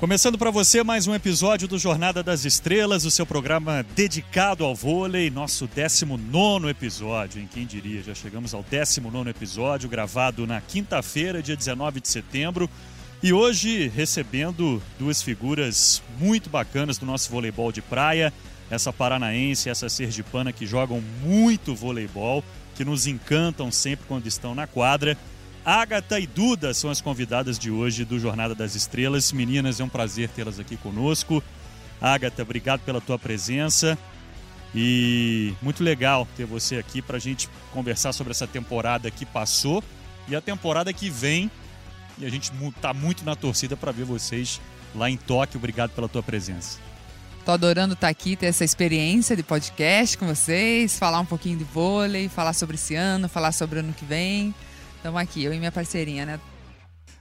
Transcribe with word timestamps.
Começando 0.00 0.38
para 0.38 0.50
você 0.50 0.82
mais 0.82 1.06
um 1.06 1.14
episódio 1.14 1.68
do 1.68 1.78
Jornada 1.78 2.22
das 2.22 2.46
Estrelas, 2.46 3.04
o 3.04 3.10
seu 3.10 3.26
programa 3.26 3.84
dedicado 3.94 4.64
ao 4.64 4.74
vôlei, 4.74 5.28
nosso 5.28 5.66
19 5.66 6.68
episódio, 6.70 7.38
em 7.38 7.46
quem 7.46 7.66
diria, 7.66 8.02
já 8.02 8.14
chegamos 8.14 8.54
ao 8.54 8.62
19 8.62 9.28
episódio, 9.28 9.90
gravado 9.90 10.46
na 10.46 10.58
quinta-feira, 10.58 11.42
dia 11.42 11.54
19 11.54 12.00
de 12.00 12.08
setembro, 12.08 12.70
e 13.22 13.30
hoje 13.30 13.88
recebendo 13.88 14.82
duas 14.98 15.20
figuras 15.20 16.02
muito 16.18 16.48
bacanas 16.48 16.96
do 16.96 17.04
nosso 17.04 17.30
voleibol 17.30 17.70
de 17.70 17.82
praia, 17.82 18.32
essa 18.70 18.94
paranaense 18.94 19.68
e 19.68 19.70
essa 19.70 19.90
sergipana 19.90 20.50
que 20.50 20.64
jogam 20.64 21.02
muito 21.22 21.74
voleibol, 21.74 22.42
que 22.74 22.86
nos 22.86 23.06
encantam 23.06 23.70
sempre 23.70 24.06
quando 24.08 24.26
estão 24.26 24.54
na 24.54 24.66
quadra. 24.66 25.14
Agatha 25.64 26.18
e 26.18 26.26
Duda 26.26 26.72
são 26.72 26.90
as 26.90 27.00
convidadas 27.00 27.58
de 27.58 27.70
hoje 27.70 28.04
do 28.04 28.18
Jornada 28.18 28.54
das 28.54 28.74
Estrelas. 28.74 29.30
Meninas, 29.30 29.78
é 29.78 29.84
um 29.84 29.88
prazer 29.88 30.28
tê-las 30.30 30.58
aqui 30.58 30.76
conosco. 30.76 31.42
Agatha, 32.00 32.42
obrigado 32.42 32.80
pela 32.80 33.00
tua 33.00 33.18
presença. 33.18 33.98
E 34.74 35.52
muito 35.60 35.82
legal 35.82 36.26
ter 36.36 36.46
você 36.46 36.76
aqui 36.76 37.02
para 37.02 37.16
a 37.16 37.20
gente 37.20 37.48
conversar 37.72 38.12
sobre 38.12 38.30
essa 38.30 38.46
temporada 38.46 39.10
que 39.10 39.26
passou 39.26 39.84
e 40.28 40.34
a 40.34 40.40
temporada 40.40 40.92
que 40.92 41.10
vem. 41.10 41.50
E 42.18 42.24
a 42.24 42.30
gente 42.30 42.52
está 42.68 42.94
muito 42.94 43.24
na 43.24 43.36
torcida 43.36 43.76
para 43.76 43.92
ver 43.92 44.04
vocês 44.04 44.60
lá 44.94 45.10
em 45.10 45.16
Tóquio. 45.16 45.58
Obrigado 45.58 45.90
pela 45.90 46.08
tua 46.08 46.22
presença. 46.22 46.78
Tô 47.44 47.52
adorando 47.52 47.94
estar 47.94 48.06
tá 48.06 48.10
aqui, 48.10 48.36
ter 48.36 48.46
essa 48.46 48.64
experiência 48.64 49.34
de 49.36 49.42
podcast 49.42 50.16
com 50.16 50.26
vocês, 50.26 50.98
falar 50.98 51.20
um 51.20 51.26
pouquinho 51.26 51.58
de 51.58 51.64
vôlei, 51.64 52.28
falar 52.28 52.52
sobre 52.52 52.76
esse 52.76 52.94
ano, 52.94 53.28
falar 53.28 53.52
sobre 53.52 53.78
o 53.78 53.80
ano 53.80 53.92
que 53.92 54.04
vem. 54.04 54.54
Estamos 55.00 55.18
aqui, 55.18 55.42
eu 55.42 55.54
e 55.54 55.58
minha 55.58 55.72
parceirinha, 55.72 56.26
né? 56.26 56.38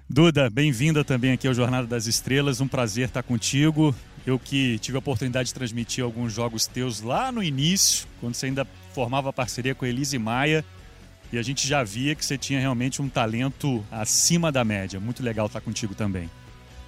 Duda, 0.10 0.50
bem-vinda 0.50 1.02
também 1.02 1.32
aqui 1.32 1.48
ao 1.48 1.54
Jornada 1.54 1.88
das 1.88 2.08
Estrelas. 2.08 2.60
Um 2.60 2.68
prazer 2.68 3.08
estar 3.08 3.24
contigo. 3.24 3.96
Eu 4.28 4.38
que 4.38 4.78
tive 4.80 4.98
a 4.98 5.00
oportunidade 5.00 5.48
de 5.48 5.54
transmitir 5.54 6.04
alguns 6.04 6.34
jogos 6.34 6.68
teus 6.68 7.00
lá 7.00 7.32
no 7.32 7.42
início, 7.42 8.06
quando 8.20 8.36
você 8.36 8.48
ainda 8.48 8.68
formava 8.94 9.32
parceria 9.32 9.74
com 9.74 9.86
Elise 9.86 10.20
Maia. 10.20 10.66
E 11.32 11.38
a 11.38 11.42
gente 11.42 11.66
já 11.66 11.82
via 11.82 12.14
que 12.16 12.26
você 12.26 12.38
tinha 12.38 12.60
realmente 12.60 13.02
um 13.02 13.08
talento 13.08 13.82
acima 13.90 14.52
da 14.52 14.66
média. 14.66 15.00
Muito 15.00 15.24
legal 15.24 15.46
estar 15.46 15.62
contigo 15.62 15.96
também. 15.96 16.30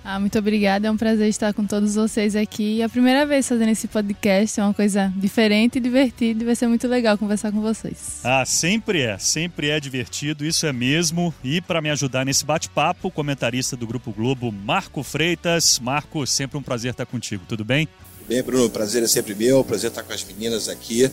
Ah, 0.03 0.19
muito 0.19 0.37
obrigada, 0.39 0.87
é 0.87 0.91
um 0.91 0.97
prazer 0.97 1.29
estar 1.29 1.53
com 1.53 1.63
todos 1.63 1.93
vocês 1.93 2.35
aqui. 2.35 2.81
É 2.81 2.85
a 2.85 2.89
primeira 2.89 3.23
vez 3.23 3.47
fazendo 3.47 3.69
esse 3.69 3.87
podcast, 3.87 4.59
é 4.59 4.63
uma 4.63 4.73
coisa 4.73 5.13
diferente 5.15 5.77
e 5.77 5.79
divertida 5.79 6.41
e 6.41 6.45
vai 6.45 6.55
ser 6.55 6.67
muito 6.67 6.87
legal 6.87 7.17
conversar 7.19 7.51
com 7.51 7.61
vocês. 7.61 8.19
Ah, 8.23 8.43
sempre 8.43 9.01
é, 9.01 9.19
sempre 9.19 9.69
é 9.69 9.79
divertido, 9.79 10.43
isso 10.43 10.65
é 10.65 10.73
mesmo. 10.73 11.31
E 11.43 11.61
para 11.61 11.81
me 11.81 11.91
ajudar 11.91 12.25
nesse 12.25 12.43
bate-papo, 12.43 13.09
o 13.09 13.11
comentarista 13.11 13.77
do 13.77 13.85
Grupo 13.85 14.11
Globo, 14.11 14.51
Marco 14.51 15.03
Freitas. 15.03 15.79
Marco, 15.79 16.25
sempre 16.25 16.57
um 16.57 16.63
prazer 16.63 16.91
estar 16.91 17.05
contigo, 17.05 17.43
tudo 17.47 17.63
bem? 17.63 17.87
Bem, 18.27 18.41
Bruno, 18.41 18.71
prazer 18.71 19.03
é 19.03 19.07
sempre 19.07 19.35
meu, 19.35 19.63
prazer 19.63 19.91
estar 19.91 20.01
com 20.01 20.13
as 20.13 20.23
meninas 20.23 20.67
aqui. 20.67 21.11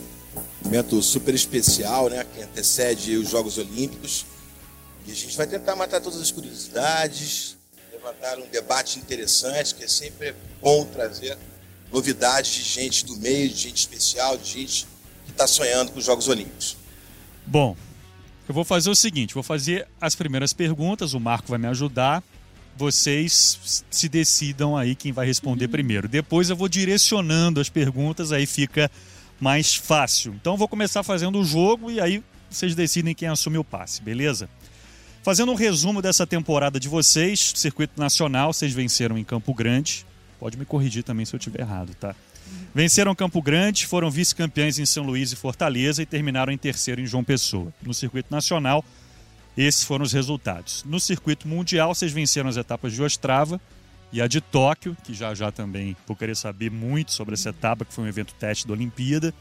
Momento 0.63 0.99
super 1.03 1.35
especial, 1.35 2.09
né, 2.09 2.25
que 2.33 2.41
antecede 2.41 3.17
os 3.17 3.29
Jogos 3.29 3.59
Olímpicos. 3.59 4.25
E 5.07 5.11
a 5.11 5.15
gente 5.15 5.37
vai 5.37 5.45
tentar 5.45 5.75
matar 5.75 6.01
todas 6.01 6.19
as 6.19 6.31
curiosidades, 6.31 7.58
levantaram 7.99 8.43
um 8.43 8.47
debate 8.47 8.97
interessante, 8.97 9.75
que 9.75 9.83
é 9.83 9.87
sempre 9.87 10.33
bom 10.61 10.85
trazer 10.85 11.37
novidades 11.91 12.51
de 12.51 12.63
gente 12.63 13.05
do 13.05 13.15
meio, 13.17 13.49
de 13.49 13.55
gente 13.55 13.77
especial, 13.77 14.37
de 14.37 14.49
gente 14.49 14.87
que 15.25 15.31
está 15.31 15.45
sonhando 15.45 15.91
com 15.91 15.99
os 15.99 16.05
Jogos 16.05 16.27
Olímpicos. 16.27 16.77
Bom, 17.45 17.75
eu 18.47 18.53
vou 18.53 18.63
fazer 18.63 18.89
o 18.89 18.95
seguinte: 18.95 19.33
vou 19.33 19.43
fazer 19.43 19.87
as 19.99 20.15
primeiras 20.15 20.53
perguntas, 20.53 21.13
o 21.13 21.19
Marco 21.19 21.49
vai 21.49 21.59
me 21.59 21.67
ajudar. 21.67 22.23
Vocês 22.77 23.83
se 23.91 24.07
decidam 24.07 24.77
aí 24.77 24.95
quem 24.95 25.11
vai 25.11 25.25
responder 25.25 25.65
uhum. 25.65 25.71
primeiro. 25.71 26.07
Depois 26.07 26.49
eu 26.49 26.55
vou 26.55 26.69
direcionando 26.69 27.59
as 27.59 27.67
perguntas, 27.67 28.31
aí 28.31 28.45
fica 28.45 28.89
mais 29.37 29.75
fácil. 29.75 30.33
Então 30.39 30.53
eu 30.53 30.57
vou 30.57 30.67
começar 30.67 31.03
fazendo 31.03 31.39
o 31.39 31.43
jogo 31.43 31.91
e 31.91 31.99
aí 31.99 32.23
vocês 32.49 32.75
decidem 32.75 33.13
quem 33.13 33.27
assume 33.27 33.57
o 33.57 33.63
passe, 33.65 34.01
beleza? 34.01 34.49
Fazendo 35.21 35.51
um 35.51 35.55
resumo 35.55 36.01
dessa 36.01 36.25
temporada 36.25 36.79
de 36.79 36.87
vocês, 36.87 37.53
circuito 37.55 37.99
nacional, 37.99 38.53
vocês 38.53 38.73
venceram 38.73 39.17
em 39.17 39.23
Campo 39.23 39.53
Grande. 39.53 40.05
Pode 40.39 40.57
me 40.57 40.63
corrigir 40.65 41.03
também 41.03 41.25
se 41.25 41.35
eu 41.35 41.37
estiver 41.37 41.59
errado, 41.59 41.93
tá? 41.95 42.15
Venceram 42.73 43.13
Campo 43.13 43.41
Grande, 43.41 43.85
foram 43.85 44.09
vice-campeões 44.09 44.79
em 44.79 44.85
São 44.85 45.03
Luís 45.03 45.31
e 45.33 45.35
Fortaleza 45.35 46.01
e 46.01 46.05
terminaram 46.05 46.53
em 46.53 46.57
terceiro 46.57 47.01
em 47.01 47.05
João 47.05 47.23
Pessoa. 47.23 47.73
No 47.83 47.93
circuito 47.93 48.31
nacional, 48.31 48.83
esses 49.57 49.83
foram 49.83 50.05
os 50.05 50.13
resultados. 50.13 50.85
No 50.85 51.01
circuito 51.01 51.47
mundial, 51.47 51.93
vocês 51.93 52.13
venceram 52.13 52.49
as 52.49 52.55
etapas 52.55 52.93
de 52.93 53.03
Ostrava 53.03 53.59
e 54.13 54.21
a 54.21 54.27
de 54.27 54.39
Tóquio, 54.39 54.95
que 55.03 55.13
já 55.13 55.35
já 55.35 55.51
também 55.51 55.97
vou 56.07 56.15
querer 56.15 56.35
saber 56.35 56.71
muito 56.71 57.11
sobre 57.11 57.33
essa 57.33 57.49
etapa, 57.49 57.83
que 57.83 57.93
foi 57.93 58.05
um 58.05 58.07
evento 58.07 58.33
teste 58.35 58.65
da 58.65 58.73
Olimpíada. 58.73 59.33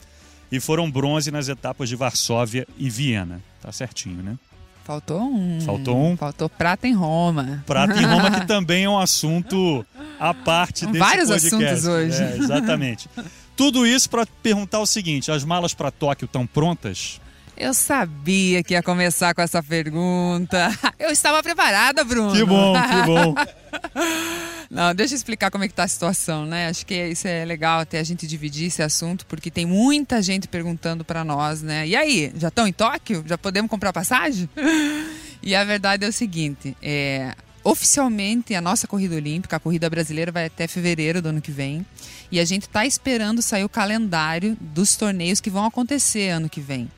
E 0.50 0.58
foram 0.58 0.90
bronze 0.90 1.30
nas 1.30 1.48
etapas 1.48 1.88
de 1.88 1.94
Varsóvia 1.94 2.66
e 2.76 2.90
Viena. 2.90 3.40
Tá 3.62 3.70
certinho, 3.70 4.22
né? 4.22 4.38
Faltou 4.88 5.20
um. 5.20 5.60
Faltou 5.60 6.02
um. 6.02 6.16
Faltou 6.16 6.48
prata 6.48 6.88
em 6.88 6.94
Roma. 6.94 7.62
Prata 7.66 8.00
em 8.00 8.06
Roma, 8.06 8.30
que 8.30 8.46
também 8.48 8.84
é 8.84 8.88
um 8.88 8.98
assunto 8.98 9.84
à 10.18 10.32
parte 10.32 10.86
desse 10.86 10.98
Vários 10.98 11.28
podcast. 11.28 11.54
assuntos 11.54 11.84
hoje. 11.84 12.22
É, 12.22 12.36
exatamente. 12.38 13.06
Tudo 13.54 13.86
isso 13.86 14.08
para 14.08 14.24
perguntar 14.42 14.78
o 14.80 14.86
seguinte: 14.86 15.30
as 15.30 15.44
malas 15.44 15.74
para 15.74 15.90
Tóquio 15.90 16.24
estão 16.24 16.46
prontas? 16.46 17.20
Eu 17.54 17.74
sabia 17.74 18.62
que 18.62 18.72
ia 18.72 18.82
começar 18.82 19.34
com 19.34 19.42
essa 19.42 19.62
pergunta. 19.62 20.74
Eu 20.98 21.10
estava 21.10 21.42
preparada, 21.42 22.02
Bruno. 22.02 22.32
Que 22.32 22.44
bom, 22.44 22.72
que 22.72 23.02
bom. 23.04 23.34
Não, 24.70 24.94
deixa 24.94 25.14
eu 25.14 25.16
explicar 25.16 25.50
como 25.50 25.64
é 25.64 25.68
que 25.68 25.74
tá 25.74 25.84
a 25.84 25.88
situação, 25.88 26.44
né? 26.44 26.68
Acho 26.68 26.84
que 26.84 26.94
isso 26.94 27.26
é 27.26 27.44
legal 27.44 27.80
até 27.80 27.98
a 27.98 28.02
gente 28.02 28.26
dividir 28.26 28.66
esse 28.66 28.82
assunto, 28.82 29.24
porque 29.24 29.50
tem 29.50 29.64
muita 29.64 30.20
gente 30.20 30.46
perguntando 30.46 31.04
para 31.04 31.24
nós, 31.24 31.62
né? 31.62 31.86
E 31.88 31.96
aí, 31.96 32.30
já 32.36 32.48
estão 32.48 32.66
em 32.66 32.72
Tóquio? 32.72 33.24
Já 33.26 33.38
podemos 33.38 33.70
comprar 33.70 33.92
passagem? 33.92 34.48
E 35.40 35.54
a 35.54 35.62
verdade 35.62 36.04
é 36.04 36.08
o 36.08 36.12
seguinte, 36.12 36.76
é, 36.82 37.32
oficialmente 37.62 38.56
a 38.56 38.60
nossa 38.60 38.88
corrida 38.88 39.14
olímpica, 39.14 39.56
a 39.56 39.60
corrida 39.60 39.88
brasileira 39.88 40.32
vai 40.32 40.46
até 40.46 40.66
fevereiro 40.66 41.22
do 41.22 41.28
ano 41.28 41.40
que 41.40 41.52
vem, 41.52 41.86
e 42.30 42.40
a 42.40 42.44
gente 42.44 42.62
está 42.62 42.84
esperando 42.84 43.40
sair 43.40 43.64
o 43.64 43.68
calendário 43.68 44.56
dos 44.60 44.96
torneios 44.96 45.40
que 45.40 45.48
vão 45.48 45.64
acontecer 45.64 46.30
ano 46.30 46.48
que 46.48 46.60
vem. 46.60 46.90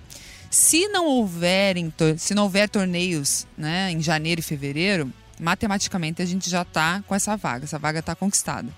Se 0.51 0.89
não 0.89 1.07
houverem, 1.07 1.93
se 2.17 2.35
não 2.35 2.45
houver 2.45 2.69
torneios, 2.69 3.47
né, 3.57 3.93
em 3.93 4.01
janeiro 4.01 4.41
e 4.41 4.43
fevereiro, 4.43 5.13
matematicamente 5.41 6.23
a 6.23 6.25
gente 6.25 6.49
já 6.51 6.63
está 6.63 7.03
com 7.07 7.15
essa 7.15 7.37
vaga, 7.37 7.65
essa 7.65 7.79
vaga 7.79 8.01
está 8.01 8.15
conquistada. 8.15 8.69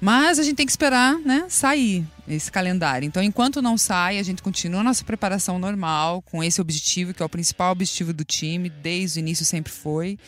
Mas 0.00 0.40
a 0.40 0.42
gente 0.42 0.56
tem 0.56 0.66
que 0.66 0.72
esperar 0.72 1.16
né, 1.18 1.46
sair 1.48 2.04
esse 2.26 2.50
calendário. 2.50 3.06
Então, 3.06 3.22
enquanto 3.22 3.62
não 3.62 3.78
sai, 3.78 4.18
a 4.18 4.22
gente 4.24 4.42
continua 4.42 4.80
a 4.80 4.82
nossa 4.82 5.04
preparação 5.04 5.60
normal, 5.60 6.22
com 6.22 6.42
esse 6.42 6.60
objetivo, 6.60 7.14
que 7.14 7.22
é 7.22 7.24
o 7.24 7.28
principal 7.28 7.70
objetivo 7.70 8.12
do 8.12 8.24
time, 8.24 8.68
desde 8.68 9.18
o 9.18 9.20
início 9.20 9.44
sempre 9.44 9.72
foi. 9.72 10.18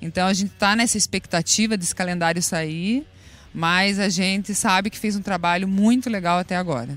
Então, 0.00 0.28
a 0.28 0.32
gente 0.32 0.52
está 0.52 0.76
nessa 0.76 0.96
expectativa 0.96 1.76
desse 1.76 1.96
calendário 1.96 2.40
sair, 2.40 3.04
mas 3.52 3.98
a 3.98 4.08
gente 4.08 4.54
sabe 4.54 4.88
que 4.88 4.96
fez 4.96 5.16
um 5.16 5.22
trabalho 5.22 5.66
muito 5.66 6.08
legal 6.08 6.38
até 6.38 6.56
agora. 6.56 6.96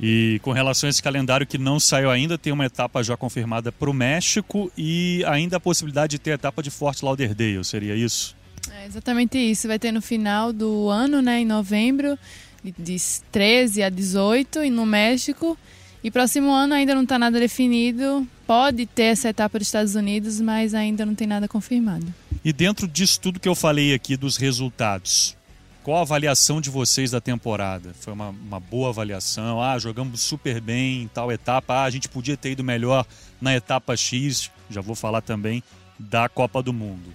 E 0.00 0.40
com 0.42 0.52
relação 0.52 0.88
a 0.88 0.90
esse 0.90 1.02
calendário 1.02 1.46
que 1.46 1.56
não 1.56 1.78
saiu 1.78 2.10
ainda, 2.10 2.36
tem 2.36 2.52
uma 2.52 2.66
etapa 2.66 3.02
já 3.02 3.16
confirmada 3.16 3.70
para 3.70 3.88
o 3.88 3.94
México 3.94 4.70
e 4.76 5.24
ainda 5.26 5.56
a 5.56 5.60
possibilidade 5.60 6.12
de 6.12 6.18
ter 6.18 6.32
a 6.32 6.34
etapa 6.34 6.62
de 6.62 6.70
Fort 6.70 7.00
Lauderdale, 7.02 7.64
seria 7.64 7.94
isso? 7.94 8.36
É 8.72 8.86
exatamente 8.86 9.38
isso. 9.38 9.68
Vai 9.68 9.78
ter 9.78 9.92
no 9.92 10.02
final 10.02 10.52
do 10.52 10.88
ano, 10.88 11.22
né, 11.22 11.40
em 11.40 11.44
novembro, 11.44 12.18
de 12.62 12.96
13 13.30 13.82
a 13.82 13.88
18, 13.88 14.64
e 14.64 14.70
no 14.70 14.86
México. 14.86 15.56
E 16.02 16.10
próximo 16.10 16.50
ano 16.50 16.74
ainda 16.74 16.94
não 16.94 17.02
está 17.02 17.18
nada 17.18 17.38
definido. 17.38 18.26
Pode 18.46 18.84
ter 18.86 19.04
essa 19.04 19.28
etapa 19.28 19.58
dos 19.58 19.68
Estados 19.68 19.94
Unidos, 19.94 20.40
mas 20.40 20.74
ainda 20.74 21.06
não 21.06 21.14
tem 21.14 21.26
nada 21.26 21.48
confirmado. 21.48 22.06
E 22.44 22.52
dentro 22.52 22.86
disso 22.86 23.20
tudo 23.20 23.40
que 23.40 23.48
eu 23.48 23.54
falei 23.54 23.94
aqui 23.94 24.16
dos 24.16 24.36
resultados, 24.36 25.34
qual 25.84 25.98
a 25.98 26.00
avaliação 26.00 26.62
de 26.62 26.70
vocês 26.70 27.10
da 27.10 27.20
temporada? 27.20 27.94
Foi 28.00 28.14
uma, 28.14 28.30
uma 28.30 28.58
boa 28.58 28.88
avaliação? 28.88 29.60
Ah, 29.60 29.78
jogamos 29.78 30.22
super 30.22 30.58
bem 30.58 31.02
em 31.02 31.08
tal 31.08 31.30
etapa. 31.30 31.74
Ah, 31.74 31.84
a 31.84 31.90
gente 31.90 32.08
podia 32.08 32.38
ter 32.38 32.52
ido 32.52 32.64
melhor 32.64 33.06
na 33.38 33.54
etapa 33.54 33.94
X. 33.94 34.50
Já 34.70 34.80
vou 34.80 34.94
falar 34.94 35.20
também 35.20 35.62
da 35.98 36.26
Copa 36.26 36.62
do 36.62 36.72
Mundo. 36.72 37.12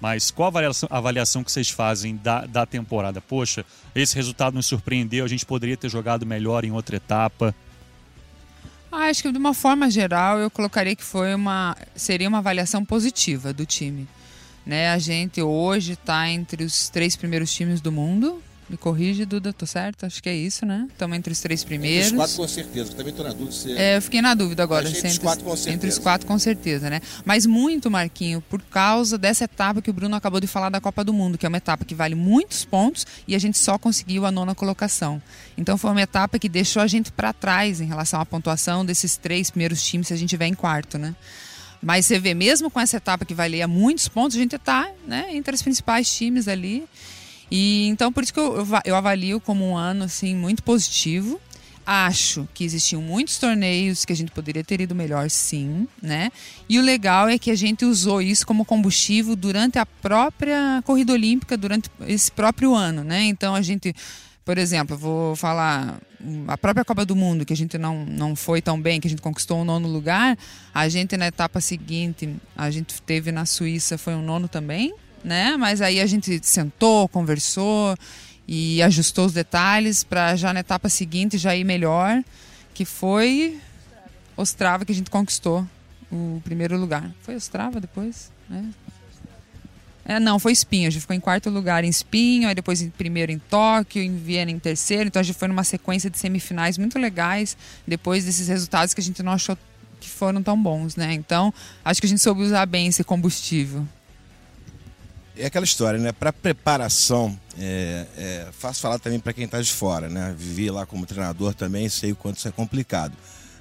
Mas 0.00 0.30
qual 0.30 0.46
a 0.46 0.48
avaliação, 0.50 0.88
avaliação 0.92 1.42
que 1.42 1.50
vocês 1.50 1.68
fazem 1.68 2.16
da, 2.16 2.46
da 2.46 2.64
temporada? 2.64 3.20
Poxa, 3.20 3.66
esse 3.92 4.14
resultado 4.14 4.54
nos 4.54 4.66
surpreendeu, 4.66 5.24
a 5.24 5.28
gente 5.28 5.44
poderia 5.44 5.76
ter 5.76 5.88
jogado 5.88 6.24
melhor 6.24 6.64
em 6.64 6.70
outra 6.70 6.96
etapa. 6.96 7.52
Ah, 8.92 9.06
acho 9.06 9.22
que 9.22 9.32
de 9.32 9.38
uma 9.38 9.52
forma 9.52 9.90
geral 9.90 10.38
eu 10.38 10.48
colocaria 10.48 10.94
que 10.94 11.02
foi 11.02 11.34
uma 11.34 11.76
seria 11.96 12.28
uma 12.28 12.38
avaliação 12.38 12.84
positiva 12.84 13.52
do 13.52 13.66
time. 13.66 14.06
Né? 14.66 14.90
A 14.90 14.98
gente 14.98 15.40
hoje 15.40 15.92
está 15.92 16.28
entre 16.28 16.64
os 16.64 16.88
três 16.88 17.14
primeiros 17.14 17.52
times 17.52 17.80
do 17.80 17.92
mundo, 17.92 18.42
Me 18.68 18.76
corrige, 18.76 19.24
Duda, 19.24 19.52
tô 19.52 19.64
certo? 19.64 20.04
Acho 20.06 20.20
que 20.20 20.28
é 20.28 20.34
isso, 20.34 20.66
né? 20.66 20.88
Estamos 20.90 21.16
entre 21.16 21.32
os 21.32 21.38
três 21.38 21.60
Entre 21.60 21.68
primeiros. 21.68 22.10
os 22.10 22.16
quatro, 22.16 22.36
com 22.36 22.48
certeza. 22.48 22.90
Eu 22.90 22.96
também 22.96 23.14
tô 23.14 23.22
na 23.22 23.28
dúvida. 23.32 23.52
Se... 23.52 23.72
É, 23.78 23.96
eu 23.96 24.02
fiquei 24.02 24.20
na 24.20 24.34
dúvida 24.34 24.60
agora. 24.64 24.88
Se 24.88 24.96
entre 24.96 25.08
os 25.10 25.18
quatro, 25.18 25.44
com 25.44 25.50
Entre 25.52 25.60
os 25.60 25.62
certeza. 25.62 26.00
quatro, 26.00 26.26
com 26.26 26.36
certeza, 26.36 26.90
né? 26.90 27.00
Mas 27.24 27.46
muito, 27.46 27.88
Marquinho, 27.88 28.40
por 28.40 28.60
causa 28.62 29.16
dessa 29.16 29.44
etapa 29.44 29.80
que 29.80 29.88
o 29.88 29.92
Bruno 29.92 30.16
acabou 30.16 30.40
de 30.40 30.48
falar 30.48 30.68
da 30.68 30.80
Copa 30.80 31.04
do 31.04 31.12
Mundo, 31.12 31.38
que 31.38 31.46
é 31.46 31.48
uma 31.48 31.58
etapa 31.58 31.84
que 31.84 31.94
vale 31.94 32.16
muitos 32.16 32.64
pontos 32.64 33.06
e 33.28 33.36
a 33.36 33.38
gente 33.38 33.56
só 33.56 33.78
conseguiu 33.78 34.26
a 34.26 34.32
nona 34.32 34.52
colocação. 34.52 35.22
Então 35.56 35.78
foi 35.78 35.92
uma 35.92 36.02
etapa 36.02 36.36
que 36.36 36.48
deixou 36.48 36.82
a 36.82 36.88
gente 36.88 37.12
para 37.12 37.32
trás 37.32 37.80
em 37.80 37.86
relação 37.86 38.20
à 38.20 38.26
pontuação 38.26 38.84
desses 38.84 39.16
três 39.16 39.48
primeiros 39.48 39.80
times 39.80 40.08
se 40.08 40.12
a 40.12 40.16
gente 40.16 40.30
tiver 40.30 40.48
em 40.48 40.54
quarto, 40.54 40.98
né? 40.98 41.14
Mas 41.86 42.04
você 42.04 42.18
vê, 42.18 42.34
mesmo 42.34 42.68
com 42.68 42.80
essa 42.80 42.96
etapa 42.96 43.24
que 43.24 43.32
valia 43.32 43.68
muitos 43.68 44.08
pontos, 44.08 44.36
a 44.36 44.40
gente 44.40 44.56
está 44.56 44.90
né, 45.06 45.28
entre 45.30 45.54
os 45.54 45.62
principais 45.62 46.12
times 46.12 46.48
ali. 46.48 46.82
E 47.48 47.86
então 47.86 48.12
por 48.12 48.24
isso 48.24 48.34
que 48.34 48.40
eu, 48.40 48.56
eu 48.56 48.64
va- 48.64 48.82
eu 48.84 48.96
avalio 48.96 49.38
como 49.40 49.64
um 49.64 49.76
ano 49.76 50.02
assim 50.02 50.34
muito 50.34 50.64
positivo. 50.64 51.40
Acho 51.88 52.48
que 52.52 52.64
existiam 52.64 53.00
muitos 53.00 53.38
torneios 53.38 54.04
que 54.04 54.12
a 54.12 54.16
gente 54.16 54.32
poderia 54.32 54.64
ter 54.64 54.80
ido 54.80 54.92
melhor, 54.96 55.30
sim, 55.30 55.86
né? 56.02 56.32
E 56.68 56.80
o 56.80 56.82
legal 56.82 57.28
é 57.28 57.38
que 57.38 57.52
a 57.52 57.54
gente 57.54 57.84
usou 57.84 58.20
isso 58.20 58.44
como 58.44 58.64
combustível 58.64 59.36
durante 59.36 59.78
a 59.78 59.86
própria 59.86 60.82
corrida 60.84 61.12
olímpica, 61.12 61.56
durante 61.56 61.88
esse 62.08 62.32
próprio 62.32 62.74
ano, 62.74 63.04
né? 63.04 63.22
Então 63.26 63.54
a 63.54 63.62
gente, 63.62 63.94
por 64.46 64.58
exemplo, 64.58 64.96
vou 64.96 65.34
falar 65.34 65.98
a 66.46 66.56
própria 66.56 66.84
Copa 66.84 67.04
do 67.04 67.16
Mundo, 67.16 67.44
que 67.44 67.52
a 67.52 67.56
gente 67.56 67.76
não, 67.76 68.06
não 68.06 68.36
foi 68.36 68.62
tão 68.62 68.80
bem, 68.80 69.00
que 69.00 69.08
a 69.08 69.10
gente 69.10 69.20
conquistou 69.20 69.60
o 69.60 69.64
nono 69.64 69.88
lugar, 69.88 70.38
a 70.72 70.88
gente 70.88 71.16
na 71.16 71.26
etapa 71.26 71.60
seguinte, 71.60 72.32
a 72.56 72.70
gente 72.70 73.02
teve 73.02 73.32
na 73.32 73.44
Suíça, 73.44 73.98
foi 73.98 74.14
um 74.14 74.22
nono 74.22 74.46
também, 74.46 74.94
né? 75.24 75.56
Mas 75.56 75.82
aí 75.82 76.00
a 76.00 76.06
gente 76.06 76.38
sentou, 76.44 77.08
conversou 77.08 77.96
e 78.46 78.80
ajustou 78.82 79.26
os 79.26 79.32
detalhes 79.32 80.04
para 80.04 80.36
já 80.36 80.54
na 80.54 80.60
etapa 80.60 80.88
seguinte 80.88 81.36
já 81.38 81.56
ir 81.56 81.64
melhor, 81.64 82.22
que 82.72 82.84
foi 82.84 83.58
Ostrava 84.36 84.84
que 84.84 84.92
a 84.92 84.94
gente 84.94 85.10
conquistou 85.10 85.66
o 86.08 86.40
primeiro 86.44 86.78
lugar. 86.78 87.10
Foi 87.22 87.34
Ostrava 87.34 87.80
depois, 87.80 88.30
né? 88.48 88.70
É, 90.08 90.20
não, 90.20 90.38
foi 90.38 90.52
Espinho. 90.52 90.86
A 90.86 90.90
gente 90.90 91.00
ficou 91.00 91.16
em 91.16 91.20
quarto 91.20 91.50
lugar 91.50 91.82
em 91.82 91.88
Espinho, 91.88 92.48
aí 92.48 92.54
depois 92.54 92.80
em 92.80 92.88
primeiro 92.88 93.32
em 93.32 93.38
Tóquio, 93.38 94.00
em 94.00 94.16
Viena 94.16 94.52
em 94.52 94.58
terceiro. 94.58 95.08
Então 95.08 95.18
a 95.18 95.22
gente 95.24 95.36
foi 95.36 95.48
numa 95.48 95.64
sequência 95.64 96.08
de 96.08 96.16
semifinais 96.16 96.78
muito 96.78 96.96
legais 96.96 97.56
depois 97.84 98.24
desses 98.24 98.46
resultados 98.46 98.94
que 98.94 99.00
a 99.00 99.04
gente 99.04 99.20
não 99.22 99.32
achou 99.32 99.58
que 99.98 100.08
foram 100.08 100.40
tão 100.42 100.60
bons, 100.60 100.94
né? 100.94 101.12
Então 101.12 101.52
acho 101.84 102.00
que 102.00 102.06
a 102.06 102.08
gente 102.08 102.22
soube 102.22 102.42
usar 102.42 102.66
bem 102.66 102.86
esse 102.86 103.02
combustível. 103.02 103.86
É 105.36 105.46
aquela 105.46 105.64
história, 105.64 105.98
né? 105.98 106.12
Para 106.12 106.32
preparação, 106.32 107.38
é, 107.58 108.06
é 108.16 108.48
fácil 108.52 108.82
falar 108.82 109.00
também 109.00 109.18
para 109.18 109.32
quem 109.32 109.44
está 109.44 109.60
de 109.60 109.72
fora, 109.72 110.08
né? 110.08 110.34
Vivi 110.38 110.70
lá 110.70 110.86
como 110.86 111.04
treinador 111.04 111.52
também, 111.52 111.88
sei 111.88 112.12
o 112.12 112.16
quanto 112.16 112.38
isso 112.38 112.46
é 112.46 112.52
complicado. 112.52 113.14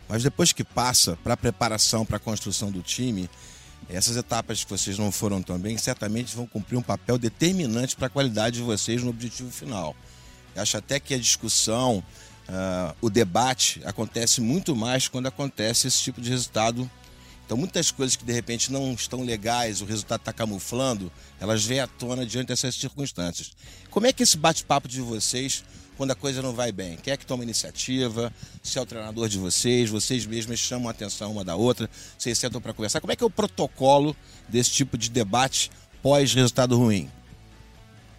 Mas 0.08 0.22
depois 0.22 0.54
que 0.54 0.64
passa 0.64 1.18
para 1.24 1.36
preparação, 1.36 2.06
para 2.06 2.18
a 2.18 2.20
construção 2.20 2.72
do 2.72 2.84
time, 2.84 3.28
essas 3.90 4.18
etapas 4.18 4.64
que 4.64 4.70
vocês 4.70 4.98
não 4.98 5.12
foram 5.12 5.42
tão 5.42 5.60
bem, 5.60 5.78
certamente 5.78 6.36
vão 6.36 6.48
cumprir 6.48 6.78
um 6.78 6.82
papel 6.82 7.18
determinante 7.18 7.96
para 7.96 8.08
a 8.08 8.10
qualidade 8.10 8.58
de 8.58 8.64
vocês 8.64 9.04
no 9.04 9.10
objetivo 9.10 9.52
final. 9.52 9.96
Eu 10.56 10.62
acho 10.62 10.78
até 10.78 11.00
que 11.00 11.14
a 11.14 11.20
discussão, 11.20 12.04
ah, 12.48 12.96
o 13.02 13.10
debate 13.10 13.82
acontece 13.86 14.42
muito 14.42 14.76
mais 14.76 15.08
quando 15.08 15.28
acontece 15.28 15.88
esse 15.88 16.02
tipo 16.02 16.20
de 16.20 16.30
resultado 16.30 16.90
então, 17.46 17.56
muitas 17.56 17.92
coisas 17.92 18.16
que 18.16 18.26
de 18.26 18.34
repente 18.34 18.72
não 18.72 18.94
estão 18.94 19.22
legais, 19.22 19.80
o 19.80 19.86
resultado 19.86 20.20
está 20.20 20.34
camuflando, 20.34 21.12
elas 21.40 21.64
vêm 21.64 21.80
à 21.80 21.86
tona 21.86 22.26
diante 22.26 22.48
dessas 22.48 22.74
circunstâncias. 22.74 23.52
Como 23.92 24.08
é 24.08 24.14
que 24.14 24.24
esse 24.24 24.36
bate-papo 24.36 24.88
de 24.88 25.00
vocês, 25.00 25.64
quando 25.96 26.12
a 26.12 26.16
coisa 26.16 26.42
não 26.42 26.54
vai 26.54 26.72
bem? 26.72 26.98
Quem 27.02 27.14
é 27.14 27.18
que 27.18 27.26
toma 27.26 27.44
iniciativa? 27.44 28.32
Se 28.62 28.78
é 28.78 28.82
o 28.82 28.86
treinador 28.86 29.28
de 29.28 29.38
vocês, 29.38 29.90
vocês 29.90 30.26
mesmos 30.26 30.60
chamam 30.60 30.88
a 30.88 30.92
atenção 30.92 31.32
uma 31.32 31.44
da 31.44 31.56
outra, 31.56 31.90
vocês 32.18 32.38
sentam 32.38 32.62
para 32.62 32.74
conversar. 32.74 33.02
Como 33.02 33.14
é 33.14 33.16
que 33.16 33.24
é 33.24 33.28
o 33.28 33.30
protocolo 33.30 34.16
desse 34.48 34.72
tipo 34.72 34.98
de 34.98 35.10
debate 35.10 35.72
pós-resultado 36.02 36.78
ruim? 36.78 37.10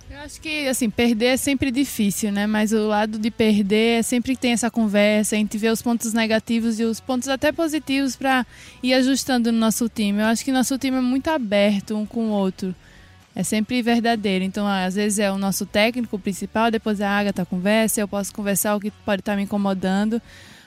Eu 0.08 0.18
acho 0.20 0.40
que, 0.40 0.68
assim, 0.68 0.88
perder 0.88 1.26
é 1.26 1.36
sempre 1.36 1.70
difícil, 1.70 2.30
né? 2.30 2.46
Mas 2.46 2.72
o 2.72 2.86
lado 2.86 3.18
de 3.18 3.30
perder 3.30 3.98
é 3.98 4.02
sempre 4.02 4.34
que 4.34 4.40
tem 4.40 4.52
essa 4.52 4.70
conversa, 4.70 5.34
a 5.34 5.38
gente 5.38 5.58
vê 5.58 5.68
os 5.68 5.82
pontos 5.82 6.12
negativos 6.12 6.78
e 6.78 6.84
os 6.84 7.00
pontos 7.00 7.28
até 7.28 7.50
positivos 7.50 8.14
para 8.14 8.46
ir 8.82 8.94
ajustando 8.94 9.50
no 9.50 9.58
nosso 9.58 9.88
time. 9.88 10.20
Eu 10.20 10.26
acho 10.26 10.44
que 10.44 10.52
nosso 10.52 10.78
time 10.78 10.98
é 10.98 11.00
muito 11.00 11.28
aberto 11.28 11.96
um 11.96 12.06
com 12.06 12.26
o 12.26 12.30
outro. 12.30 12.74
É 13.38 13.42
sempre 13.42 13.82
verdadeiro. 13.82 14.42
Então, 14.42 14.66
às 14.66 14.94
vezes 14.94 15.18
é 15.18 15.30
o 15.30 15.36
nosso 15.36 15.66
técnico 15.66 16.18
principal, 16.18 16.70
depois 16.70 17.02
a 17.02 17.10
Agatha 17.10 17.44
conversa, 17.44 18.00
eu 18.00 18.08
posso 18.08 18.32
conversar 18.32 18.74
o 18.74 18.80
que 18.80 18.90
pode 18.90 19.20
estar 19.20 19.36
me 19.36 19.42
incomodando. 19.42 20.22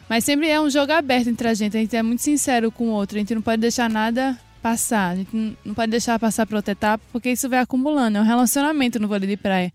Mas 0.08 0.24
sempre 0.24 0.48
é 0.50 0.62
um 0.62 0.70
jogo 0.70 0.92
aberto 0.92 1.30
entre 1.30 1.48
a 1.48 1.54
gente. 1.56 1.76
A 1.76 1.80
gente 1.80 1.96
é 1.96 2.04
muito 2.04 2.22
sincero 2.22 2.72
com 2.72 2.86
o 2.86 2.92
outro. 2.92 3.18
A 3.18 3.20
gente 3.20 3.34
não 3.34 3.42
pode 3.42 3.60
deixar 3.60 3.90
nada 3.90 4.38
passar. 4.62 5.14
A 5.14 5.16
gente 5.16 5.56
não- 5.66 5.74
pode 5.74 5.90
deixar 5.90 6.20
passar 6.20 6.46
para 6.46 6.58
outra 6.58 6.72
etapa, 6.74 7.04
porque 7.12 7.32
isso 7.32 7.50
vai 7.50 7.60
acumulando. 7.60 8.20
É 8.20 8.22
um 8.22 8.26
relacionamento 8.26 9.00
no 9.00 9.08
vôlei 9.08 9.28
de 9.28 9.38
praia. 9.38 9.74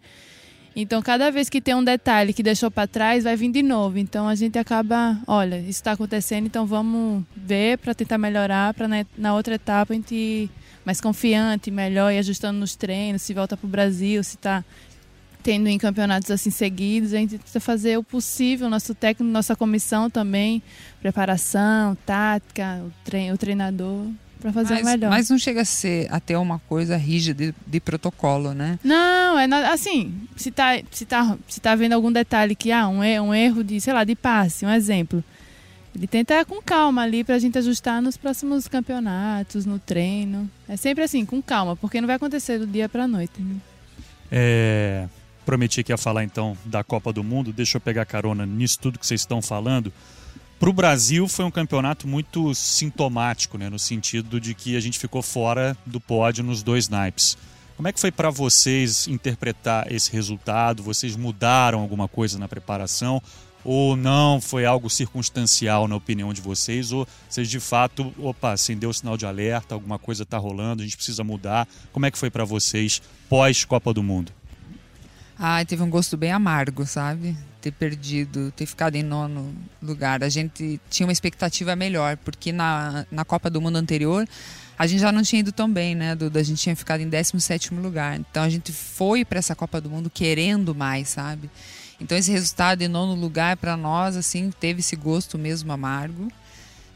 Então, 0.77 1.01
cada 1.03 1.31
vez 1.31 1.49
que 1.49 1.61
tem 1.61 1.75
um 1.75 1.85
detalhe 1.85 2.33
que 2.33 2.43
deixou 2.43 2.71
para 2.71 2.87
trás, 2.87 3.25
vai 3.25 3.37
vir 3.37 3.51
de 3.51 3.63
novo. 3.63 3.99
Então, 3.99 4.29
a 4.29 4.35
gente 4.35 4.59
acaba, 4.59 5.19
olha, 5.27 5.59
isso 5.59 5.71
está 5.71 5.93
acontecendo, 5.93 6.47
então 6.47 6.67
vamos 6.67 7.25
ver 7.37 7.79
para 7.79 7.95
tentar 7.95 8.19
melhorar, 8.19 8.75
para 8.75 8.89
na, 8.89 9.07
na 9.17 9.35
outra 9.35 9.55
etapa 9.55 9.93
a 9.93 9.97
gente 9.97 10.51
mais 10.85 11.01
confiante, 11.01 11.71
melhor, 11.71 12.13
e 12.13 12.19
ajustando 12.19 12.59
nos 12.59 12.75
treinos, 12.77 13.23
se 13.23 13.33
volta 13.33 13.57
para 13.57 13.67
o 13.67 13.71
Brasil, 13.71 14.23
se 14.23 14.37
está 14.37 14.65
tendo 15.43 15.69
em 15.69 15.79
campeonatos 15.79 16.31
assim 16.31 16.51
seguidos, 16.51 17.13
a 17.13 17.19
gente 17.19 17.39
tenta 17.39 17.61
fazer 17.61 17.99
o 17.99 18.03
possível, 18.03 18.71
nosso 18.71 18.95
técnico, 18.95 19.31
nossa 19.31 19.55
comissão 19.55 20.09
também, 20.09 20.63
preparação, 21.01 21.95
tática, 22.07 22.83
o, 22.83 22.93
trein, 23.05 23.31
o 23.31 23.37
treinador, 23.37 24.07
para 24.41 24.53
fazer 24.53 24.75
mas, 24.75 24.83
o 24.83 24.87
melhor. 24.87 25.11
mas 25.11 25.31
não 25.31 25.39
chega 25.39 25.61
a 25.61 25.65
ser 25.65 26.07
até 26.11 26.37
uma 26.39 26.59
coisa 26.61 26.97
rígida 26.97 27.47
de, 27.47 27.55
de 27.67 27.81
protocolo, 27.81 28.55
né? 28.55 28.79
Não, 28.83 29.39
é 29.39 29.47
assim, 29.69 30.15
se 30.35 30.51
tá, 30.51 30.81
se 30.91 31.05
tá, 31.05 31.37
se 31.47 31.61
tá 31.61 31.75
vendo 31.75 31.93
algum 31.93 32.11
detalhe 32.11 32.55
que 32.55 32.73
ah, 32.73 32.89
um, 32.89 33.01
um 33.01 33.35
erro 33.35 33.63
de, 33.63 33.79
sei 33.81 33.93
lá, 33.93 34.03
de 34.03 34.15
passe, 34.15 34.65
um 34.65 34.71
exemplo. 34.71 35.23
Ele 35.95 36.07
tenta 36.07 36.45
com 36.45 36.61
calma 36.61 37.03
ali 37.03 37.23
pra 37.23 37.39
gente 37.39 37.57
ajustar 37.57 38.03
nos 38.03 38.17
próximos 38.17 38.67
campeonatos, 38.67 39.65
no 39.65 39.79
treino. 39.79 40.51
É 40.69 40.77
sempre 40.77 41.05
assim, 41.05 41.25
com 41.25 41.41
calma, 41.41 41.77
porque 41.77 42.01
não 42.01 42.07
vai 42.07 42.17
acontecer 42.17 42.59
do 42.59 42.67
dia 42.67 42.89
pra 42.89 43.07
noite. 43.07 43.41
né? 43.41 43.57
É, 44.31 45.07
prometi 45.47 45.85
que 45.85 45.93
ia 45.93 45.99
falar 45.99 46.25
então 46.25 46.57
da 46.65 46.83
Copa 46.83 47.13
do 47.13 47.23
Mundo, 47.23 47.53
deixa 47.53 47.77
eu 47.77 47.81
pegar 47.81 48.05
carona 48.05 48.45
nisso 48.45 48.79
tudo 48.81 48.99
que 48.99 49.07
vocês 49.07 49.21
estão 49.21 49.41
falando. 49.41 49.93
Para 50.59 50.71
o 50.71 50.73
Brasil 50.73 51.29
foi 51.29 51.45
um 51.45 51.51
campeonato 51.51 52.09
muito 52.09 52.55
sintomático, 52.55 53.59
né, 53.59 53.69
no 53.69 53.79
sentido 53.79 54.41
de 54.41 54.55
que 54.55 54.77
a 54.77 54.81
gente 54.81 54.99
ficou 54.99 55.23
fora 55.23 55.77
do 55.85 56.01
pódio 56.01 56.43
nos 56.43 56.63
dois 56.63 56.89
naipes. 56.89 57.37
Como 57.77 57.89
é 57.89 57.93
que 57.93 58.01
foi 58.01 58.13
para 58.13 58.31
vocês 58.31 59.09
interpretar 59.09 59.93
esse 59.93 60.11
resultado? 60.13 60.83
Vocês 60.83 61.17
mudaram 61.17 61.81
alguma 61.81 62.07
coisa 62.07 62.39
na 62.39 62.49
preparação? 62.49 63.21
Ou 63.65 63.97
não 63.97 64.41
foi 64.41 64.67
algo 64.67 64.91
circunstancial 64.91 65.89
na 65.89 65.97
opinião 65.97 66.33
de 66.33 66.41
vocês? 66.41 66.93
Ou 66.93 67.09
vocês 67.29 67.49
de 67.49 67.59
fato, 67.59 68.13
opa, 68.19 68.53
acendeu 68.53 68.91
o 68.91 68.95
sinal 68.95 69.17
de 69.17 69.25
alerta, 69.25 69.75
alguma 69.75 69.99
coisa 69.99 70.23
está 70.23 70.37
rolando, 70.37 70.83
a 70.83 70.85
gente 70.85 70.97
precisa 70.97 71.25
mudar? 71.25 71.67
Como 71.93 72.05
é 72.05 72.11
que 72.11 72.19
foi 72.19 72.31
para 72.31 72.45
vocês 72.45 73.01
pós-Copa 73.29 73.95
do 73.95 74.03
Mundo? 74.03 74.33
Ai, 75.39 75.65
teve 75.65 75.83
um 75.83 75.91
gosto 75.91 76.17
bem 76.17 76.31
amargo, 76.31 76.87
sabe? 76.87 77.37
Ter 77.61 77.73
perdido, 77.73 78.53
ter 78.53 78.67
ficado 78.67 78.95
em 78.95 79.03
nono 79.03 79.53
lugar. 79.83 80.23
A 80.23 80.29
gente 80.29 80.81
tinha 80.89 81.07
uma 81.07 81.13
expectativa 81.13 81.75
melhor, 81.75 82.17
porque 82.19 82.53
na, 82.53 83.05
na 83.11 83.25
Copa 83.25 83.51
do 83.51 83.61
Mundo 83.61 83.77
anterior 83.77 84.29
a 84.79 84.87
gente 84.87 85.01
já 85.01 85.13
não 85.13 85.23
tinha 85.23 85.41
ido 85.41 85.53
tão 85.53 85.73
bem, 85.73 85.95
né, 85.95 86.15
Duda? 86.15 86.41
A 86.41 86.43
gente 86.43 86.61
tinha 86.61 86.75
ficado 86.75 87.01
em 87.01 87.09
17 87.09 87.75
lugar. 87.75 88.19
Então 88.19 88.43
a 88.43 88.49
gente 88.49 88.73
foi 88.73 89.25
para 89.25 89.39
essa 89.39 89.55
Copa 89.55 89.81
do 89.81 89.89
Mundo 89.89 90.11
querendo 90.11 90.75
mais, 90.75 91.09
sabe? 91.09 91.51
Então 92.01 92.17
esse 92.17 92.31
resultado 92.31 92.83
em 92.83 92.89
nono 92.89 93.15
lugar 93.15 93.57
para 93.57 93.77
nós, 93.77 94.17
assim, 94.17 94.51
teve 94.61 94.81
esse 94.81 94.97
gosto 94.97 95.39
mesmo 95.39 95.73
amargo. 95.73 96.29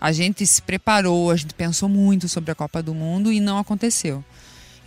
A 0.00 0.12
gente 0.12 0.46
se 0.46 0.62
preparou, 0.62 1.30
a 1.30 1.36
gente 1.36 1.54
pensou 1.54 1.88
muito 1.88 2.28
sobre 2.28 2.50
a 2.50 2.54
Copa 2.54 2.82
do 2.82 2.94
Mundo 2.94 3.32
e 3.32 3.40
não 3.40 3.58
aconteceu. 3.58 4.24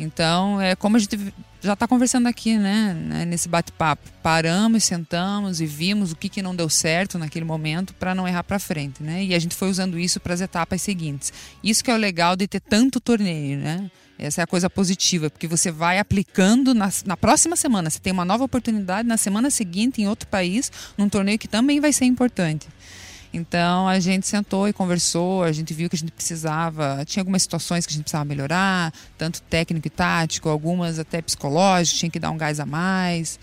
Então, 0.03 0.59
é 0.59 0.75
como 0.75 0.97
a 0.97 0.99
gente 0.99 1.33
já 1.61 1.73
está 1.73 1.87
conversando 1.87 2.27
aqui, 2.27 2.57
né, 2.57 2.93
né, 2.93 3.25
nesse 3.25 3.47
bate-papo. 3.47 4.09
Paramos, 4.23 4.83
sentamos 4.83 5.61
e 5.61 5.65
vimos 5.65 6.11
o 6.11 6.15
que, 6.15 6.27
que 6.27 6.41
não 6.41 6.55
deu 6.55 6.69
certo 6.69 7.19
naquele 7.19 7.45
momento 7.45 7.93
para 7.93 8.15
não 8.15 8.27
errar 8.27 8.43
para 8.43 8.57
frente, 8.57 9.03
né? 9.03 9.23
E 9.23 9.35
a 9.35 9.39
gente 9.39 9.55
foi 9.55 9.69
usando 9.69 9.99
isso 9.99 10.19
para 10.19 10.33
as 10.33 10.41
etapas 10.41 10.81
seguintes. 10.81 11.31
Isso 11.63 11.83
que 11.83 11.91
é 11.91 11.93
o 11.93 11.97
legal 11.97 12.35
de 12.35 12.47
ter 12.47 12.59
tanto 12.59 12.99
torneio, 12.99 13.59
né? 13.59 13.91
Essa 14.17 14.41
é 14.41 14.43
a 14.43 14.47
coisa 14.47 14.69
positiva, 14.69 15.29
porque 15.29 15.47
você 15.47 15.71
vai 15.71 15.97
aplicando 15.97 16.73
na, 16.73 16.91
na 17.05 17.17
próxima 17.17 17.55
semana. 17.55 17.89
Você 17.89 17.99
tem 17.99 18.13
uma 18.13 18.25
nova 18.25 18.43
oportunidade 18.43 19.07
na 19.07 19.17
semana 19.17 19.49
seguinte 19.49 20.01
em 20.01 20.07
outro 20.07 20.27
país, 20.27 20.71
num 20.97 21.09
torneio 21.09 21.39
que 21.39 21.47
também 21.47 21.79
vai 21.79 21.91
ser 21.91 22.05
importante. 22.05 22.67
Então 23.33 23.87
a 23.87 23.99
gente 23.99 24.27
sentou 24.27 24.67
e 24.67 24.73
conversou, 24.73 25.43
a 25.43 25.51
gente 25.51 25.73
viu 25.73 25.89
que 25.89 25.95
a 25.95 25.99
gente 25.99 26.11
precisava, 26.11 27.03
tinha 27.05 27.21
algumas 27.21 27.41
situações 27.41 27.85
que 27.85 27.93
a 27.93 27.95
gente 27.95 28.03
precisava 28.03 28.25
melhorar, 28.25 28.93
tanto 29.17 29.41
técnico 29.43 29.87
e 29.87 29.89
tático, 29.89 30.49
algumas 30.49 30.99
até 30.99 31.21
psicológicas, 31.21 31.97
tinha 31.97 32.09
que 32.09 32.19
dar 32.19 32.31
um 32.31 32.37
gás 32.37 32.59
a 32.59 32.65
mais. 32.65 33.39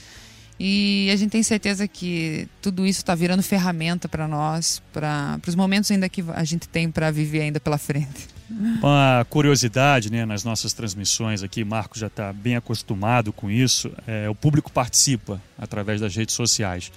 E 0.61 1.09
a 1.13 1.17
gente 1.17 1.31
tem 1.31 1.43
certeza 1.43 1.87
que 1.87 2.49
tudo 2.61 2.85
isso 2.85 2.99
está 2.99 3.15
virando 3.15 3.43
ferramenta 3.43 4.09
para 4.09 4.27
nós, 4.27 4.83
para 4.93 5.39
os 5.47 5.55
momentos 5.55 5.91
ainda 5.91 6.09
que 6.09 6.25
a 6.35 6.43
gente 6.43 6.69
tem 6.69 6.91
para 6.91 7.11
viver 7.13 7.43
ainda 7.43 7.61
pela 7.61 7.79
frente. 7.79 8.27
Uma 8.51 9.25
curiosidade, 9.31 10.11
né, 10.11 10.25
nas 10.25 10.43
nossas 10.43 10.73
transmissões 10.73 11.43
aqui, 11.43 11.65
Marco 11.65 11.99
já 11.99 12.09
está 12.09 12.33
bem 12.33 12.57
acostumado 12.57 13.33
com 13.33 13.51
isso, 13.51 13.93
é, 14.07 14.29
o 14.29 14.35
público 14.35 14.73
participa 14.73 15.41
através 15.57 16.01
das 16.01 16.17
redes 16.17 16.35
sociais. 16.35 16.91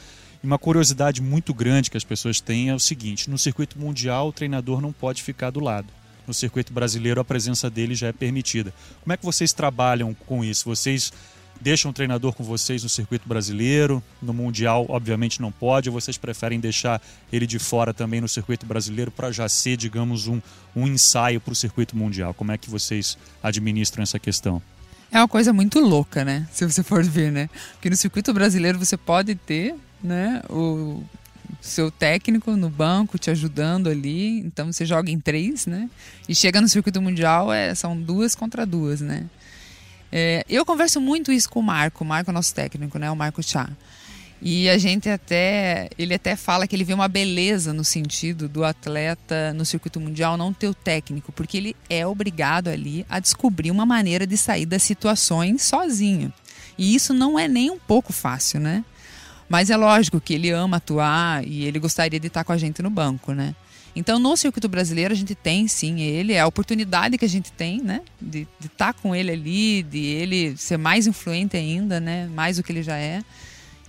E 0.43 0.47
uma 0.47 0.57
curiosidade 0.57 1.21
muito 1.21 1.53
grande 1.53 1.91
que 1.91 1.97
as 1.97 2.03
pessoas 2.03 2.41
têm 2.41 2.69
é 2.69 2.75
o 2.75 2.79
seguinte: 2.79 3.29
no 3.29 3.37
circuito 3.37 3.79
mundial, 3.79 4.29
o 4.29 4.33
treinador 4.33 4.81
não 4.81 4.91
pode 4.91 5.21
ficar 5.21 5.51
do 5.51 5.59
lado. 5.59 5.87
No 6.25 6.33
circuito 6.33 6.71
brasileiro, 6.71 7.19
a 7.19 7.25
presença 7.25 7.69
dele 7.69 7.95
já 7.95 8.07
é 8.07 8.13
permitida. 8.13 8.73
Como 9.03 9.13
é 9.13 9.17
que 9.17 9.25
vocês 9.25 9.53
trabalham 9.53 10.13
com 10.13 10.43
isso? 10.43 10.65
Vocês 10.65 11.11
deixam 11.59 11.91
o 11.91 11.93
treinador 11.93 12.33
com 12.33 12.43
vocês 12.43 12.83
no 12.83 12.89
circuito 12.89 13.27
brasileiro, 13.29 14.01
no 14.21 14.33
Mundial, 14.33 14.85
obviamente 14.89 15.39
não 15.39 15.51
pode, 15.51 15.89
ou 15.89 15.93
vocês 15.93 16.17
preferem 16.17 16.59
deixar 16.59 16.99
ele 17.31 17.45
de 17.45 17.59
fora 17.59 17.93
também 17.93 18.19
no 18.19 18.27
circuito 18.27 18.65
brasileiro 18.65 19.11
para 19.11 19.31
já 19.31 19.47
ser, 19.47 19.77
digamos, 19.77 20.27
um, 20.27 20.41
um 20.75 20.87
ensaio 20.87 21.39
para 21.39 21.53
o 21.53 21.55
circuito 21.55 21.95
mundial? 21.95 22.33
Como 22.33 22.51
é 22.51 22.57
que 22.57 22.69
vocês 22.69 23.17
administram 23.43 24.01
essa 24.01 24.17
questão? 24.17 24.61
É 25.11 25.17
uma 25.17 25.27
coisa 25.27 25.51
muito 25.51 25.79
louca, 25.79 26.23
né? 26.23 26.47
Se 26.51 26.65
você 26.65 26.81
for 26.81 27.03
ver, 27.03 27.31
né? 27.31 27.49
Porque 27.73 27.89
no 27.89 27.95
circuito 27.97 28.33
brasileiro 28.33 28.79
você 28.79 28.95
pode 28.95 29.35
ter, 29.35 29.75
né, 30.01 30.41
o 30.49 31.03
seu 31.61 31.91
técnico 31.91 32.51
no 32.55 32.69
banco 32.69 33.19
te 33.19 33.29
ajudando 33.29 33.89
ali, 33.89 34.39
então 34.39 34.71
você 34.71 34.85
joga 34.85 35.11
em 35.11 35.19
três, 35.19 35.65
né? 35.65 35.89
E 36.29 36.33
chega 36.33 36.61
no 36.61 36.67
circuito 36.67 37.01
mundial, 37.01 37.51
é, 37.51 37.75
são 37.75 37.99
duas 37.99 38.33
contra 38.33 38.65
duas, 38.65 39.01
né? 39.01 39.25
É, 40.11 40.45
eu 40.49 40.65
converso 40.65 40.99
muito 40.99 41.31
isso 41.31 41.49
com 41.49 41.59
o 41.59 41.63
Marco, 41.63 42.03
o 42.03 42.07
Marco 42.07 42.31
é 42.31 42.33
nosso 42.33 42.55
técnico, 42.55 42.97
né? 42.97 43.11
O 43.11 43.15
Marco 43.15 43.43
Chá. 43.43 43.69
E 44.41 44.67
a 44.69 44.77
gente 44.77 45.07
até, 45.07 45.87
ele 45.99 46.15
até 46.15 46.35
fala 46.35 46.65
que 46.65 46.75
ele 46.75 46.83
vê 46.83 46.95
uma 46.95 47.07
beleza 47.07 47.73
no 47.73 47.83
sentido 47.83 48.49
do 48.49 48.65
atleta 48.65 49.53
no 49.53 49.63
circuito 49.63 49.99
mundial 49.99 50.35
não 50.35 50.51
ter 50.51 50.67
o 50.67 50.73
técnico, 50.73 51.31
porque 51.31 51.57
ele 51.57 51.75
é 51.87 52.07
obrigado 52.07 52.67
ali 52.67 53.05
a 53.07 53.19
descobrir 53.19 53.69
uma 53.69 53.85
maneira 53.85 54.25
de 54.25 54.35
sair 54.35 54.65
das 54.65 54.81
situações 54.81 55.61
sozinho. 55.61 56.33
E 56.75 56.95
isso 56.95 57.13
não 57.13 57.37
é 57.37 57.47
nem 57.47 57.69
um 57.69 57.77
pouco 57.77 58.11
fácil, 58.11 58.59
né? 58.59 58.83
Mas 59.47 59.69
é 59.69 59.77
lógico 59.77 60.19
que 60.19 60.33
ele 60.33 60.49
ama 60.49 60.77
atuar 60.77 61.45
e 61.45 61.65
ele 61.65 61.77
gostaria 61.77 62.19
de 62.19 62.27
estar 62.27 62.43
com 62.43 62.51
a 62.51 62.57
gente 62.57 62.81
no 62.81 62.89
banco, 62.89 63.33
né? 63.33 63.53
Então, 63.95 64.17
no 64.17 64.35
circuito 64.37 64.69
brasileiro, 64.69 65.13
a 65.13 65.17
gente 65.17 65.35
tem 65.35 65.67
sim 65.67 65.99
ele, 65.99 66.33
é 66.33 66.39
a 66.39 66.47
oportunidade 66.47 67.17
que 67.17 67.25
a 67.25 67.29
gente 67.29 67.51
tem, 67.51 67.81
né? 67.81 68.01
De 68.19 68.47
estar 68.63 68.93
tá 68.93 68.93
com 68.93 69.13
ele 69.13 69.31
ali, 69.31 69.83
de 69.83 69.99
ele 69.99 70.55
ser 70.55 70.77
mais 70.77 71.05
influente 71.05 71.57
ainda, 71.57 71.99
né? 71.99 72.27
Mais 72.33 72.57
do 72.57 72.63
que 72.63 72.71
ele 72.71 72.81
já 72.81 72.97
é. 72.97 73.21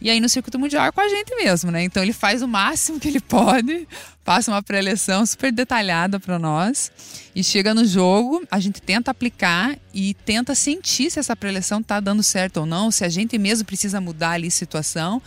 E 0.02 0.10
aí 0.10 0.18
no 0.18 0.28
circuito 0.28 0.58
mundial 0.58 0.86
é 0.86 0.90
com 0.90 1.00
a 1.00 1.08
gente 1.08 1.32
mesmo, 1.36 1.70
né? 1.70 1.84
Então 1.84 2.02
ele 2.02 2.12
faz 2.12 2.42
o 2.42 2.48
máximo 2.48 2.98
que 2.98 3.06
ele 3.06 3.20
pode, 3.22 3.86
passa 4.24 4.50
uma 4.50 4.60
pré-eleção 4.60 5.24
super 5.24 5.52
detalhada 5.52 6.18
para 6.18 6.40
nós 6.40 6.90
e 7.36 7.44
chega 7.44 7.72
no 7.72 7.84
jogo, 7.84 8.42
a 8.50 8.58
gente 8.58 8.82
tenta 8.82 9.12
aplicar 9.12 9.78
e 9.94 10.14
tenta 10.24 10.56
sentir 10.56 11.08
se 11.08 11.20
essa 11.20 11.36
pré-eleção 11.36 11.80
tá 11.80 12.00
dando 12.00 12.20
certo 12.20 12.58
ou 12.58 12.66
não, 12.66 12.90
se 12.90 13.04
a 13.04 13.08
gente 13.08 13.38
mesmo 13.38 13.64
precisa 13.64 14.00
mudar 14.00 14.32
ali 14.32 14.48
a 14.48 14.50
situação. 14.50 15.22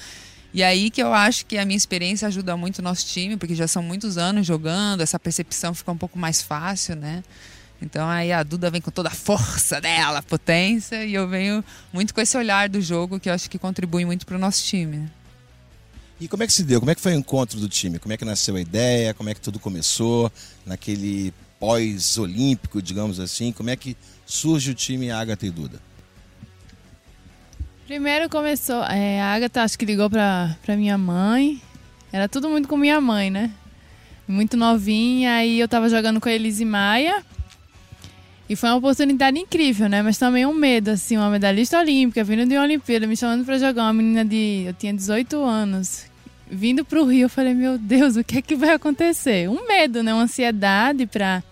E 0.54 0.62
aí 0.62 0.90
que 0.90 1.02
eu 1.02 1.14
acho 1.14 1.46
que 1.46 1.58
a 1.58 1.64
minha 1.64 1.78
experiência 1.78 2.28
ajuda 2.28 2.58
muito 2.58 2.80
o 2.80 2.82
nosso 2.82 3.06
time, 3.08 3.38
porque 3.38 3.56
já 3.56 3.70
são 3.70 3.82
muitos 3.82 4.18
anos 4.18 4.46
jogando, 4.46 5.00
essa 5.00 5.18
percepção 5.18 5.74
fica 5.74 5.92
um 5.92 5.98
pouco 5.98 6.20
mais 6.20 6.42
fácil, 6.42 6.98
né? 6.98 7.24
Então 7.86 8.10
aí 8.10 8.32
a 8.32 8.42
Duda 8.42 8.72
vem 8.72 8.82
com 8.82 8.90
toda 8.90 9.10
a 9.10 9.14
força 9.14 9.80
dela, 9.80 10.18
a 10.18 10.24
potência, 10.24 11.06
e 11.06 11.14
eu 11.14 11.28
venho 11.28 11.64
muito 11.94 12.16
com 12.16 12.20
esse 12.20 12.36
olhar 12.36 12.68
do 12.68 12.82
jogo 12.82 13.20
que 13.20 13.30
eu 13.30 13.34
acho 13.34 13.48
que 13.48 13.60
contribui 13.60 14.04
muito 14.04 14.26
para 14.26 14.36
o 14.36 14.40
nosso 14.40 14.64
time. 14.64 15.08
E 16.20 16.28
como 16.28 16.42
é 16.42 16.48
que 16.48 16.54
se 16.54 16.64
deu? 16.64 16.80
Como 16.80 16.90
é 16.90 16.96
que 16.96 17.02
foi 17.02 17.14
o 17.14 17.18
encontro 17.18 17.60
do 17.60 17.70
time? 17.70 18.00
Como 18.00 18.12
é 18.12 18.18
que 18.18 18.26
nasceu 18.26 18.56
a 18.56 18.62
ideia? 18.62 19.14
Como 19.14 19.30
é 19.30 19.34
que 19.36 19.42
tudo 19.42 19.60
começou? 19.60 20.32
Naquele 20.66 21.32
pós-olímpico, 21.60 22.82
digamos 22.82 23.20
assim, 23.20 23.52
como 23.52 23.70
é 23.70 23.76
que 23.76 23.96
surge 24.26 24.72
o 24.72 24.74
time 24.74 25.12
Agatha 25.12 25.46
e 25.46 25.52
Duda? 25.52 25.80
Primeiro 27.86 28.28
começou, 28.30 28.84
é, 28.86 29.22
a 29.22 29.36
Agatha 29.36 29.62
acho 29.62 29.78
que 29.78 29.86
ligou 29.86 30.10
pra 30.10 30.58
minha 30.70 30.98
mãe. 30.98 31.62
Era 32.12 32.28
tudo 32.28 32.50
muito 32.50 32.68
com 32.68 32.78
minha 32.78 33.00
mãe, 33.00 33.30
né? 33.30 33.52
Muito 34.28 34.58
novinha, 34.58 35.36
aí 35.36 35.60
eu 35.60 35.68
tava 35.68 35.88
jogando 35.88 36.20
com 36.20 36.28
a 36.28 36.32
Elise 36.32 36.66
Maia. 36.66 37.24
E 38.48 38.56
foi 38.56 38.70
uma 38.70 38.78
oportunidade 38.78 39.40
incrível, 39.40 39.90
né? 39.90 40.04
Mas 40.04 40.18
também 40.18 40.46
um 40.46 40.54
medo, 40.54 40.92
assim, 40.92 41.18
uma 41.18 41.30
medalhista 41.30 41.80
olímpica, 41.80 42.24
vindo 42.24 42.48
de 42.48 42.56
uma 42.56 42.64
Olimpíada, 42.64 43.08
me 43.08 43.18
chamando 43.18 43.44
para 43.44 43.58
jogar, 43.58 43.84
uma 43.84 43.94
menina 43.94 44.24
de. 44.24 44.66
Eu 44.68 44.74
tinha 44.74 44.94
18 44.94 45.44
anos. 45.44 46.06
Vindo 46.50 46.86
pro 46.86 47.06
Rio, 47.06 47.24
eu 47.24 47.30
falei, 47.30 47.56
meu 47.56 47.78
Deus, 47.78 48.16
o 48.16 48.24
que 48.24 48.38
é 48.38 48.42
que 48.42 48.56
vai 48.56 48.70
acontecer? 48.70 49.50
Um 49.50 49.68
medo, 49.68 50.04
né? 50.04 50.14
Uma 50.14 50.24
ansiedade 50.24 51.08
pra 51.08 51.44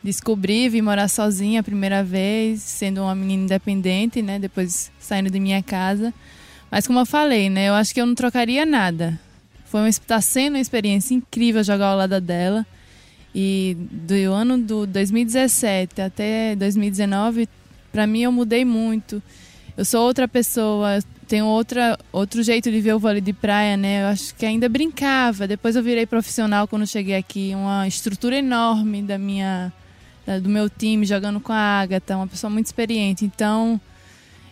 descobrir, 0.00 0.68
vir 0.68 0.80
morar 0.80 1.08
sozinha 1.08 1.58
a 1.58 1.62
primeira 1.62 2.04
vez, 2.04 2.62
sendo 2.62 3.02
uma 3.02 3.16
menina 3.16 3.42
independente, 3.42 4.22
né? 4.22 4.38
Depois 4.38 4.92
saindo 5.00 5.28
de 5.28 5.40
minha 5.40 5.60
casa. 5.60 6.14
Mas 6.70 6.86
como 6.86 7.00
eu 7.00 7.06
falei, 7.06 7.50
né? 7.50 7.68
Eu 7.68 7.74
acho 7.74 7.92
que 7.92 8.00
eu 8.00 8.06
não 8.06 8.14
trocaria 8.14 8.64
nada. 8.64 9.18
Foi 9.64 9.80
uma, 9.80 9.90
tá 10.06 10.20
sendo 10.20 10.54
uma 10.54 10.60
experiência 10.60 11.14
incrível 11.14 11.64
jogar 11.64 11.88
ao 11.88 11.98
lado 11.98 12.20
dela. 12.20 12.64
E 13.40 13.76
do 13.78 14.14
ano 14.32 14.58
do 14.58 14.84
2017 14.84 16.00
até 16.02 16.56
2019, 16.56 17.48
para 17.92 18.04
mim 18.04 18.22
eu 18.22 18.32
mudei 18.32 18.64
muito. 18.64 19.22
Eu 19.76 19.84
sou 19.84 20.04
outra 20.04 20.26
pessoa, 20.26 20.98
tenho 21.28 21.46
outra, 21.46 21.96
outro 22.10 22.42
jeito 22.42 22.68
de 22.68 22.80
ver 22.80 22.96
o 22.96 22.98
vôlei 22.98 23.20
de 23.20 23.32
praia, 23.32 23.76
né? 23.76 24.02
Eu 24.02 24.06
acho 24.08 24.34
que 24.34 24.44
ainda 24.44 24.68
brincava. 24.68 25.46
Depois 25.46 25.76
eu 25.76 25.84
virei 25.84 26.04
profissional 26.04 26.66
quando 26.66 26.84
cheguei 26.84 27.14
aqui, 27.14 27.52
uma 27.54 27.86
estrutura 27.86 28.36
enorme 28.36 29.02
da 29.02 29.16
minha 29.16 29.72
do 30.42 30.48
meu 30.48 30.68
time 30.68 31.06
jogando 31.06 31.38
com 31.38 31.52
a 31.52 31.80
Agatha, 31.80 32.16
uma 32.16 32.26
pessoa 32.26 32.50
muito 32.50 32.66
experiente. 32.66 33.24
Então, 33.24 33.80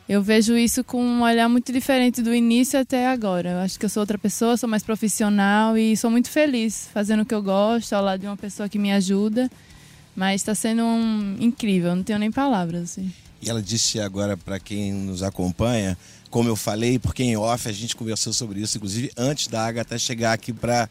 eu 0.09 0.23
vejo 0.23 0.57
isso 0.57 0.85
com 0.85 1.03
um 1.03 1.23
olhar 1.23 1.49
muito 1.49 1.73
diferente 1.73 2.23
do 2.23 2.35
início 2.35 2.79
até 2.79 3.09
agora. 3.09 3.51
Eu 3.51 3.59
acho 3.59 3.79
que 3.79 3.85
eu 3.85 3.89
sou 3.89 4.03
outra 4.03 4.17
pessoa, 4.17 4.57
sou 4.57 4.69
mais 4.69 4.83
profissional 4.83 5.77
e 5.77 5.97
sou 5.97 6.11
muito 6.11 6.31
feliz 6.31 6.89
fazendo 6.95 7.23
o 7.23 7.27
que 7.27 7.35
eu 7.35 7.43
gosto, 7.43 7.93
ao 7.93 8.05
lado 8.05 8.21
de 8.21 8.27
uma 8.27 8.37
pessoa 8.37 8.69
que 8.69 8.79
me 8.79 8.93
ajuda. 8.93 9.51
Mas 10.15 10.41
está 10.41 10.55
sendo 10.55 10.83
um... 10.83 11.37
incrível, 11.41 11.95
não 11.95 12.03
tenho 12.03 12.19
nem 12.19 12.31
palavras. 12.31 12.83
Assim. 12.83 13.13
E 13.43 13.51
ela 13.51 13.61
disse 13.61 14.01
agora 14.01 14.37
para 14.37 14.61
quem 14.61 14.93
nos 14.93 15.23
acompanha 15.23 15.99
como 16.31 16.49
eu 16.49 16.57
falei, 16.57 16.99
porque 16.99 17.23
em 17.23 17.37
off 17.37 17.69
a 17.69 17.73
gente 17.73 17.97
conversou 17.97 18.33
sobre 18.33 18.61
isso, 18.61 18.77
inclusive 18.77 19.11
antes 19.17 19.47
da 19.47 19.67
Agatha 19.67 19.99
chegar 19.99 20.33
aqui 20.33 20.53
para 20.53 20.89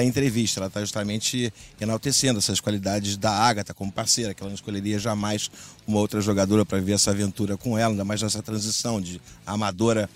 a 0.00 0.04
entrevista. 0.04 0.60
Ela 0.60 0.68
está 0.68 0.80
justamente 0.80 1.52
enaltecendo 1.80 2.38
essas 2.38 2.60
qualidades 2.60 3.16
da 3.16 3.30
Agatha 3.30 3.74
como 3.74 3.92
parceira, 3.92 4.34
que 4.34 4.42
ela 4.42 4.50
não 4.50 4.54
escolheria 4.54 4.98
jamais 4.98 5.50
uma 5.86 5.98
outra 5.98 6.20
jogadora 6.20 6.64
para 6.64 6.80
ver 6.80 6.92
essa 6.92 7.10
aventura 7.10 7.56
com 7.56 7.78
ela, 7.78 7.92
ainda 7.92 8.04
mais 8.04 8.22
nessa 8.22 8.42
transição 8.42 9.00
de 9.00 9.20
amadora 9.46 10.08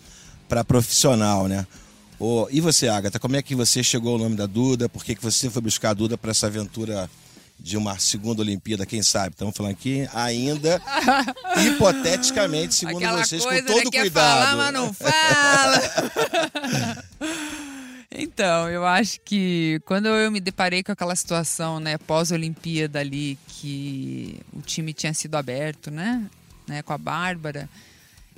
para 0.48 0.64
profissional, 0.64 1.46
né? 1.46 1.66
Oh, 2.18 2.48
e 2.50 2.60
você, 2.60 2.88
Agatha, 2.88 3.18
como 3.20 3.36
é 3.36 3.42
que 3.42 3.54
você 3.54 3.82
chegou 3.82 4.14
ao 4.14 4.18
nome 4.18 4.34
da 4.34 4.46
Duda? 4.46 4.88
Por 4.88 5.04
que, 5.04 5.14
que 5.14 5.22
você 5.22 5.48
foi 5.48 5.62
buscar 5.62 5.90
a 5.90 5.94
Duda 5.94 6.18
para 6.18 6.32
essa 6.32 6.46
aventura 6.48 7.08
de 7.60 7.76
uma 7.76 7.98
segunda 7.98 8.42
Olimpíada, 8.42 8.86
quem 8.86 9.02
sabe? 9.02 9.30
Estamos 9.30 9.56
falando 9.56 9.72
aqui 9.72 10.08
ainda, 10.14 10.80
hipoteticamente, 11.66 12.74
segundo 12.74 12.98
Aquela 12.98 13.24
vocês, 13.24 13.44
com 13.44 13.50
todo 13.64 13.84
né, 13.84 13.90
quer 13.90 14.00
cuidado. 14.02 14.50
Falar, 14.50 14.56
mas 14.56 14.72
não 14.72 14.92
fala. 14.92 15.82
então, 18.18 18.68
eu 18.68 18.84
acho 18.84 19.20
que 19.24 19.80
quando 19.84 20.06
eu 20.06 20.30
me 20.30 20.40
deparei 20.40 20.82
com 20.82 20.92
aquela 20.92 21.14
situação, 21.14 21.78
né, 21.78 21.96
pós-Olimpíada 21.98 22.98
ali, 22.98 23.38
que 23.46 24.40
o 24.52 24.60
time 24.60 24.92
tinha 24.92 25.14
sido 25.14 25.36
aberto, 25.36 25.90
né, 25.90 26.26
né 26.66 26.82
com 26.82 26.92
a 26.92 26.98
Bárbara, 26.98 27.68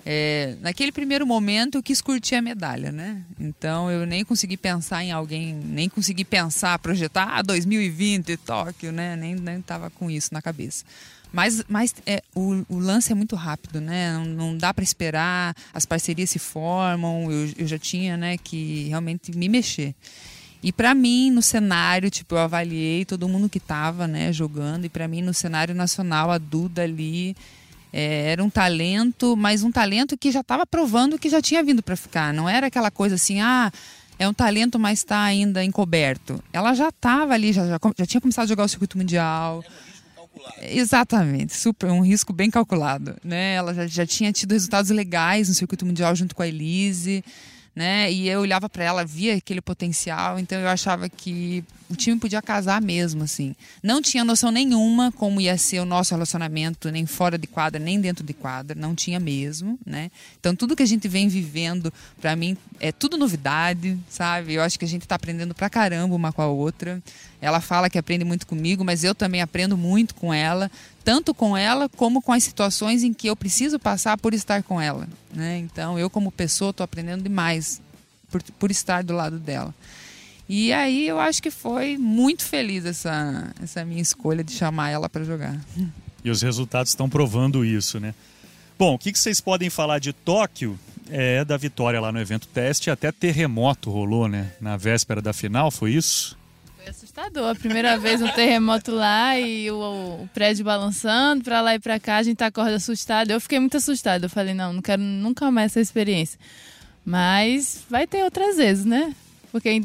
é, 0.04 0.56
naquele 0.60 0.92
primeiro 0.92 1.26
momento 1.26 1.76
eu 1.76 1.82
quis 1.82 2.00
curtir 2.00 2.34
a 2.34 2.42
medalha, 2.42 2.90
né? 2.90 3.22
Então 3.38 3.90
eu 3.90 4.06
nem 4.06 4.24
consegui 4.24 4.56
pensar 4.56 5.04
em 5.04 5.12
alguém, 5.12 5.54
nem 5.54 5.88
consegui 5.88 6.24
pensar, 6.24 6.78
projetar 6.78 7.38
ah, 7.38 7.42
2020 7.42 8.36
Tóquio, 8.38 8.92
né? 8.92 9.14
Nem, 9.16 9.34
nem 9.34 9.60
tava 9.60 9.90
com 9.90 10.10
isso 10.10 10.32
na 10.32 10.40
cabeça. 10.40 10.84
Mas, 11.32 11.64
mas 11.68 11.94
é, 12.06 12.22
o, 12.34 12.64
o 12.68 12.78
lance 12.78 13.12
é 13.12 13.14
muito 13.14 13.36
rápido, 13.36 13.80
né? 13.80 14.12
Não, 14.12 14.24
não 14.24 14.56
dá 14.56 14.74
para 14.74 14.82
esperar, 14.82 15.54
as 15.72 15.86
parcerias 15.86 16.30
se 16.30 16.38
formam, 16.38 17.30
eu, 17.30 17.52
eu 17.58 17.66
já 17.66 17.78
tinha 17.78 18.16
né, 18.16 18.36
que 18.36 18.88
realmente 18.88 19.30
me 19.36 19.48
mexer. 19.48 19.94
E 20.62 20.72
para 20.72 20.94
mim, 20.94 21.30
no 21.30 21.40
cenário, 21.40 22.10
tipo, 22.10 22.34
eu 22.34 22.38
avaliei 22.38 23.04
todo 23.04 23.28
mundo 23.28 23.48
que 23.48 23.58
tava, 23.58 24.06
né, 24.06 24.32
jogando, 24.32 24.84
e 24.84 24.88
para 24.88 25.08
mim, 25.08 25.22
no 25.22 25.32
cenário 25.32 25.74
nacional, 25.74 26.30
a 26.30 26.36
Duda 26.36 26.82
ali 26.82 27.34
é, 27.92 28.32
era 28.32 28.44
um 28.44 28.50
talento, 28.50 29.36
mas 29.36 29.62
um 29.62 29.72
talento 29.72 30.18
que 30.18 30.30
já 30.30 30.40
estava 30.40 30.66
provando 30.66 31.18
que 31.18 31.30
já 31.30 31.40
tinha 31.40 31.62
vindo 31.62 31.82
para 31.82 31.96
ficar. 31.96 32.34
Não 32.34 32.48
era 32.48 32.66
aquela 32.66 32.90
coisa 32.90 33.14
assim, 33.14 33.40
ah, 33.40 33.72
é 34.18 34.28
um 34.28 34.34
talento, 34.34 34.78
mas 34.78 34.98
está 34.98 35.22
ainda 35.22 35.64
encoberto. 35.64 36.42
Ela 36.52 36.74
já 36.74 36.90
estava 36.90 37.32
ali, 37.32 37.52
já, 37.52 37.66
já, 37.66 37.78
já, 37.98 38.06
tinha 38.06 38.20
começado 38.20 38.44
a 38.44 38.48
jogar 38.48 38.64
o 38.64 38.68
circuito 38.68 38.98
mundial. 38.98 39.64
É, 39.66 39.89
exatamente, 40.62 41.56
super, 41.56 41.90
um 41.90 42.00
risco 42.00 42.32
bem 42.32 42.50
calculado. 42.50 43.16
Né? 43.24 43.54
Ela 43.54 43.74
já, 43.74 43.86
já 43.86 44.06
tinha 44.06 44.32
tido 44.32 44.52
resultados 44.52 44.90
legais 44.90 45.48
no 45.48 45.54
circuito 45.54 45.86
mundial 45.86 46.14
junto 46.14 46.34
com 46.34 46.42
a 46.42 46.48
Elise. 46.48 47.24
Né? 47.80 48.12
E 48.12 48.28
eu 48.28 48.40
olhava 48.40 48.68
para 48.68 48.84
ela, 48.84 49.06
via 49.06 49.34
aquele 49.34 49.62
potencial, 49.62 50.38
então 50.38 50.60
eu 50.60 50.68
achava 50.68 51.08
que 51.08 51.64
o 51.88 51.96
time 51.96 52.20
podia 52.20 52.42
casar 52.42 52.78
mesmo, 52.82 53.22
assim. 53.22 53.56
Não 53.82 54.02
tinha 54.02 54.22
noção 54.22 54.50
nenhuma 54.50 55.10
como 55.10 55.40
ia 55.40 55.56
ser 55.56 55.80
o 55.80 55.86
nosso 55.86 56.12
relacionamento, 56.12 56.90
nem 56.90 57.06
fora 57.06 57.38
de 57.38 57.46
quadra, 57.46 57.80
nem 57.80 57.98
dentro 57.98 58.22
de 58.22 58.34
quadra, 58.34 58.78
não 58.78 58.94
tinha 58.94 59.18
mesmo, 59.18 59.78
né? 59.86 60.10
Então 60.38 60.54
tudo 60.54 60.76
que 60.76 60.82
a 60.82 60.86
gente 60.86 61.08
vem 61.08 61.26
vivendo, 61.26 61.90
para 62.20 62.36
mim, 62.36 62.54
é 62.78 62.92
tudo 62.92 63.16
novidade, 63.16 63.96
sabe? 64.10 64.52
Eu 64.52 64.62
acho 64.62 64.78
que 64.78 64.84
a 64.84 64.88
gente 64.88 65.08
tá 65.08 65.14
aprendendo 65.14 65.54
pra 65.54 65.70
caramba 65.70 66.14
uma 66.14 66.34
com 66.34 66.42
a 66.42 66.48
outra. 66.48 67.02
Ela 67.40 67.62
fala 67.62 67.88
que 67.88 67.98
aprende 67.98 68.26
muito 68.26 68.46
comigo, 68.46 68.84
mas 68.84 69.04
eu 69.04 69.14
também 69.14 69.40
aprendo 69.40 69.74
muito 69.74 70.14
com 70.14 70.34
ela, 70.34 70.70
tanto 71.04 71.34
com 71.34 71.56
ela 71.56 71.88
como 71.88 72.20
com 72.20 72.32
as 72.32 72.44
situações 72.44 73.02
em 73.02 73.12
que 73.12 73.28
eu 73.28 73.36
preciso 73.36 73.78
passar 73.78 74.18
por 74.18 74.34
estar 74.34 74.62
com 74.62 74.80
ela, 74.80 75.08
né? 75.32 75.58
Então 75.58 75.98
eu 75.98 76.10
como 76.10 76.30
pessoa 76.30 76.70
estou 76.70 76.84
aprendendo 76.84 77.22
demais 77.22 77.80
por, 78.30 78.42
por 78.58 78.70
estar 78.70 79.02
do 79.02 79.14
lado 79.14 79.38
dela. 79.38 79.74
E 80.48 80.72
aí 80.72 81.06
eu 81.06 81.20
acho 81.20 81.42
que 81.42 81.50
foi 81.50 81.96
muito 81.96 82.44
feliz 82.44 82.84
essa, 82.84 83.52
essa 83.62 83.84
minha 83.84 84.02
escolha 84.02 84.42
de 84.42 84.52
chamar 84.52 84.90
ela 84.90 85.08
para 85.08 85.24
jogar. 85.24 85.58
E 86.24 86.30
os 86.30 86.42
resultados 86.42 86.90
estão 86.90 87.08
provando 87.08 87.64
isso, 87.64 88.00
né? 88.00 88.14
Bom, 88.78 88.94
o 88.94 88.98
que, 88.98 89.12
que 89.12 89.18
vocês 89.18 89.40
podem 89.40 89.70
falar 89.70 89.98
de 89.98 90.12
Tóquio? 90.12 90.78
É 91.08 91.44
da 91.44 91.56
vitória 91.56 92.00
lá 92.00 92.12
no 92.12 92.20
evento 92.20 92.46
teste, 92.46 92.88
até 92.88 93.10
terremoto 93.10 93.90
rolou, 93.90 94.28
né? 94.28 94.52
Na 94.60 94.76
véspera 94.76 95.20
da 95.20 95.32
final, 95.32 95.70
foi 95.70 95.92
isso? 95.92 96.38
Foi 96.80 96.88
assustador. 96.88 97.50
A 97.50 97.54
primeira 97.54 97.98
vez 97.98 98.22
um 98.22 98.28
terremoto 98.28 98.90
lá 98.90 99.38
e 99.38 99.70
o, 99.70 100.22
o 100.22 100.30
prédio 100.32 100.64
balançando 100.64 101.44
para 101.44 101.60
lá 101.60 101.74
e 101.74 101.78
para 101.78 102.00
cá, 102.00 102.16
a 102.16 102.22
gente 102.22 102.42
acorda 102.42 102.76
assustado. 102.76 103.30
Eu 103.30 103.38
fiquei 103.38 103.60
muito 103.60 103.76
assustada. 103.76 104.24
Eu 104.24 104.30
falei, 104.30 104.54
não, 104.54 104.72
não 104.72 104.80
quero 104.80 105.02
nunca 105.02 105.50
mais 105.50 105.72
essa 105.72 105.80
experiência. 105.80 106.40
Mas 107.04 107.84
vai 107.90 108.06
ter 108.06 108.24
outras 108.24 108.56
vezes, 108.56 108.86
né? 108.86 109.14
Porque 109.52 109.82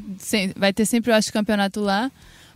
vai 0.56 0.72
ter 0.72 0.86
sempre, 0.86 1.12
eu 1.12 1.16
acho, 1.16 1.34
campeonato 1.34 1.82
lá. 1.82 2.10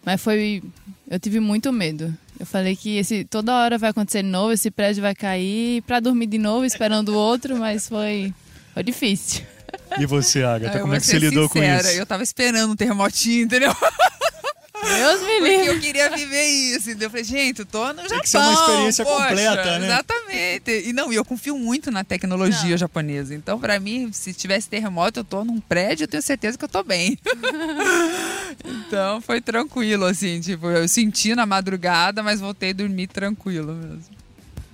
Mas 0.06 0.22
foi. 0.22 0.64
Eu 1.10 1.20
tive 1.20 1.42
muito 1.42 1.74
medo. 1.74 2.16
Eu 2.40 2.46
falei 2.46 2.78
que 2.78 2.96
esse, 2.96 3.26
toda 3.26 3.54
hora 3.54 3.78
vai 3.78 3.90
acontecer 3.90 4.24
de 4.24 4.30
novo, 4.30 4.54
esse 4.54 4.72
prédio 4.72 5.02
vai 5.02 5.14
cair, 5.14 5.82
para 5.82 6.00
dormir 6.00 6.28
de 6.28 6.38
novo, 6.38 6.64
esperando 6.64 7.10
o 7.10 7.16
outro, 7.16 7.58
mas 7.58 7.90
foi, 7.90 8.34
foi 8.74 8.84
difícil. 8.84 9.44
E 10.00 10.06
você, 10.06 10.44
Agatha, 10.44 10.80
como 10.80 10.94
é 10.94 11.00
que 11.00 11.06
você 11.06 11.20
lidou 11.20 11.50
com 11.50 11.60
isso? 11.60 11.88
Eu 11.90 12.06
tava 12.06 12.24
esperando 12.24 12.72
um 12.72 12.76
terremotinho, 12.76 13.44
entendeu? 13.44 13.76
Deus 14.82 15.22
me 15.22 15.40
livre. 15.40 15.56
Porque 15.56 15.70
eu 15.70 15.80
queria 15.80 16.10
viver 16.10 16.46
isso. 16.46 16.90
Eu 16.92 17.10
falei, 17.10 17.24
gente, 17.24 17.60
eu 17.60 17.66
tô 17.66 17.88
no 17.88 18.02
Japão. 18.02 18.10
Tem 18.10 18.20
que 18.22 18.30
ser 18.30 18.38
uma 18.38 18.54
experiência 18.54 19.06
poxa, 19.06 19.28
completa, 19.28 19.80
né? 19.80 19.86
Exatamente. 19.86 20.90
E 20.90 20.94
não, 20.94 21.12
eu 21.12 21.26
confio 21.26 21.58
muito 21.58 21.92
na 21.92 22.04
tecnologia 22.04 22.72
não. 22.72 22.78
japonesa. 22.78 23.36
Então, 23.36 23.60
para 23.60 23.80
mim, 23.80 24.12
se 24.12 24.34
tivesse 24.34 24.70
terremoto, 24.70 25.20
eu 25.20 25.24
tô 25.24 25.44
num 25.44 25.60
prédio, 25.60 26.06
eu 26.06 26.08
tenho 26.08 26.24
certeza 26.24 26.58
que 26.58 26.64
eu 26.64 26.70
tô 26.70 26.84
bem. 26.84 27.18
então, 28.66 29.22
foi 29.22 29.42
tranquilo, 29.42 30.06
assim. 30.06 30.40
Tipo, 30.40 30.68
eu 30.68 30.88
senti 30.88 31.36
na 31.36 31.46
madrugada, 31.46 32.24
mas 32.24 32.40
voltei 32.40 32.72
a 32.72 32.74
dormir 32.74 33.08
tranquilo 33.08 33.74
mesmo. 33.74 34.18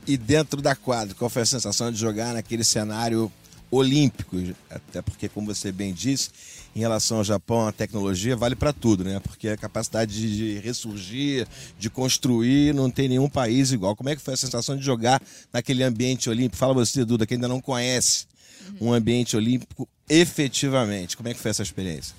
E 0.08 0.18
dentro 0.18 0.62
da 0.62 0.76
quadra, 0.76 1.16
qual 1.16 1.30
foi 1.30 1.42
a 1.42 1.46
sensação 1.46 1.92
de 1.92 1.98
jogar 1.98 2.34
naquele 2.34 2.64
cenário 2.64 3.32
olímpico? 3.76 4.38
Até 4.70 5.02
porque, 5.02 5.30
como 5.30 5.54
você 5.54 5.72
bem 5.72 5.94
disse, 5.94 6.30
em 6.76 6.80
relação 6.80 7.18
ao 7.18 7.24
Japão, 7.24 7.68
a 7.68 7.72
tecnologia 7.72 8.36
vale 8.36 8.56
para 8.56 8.74
tudo, 8.74 9.04
né? 9.04 9.20
Porque 9.20 9.50
a 9.50 9.58
capacidade 9.58 10.14
de 10.14 10.60
ressurgir, 10.60 11.48
de 11.80 11.90
construir, 11.90 12.74
não 12.74 12.90
tem 12.90 13.08
nenhum 13.08 13.30
país 13.30 13.72
igual. 13.72 13.96
Como 13.96 14.10
é 14.10 14.16
que 14.16 14.22
foi 14.22 14.34
a 14.34 14.38
sensação 14.38 14.76
de 14.76 14.84
jogar 14.84 15.22
naquele 15.54 15.84
ambiente 15.84 16.30
olímpico? 16.30 16.58
Fala 16.58 16.74
você, 16.74 17.06
Duda, 17.06 17.26
que 17.26 17.34
ainda 17.34 17.48
não 17.48 17.62
conhece 17.62 18.26
um 18.82 18.92
ambiente 18.92 19.36
olímpico 19.38 19.88
efetivamente. 20.10 21.16
Como 21.16 21.30
é 21.30 21.34
que 21.34 21.40
foi 21.40 21.52
essa 21.52 21.64
experiência? 21.64 22.16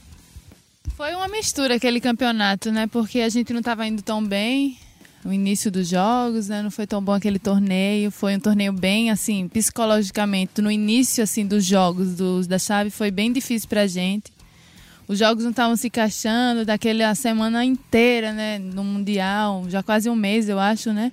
Foi 0.96 1.14
uma 1.14 1.28
mistura 1.28 1.76
aquele 1.76 2.00
campeonato, 2.00 2.70
né? 2.70 2.86
Porque 2.86 3.20
a 3.20 3.28
gente 3.28 3.52
não 3.52 3.60
estava 3.60 3.86
indo 3.86 4.02
tão 4.02 4.24
bem 4.24 4.78
o 5.26 5.32
início 5.32 5.70
dos 5.70 5.88
jogos, 5.88 6.48
né? 6.48 6.62
Não 6.62 6.70
foi 6.70 6.86
tão 6.86 7.02
bom 7.02 7.12
aquele 7.12 7.38
torneio. 7.38 8.10
Foi 8.10 8.36
um 8.36 8.40
torneio 8.40 8.72
bem, 8.72 9.10
assim, 9.10 9.48
psicologicamente. 9.48 10.62
No 10.62 10.70
início, 10.70 11.22
assim, 11.24 11.46
dos 11.46 11.64
jogos 11.64 12.14
dos, 12.14 12.46
da 12.46 12.58
chave 12.58 12.90
foi 12.90 13.10
bem 13.10 13.32
difícil 13.32 13.68
pra 13.68 13.86
gente 13.86 14.36
os 15.08 15.18
jogos 15.18 15.44
não 15.44 15.50
estavam 15.50 15.76
se 15.76 15.86
encaixando 15.86 16.64
daquela 16.64 17.14
semana 17.14 17.64
inteira, 17.64 18.32
né? 18.32 18.58
No 18.58 18.82
Mundial, 18.82 19.64
já 19.68 19.82
quase 19.82 20.10
um 20.10 20.16
mês, 20.16 20.48
eu 20.48 20.58
acho, 20.58 20.92
né? 20.92 21.12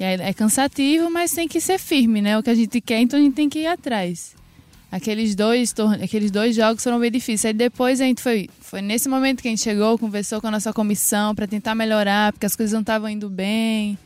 E 0.00 0.04
é, 0.04 0.32
cansativo, 0.32 1.10
mas 1.10 1.32
tem 1.32 1.46
que 1.46 1.60
ser 1.60 1.78
firme, 1.78 2.22
né? 2.22 2.38
O 2.38 2.42
que 2.42 2.50
a 2.50 2.54
gente 2.54 2.80
quer, 2.80 3.00
então 3.00 3.18
a 3.18 3.22
gente 3.22 3.34
tem 3.34 3.48
que 3.48 3.60
ir 3.60 3.66
atrás. 3.66 4.34
Aqueles 4.94 5.34
dois, 5.34 5.74
aqueles 6.00 6.30
dois 6.30 6.54
jogos 6.54 6.84
foram 6.84 7.00
bem 7.00 7.10
difíceis. 7.10 7.46
Aí 7.46 7.52
depois 7.52 8.00
a 8.00 8.04
gente 8.04 8.22
foi, 8.22 8.48
foi 8.60 8.80
nesse 8.80 9.08
momento 9.08 9.42
que 9.42 9.48
a 9.48 9.50
gente 9.50 9.60
chegou, 9.60 9.98
conversou 9.98 10.40
com 10.40 10.46
a 10.46 10.52
nossa 10.52 10.72
comissão 10.72 11.34
para 11.34 11.48
tentar 11.48 11.74
melhorar, 11.74 12.32
porque 12.32 12.46
as 12.46 12.54
coisas 12.54 12.72
não 12.72 12.80
estavam 12.80 13.08
indo 13.08 13.28
bem. 13.28 13.98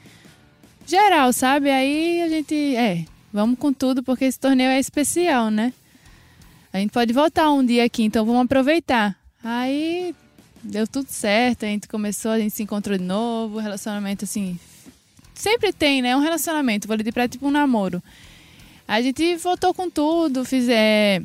Geral, 0.87 1.31
sabe? 1.35 1.69
Aí 1.69 2.23
a 2.23 2.29
gente, 2.31 2.55
é, 2.75 3.05
vamos 3.31 3.59
com 3.59 3.71
tudo, 3.71 4.03
porque 4.03 4.25
esse 4.25 4.41
torneio 4.41 4.71
é 4.71 4.81
especial, 4.81 5.51
né? 5.51 5.75
a 6.73 6.79
gente 6.79 6.91
pode 6.91 7.13
voltar 7.13 7.51
um 7.51 7.63
dia 7.63 7.85
aqui, 7.85 8.05
então 8.05 8.25
vamos 8.25 8.47
aproveitar. 8.47 9.15
Aí 9.45 10.15
deu 10.63 10.89
tudo 10.89 11.11
certo, 11.11 11.65
a 11.65 11.69
gente 11.69 11.87
começou, 11.87 12.31
a 12.31 12.39
gente 12.39 12.55
se 12.55 12.63
encontrou 12.63 12.97
de 12.97 13.05
novo, 13.05 13.59
relacionamento 13.59 14.25
assim. 14.25 14.59
Sempre 15.35 15.71
tem, 15.71 16.01
né? 16.01 16.17
Um 16.17 16.21
relacionamento, 16.21 16.89
vou 16.89 16.97
de 16.97 17.13
praia 17.13 17.27
é 17.27 17.29
tipo 17.29 17.47
um 17.47 17.51
namoro. 17.51 18.03
A 18.89 19.03
gente 19.03 19.37
voltou 19.37 19.75
com 19.75 19.91
tudo, 19.91 20.47
fiz, 20.47 20.67
é, 20.67 21.21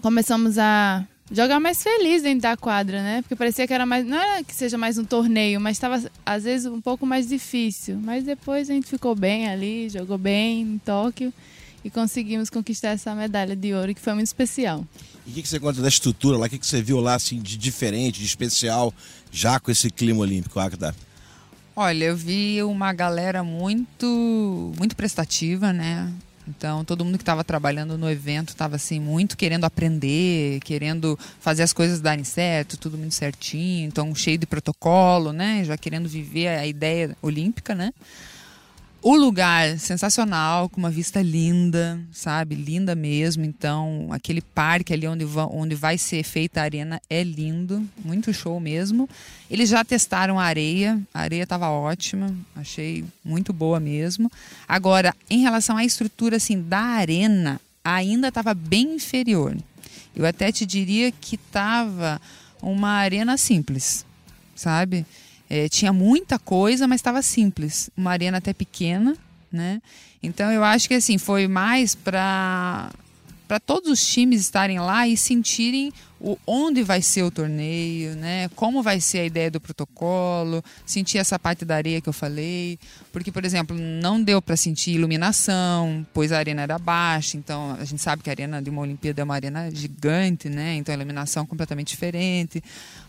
começamos 0.00 0.56
a 0.56 1.06
jogar 1.30 1.60
mais 1.60 1.82
feliz 1.82 2.22
dentro 2.22 2.40
da 2.40 2.56
quadra, 2.56 3.02
né? 3.02 3.20
Porque 3.20 3.36
parecia 3.36 3.66
que 3.66 3.74
era 3.74 3.84
mais. 3.84 4.06
Não 4.06 4.16
era 4.16 4.42
que 4.42 4.54
seja 4.54 4.78
mais 4.78 4.96
um 4.96 5.04
torneio, 5.04 5.60
mas 5.60 5.76
estava 5.76 6.02
às 6.24 6.44
vezes 6.44 6.64
um 6.64 6.80
pouco 6.80 7.04
mais 7.04 7.28
difícil. 7.28 7.98
Mas 8.02 8.24
depois 8.24 8.70
a 8.70 8.72
gente 8.72 8.86
ficou 8.86 9.14
bem 9.14 9.46
ali, 9.50 9.86
jogou 9.90 10.16
bem 10.16 10.62
em 10.62 10.78
Tóquio 10.78 11.30
e 11.84 11.90
conseguimos 11.90 12.48
conquistar 12.48 12.92
essa 12.92 13.14
medalha 13.14 13.54
de 13.54 13.74
ouro 13.74 13.94
que 13.94 14.00
foi 14.00 14.14
muito 14.14 14.28
especial. 14.28 14.82
E 15.26 15.30
o 15.30 15.34
que, 15.34 15.42
que, 15.42 15.48
você 15.48 15.60
conta 15.60 15.82
da 15.82 15.88
estrutura 15.88 16.38
lá? 16.38 16.46
O 16.46 16.48
que, 16.48 16.58
que 16.58 16.66
você 16.66 16.80
viu 16.80 17.00
lá 17.00 17.16
assim 17.16 17.38
de 17.38 17.58
diferente, 17.58 18.18
de 18.18 18.24
especial, 18.24 18.94
já 19.30 19.60
com 19.60 19.70
esse 19.70 19.90
clima 19.90 20.20
olímpico, 20.20 20.58
Agda? 20.58 20.94
Olha, 21.76 22.04
eu 22.04 22.16
vi 22.16 22.62
uma 22.62 22.94
galera 22.94 23.44
muito, 23.44 24.72
muito 24.78 24.96
prestativa, 24.96 25.70
né? 25.70 26.10
Então, 26.46 26.84
todo 26.84 27.04
mundo 27.04 27.16
que 27.16 27.22
estava 27.22 27.42
trabalhando 27.42 27.96
no 27.96 28.10
evento 28.10 28.50
estava 28.50 28.76
assim 28.76 29.00
muito 29.00 29.36
querendo 29.36 29.64
aprender, 29.64 30.60
querendo 30.60 31.18
fazer 31.40 31.62
as 31.62 31.72
coisas 31.72 32.00
darem 32.00 32.24
certo, 32.24 32.76
tudo 32.76 32.98
muito 32.98 33.14
certinho, 33.14 33.86
então 33.86 34.14
cheio 34.14 34.36
de 34.36 34.46
protocolo, 34.46 35.32
né? 35.32 35.64
Já 35.64 35.76
querendo 35.78 36.08
viver 36.08 36.48
a 36.48 36.66
ideia 36.66 37.16
olímpica, 37.22 37.74
né? 37.74 37.92
O 39.06 39.16
lugar 39.16 39.78
sensacional, 39.78 40.66
com 40.70 40.78
uma 40.78 40.90
vista 40.90 41.20
linda, 41.20 42.00
sabe? 42.10 42.54
Linda 42.54 42.94
mesmo. 42.94 43.44
Então, 43.44 44.08
aquele 44.10 44.40
parque 44.40 44.94
ali 44.94 45.06
onde, 45.06 45.26
onde 45.50 45.74
vai 45.74 45.98
ser 45.98 46.22
feita 46.22 46.62
a 46.62 46.64
arena 46.64 47.02
é 47.10 47.22
lindo, 47.22 47.86
muito 48.02 48.32
show 48.32 48.58
mesmo. 48.58 49.06
Eles 49.50 49.68
já 49.68 49.84
testaram 49.84 50.40
a 50.40 50.44
areia, 50.44 50.98
a 51.12 51.20
areia 51.20 51.42
estava 51.42 51.68
ótima, 51.68 52.34
achei 52.56 53.04
muito 53.22 53.52
boa 53.52 53.78
mesmo. 53.78 54.32
Agora, 54.66 55.14
em 55.28 55.42
relação 55.42 55.76
à 55.76 55.84
estrutura 55.84 56.36
assim 56.36 56.62
da 56.62 56.80
arena, 56.80 57.60
ainda 57.84 58.28
estava 58.28 58.54
bem 58.54 58.94
inferior. 58.94 59.54
Eu 60.16 60.24
até 60.24 60.50
te 60.50 60.64
diria 60.64 61.12
que 61.12 61.34
estava 61.34 62.18
uma 62.62 62.92
arena 62.92 63.36
simples, 63.36 64.02
sabe? 64.56 65.04
É, 65.48 65.68
tinha 65.68 65.92
muita 65.92 66.38
coisa, 66.38 66.86
mas 66.88 67.00
estava 67.00 67.22
simples. 67.22 67.90
Uma 67.96 68.10
arena 68.10 68.38
até 68.38 68.52
pequena, 68.52 69.16
né? 69.52 69.80
Então 70.22 70.50
eu 70.50 70.64
acho 70.64 70.88
que 70.88 70.94
assim 70.94 71.18
foi 71.18 71.46
mais 71.46 71.94
para 71.94 72.90
para 73.46 73.60
todos 73.60 73.90
os 73.90 74.06
times 74.06 74.40
estarem 74.40 74.80
lá 74.80 75.06
e 75.06 75.16
sentirem 75.16 75.92
o, 76.18 76.38
onde 76.46 76.82
vai 76.82 77.02
ser 77.02 77.22
o 77.22 77.30
torneio, 77.30 78.16
né? 78.16 78.48
Como 78.56 78.82
vai 78.82 78.98
ser 79.00 79.18
a 79.18 79.24
ideia 79.24 79.50
do 79.50 79.60
protocolo, 79.60 80.64
sentir 80.86 81.18
essa 81.18 81.38
parte 81.38 81.64
da 81.64 81.76
areia 81.76 82.00
que 82.00 82.08
eu 82.08 82.12
falei, 82.12 82.78
porque 83.12 83.30
por 83.30 83.44
exemplo 83.44 83.76
não 83.76 84.22
deu 84.22 84.40
para 84.40 84.56
sentir 84.56 84.92
iluminação, 84.92 86.06
pois 86.14 86.32
a 86.32 86.38
arena 86.38 86.62
era 86.62 86.78
baixa, 86.78 87.36
então 87.36 87.76
a 87.78 87.84
gente 87.84 88.00
sabe 88.00 88.22
que 88.22 88.30
a 88.30 88.32
arena 88.32 88.62
de 88.62 88.70
uma 88.70 88.80
Olimpíada 88.80 89.20
é 89.20 89.24
uma 89.24 89.34
arena 89.34 89.70
gigante, 89.70 90.48
né? 90.48 90.76
Então 90.76 90.94
a 90.94 90.96
iluminação 90.96 91.42
é 91.44 91.46
completamente 91.46 91.88
diferente, 91.88 92.64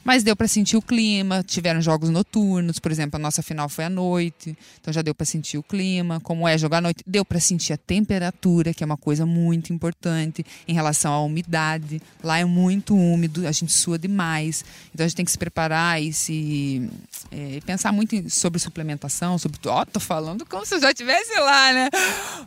mas 0.05 0.21
deu 0.21 0.35
para 0.35 0.47
sentir 0.47 0.77
o 0.77 0.81
clima. 0.81 1.43
Tiveram 1.43 1.81
jogos 1.81 2.11
noturnos, 2.11 2.77
por 2.77 2.91
exemplo, 2.91 3.17
a 3.17 3.19
nossa 3.19 3.41
final 3.41 3.67
foi 3.67 3.85
à 3.85 3.89
noite, 3.89 4.55
então 4.79 4.93
já 4.93 5.01
deu 5.01 5.15
para 5.15 5.25
sentir 5.25 5.57
o 5.57 5.63
clima. 5.63 6.19
Como 6.19 6.47
é 6.47 6.55
jogar 6.59 6.77
à 6.77 6.81
noite, 6.81 7.03
deu 7.07 7.25
para 7.25 7.39
sentir 7.39 7.73
a 7.73 7.77
temperatura, 7.77 8.71
que 8.71 8.83
é 8.83 8.85
uma 8.85 8.97
coisa 8.97 9.25
muito 9.25 9.73
importante 9.73 10.45
em 10.67 10.73
relação 10.75 11.11
à 11.11 11.19
umidade. 11.21 11.99
Lá 12.23 12.37
é 12.37 12.45
muito 12.45 12.95
úmido, 12.95 13.47
a 13.47 13.51
gente 13.51 13.73
sua 13.73 13.97
demais. 13.97 14.63
Então 14.93 15.03
a 15.03 15.07
gente 15.07 15.17
tem 15.17 15.25
que 15.25 15.31
se 15.31 15.39
preparar 15.39 15.99
e 15.99 16.13
se 16.13 16.87
é, 17.31 17.59
pensar 17.65 17.91
muito 17.91 18.29
sobre 18.29 18.59
suplementação, 18.59 19.39
sobre. 19.39 19.59
Ó, 19.65 19.81
oh, 19.81 19.85
tô 19.87 19.99
falando 19.99 20.45
como 20.45 20.63
se 20.67 20.75
eu 20.75 20.81
já 20.81 20.91
estivesse 20.91 21.33
lá, 21.39 21.73
né? 21.73 21.89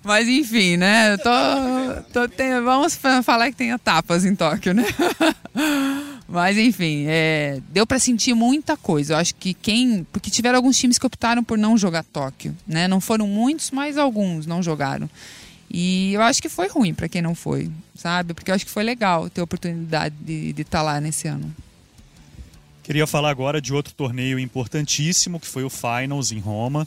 Mas 0.05 0.29
enfim, 0.29 0.77
né? 0.77 1.15
Eu 1.15 1.19
tô, 1.19 2.03
tô 2.13 2.29
tem, 2.29 2.61
vamos 2.61 2.95
falar 3.25 3.51
que 3.51 3.57
tem 3.57 3.71
etapas 3.71 4.25
em 4.25 4.37
Tóquio, 4.37 4.73
né? 4.73 4.85
Mas 6.39 6.57
enfim, 6.57 7.07
é, 7.09 7.61
deu 7.69 7.85
para 7.85 7.99
sentir 7.99 8.33
muita 8.33 8.77
coisa. 8.77 9.15
Eu 9.15 9.19
acho 9.19 9.35
que 9.35 9.53
quem. 9.53 10.07
Porque 10.13 10.31
tiveram 10.31 10.55
alguns 10.55 10.79
times 10.79 10.97
que 10.97 11.05
optaram 11.05 11.43
por 11.43 11.59
não 11.59 11.77
jogar 11.77 12.05
Tóquio, 12.05 12.57
né? 12.65 12.87
Não 12.87 13.01
foram 13.01 13.27
muitos, 13.27 13.73
mas 13.73 13.99
alguns 13.99 14.47
não 14.47 14.63
jogaram. 14.63 15.11
E 15.69 16.13
eu 16.15 16.23
acho 16.23 16.41
que 16.41 16.49
foi 16.49 16.69
ruim 16.69 16.95
para 16.95 17.09
quem 17.09 17.21
não 17.21 17.35
foi, 17.35 17.69
sabe? 17.93 18.35
Porque 18.35 18.53
eu 18.53 18.55
acho 18.55 18.65
que 18.65 18.71
foi 18.71 18.85
legal 18.85 19.29
ter 19.29 19.41
a 19.41 19.45
oportunidade 19.45 20.15
de 20.21 20.51
estar 20.51 20.79
tá 20.79 20.83
lá 20.83 21.01
nesse 21.01 21.27
ano. 21.27 21.53
Queria 22.85 23.05
falar 23.05 23.31
agora 23.31 23.61
de 23.61 23.75
outro 23.75 23.93
torneio 23.93 24.39
importantíssimo, 24.39 25.41
que 25.41 25.47
foi 25.49 25.65
o 25.65 25.69
Finals 25.69 26.31
em 26.31 26.39
Roma. 26.39 26.87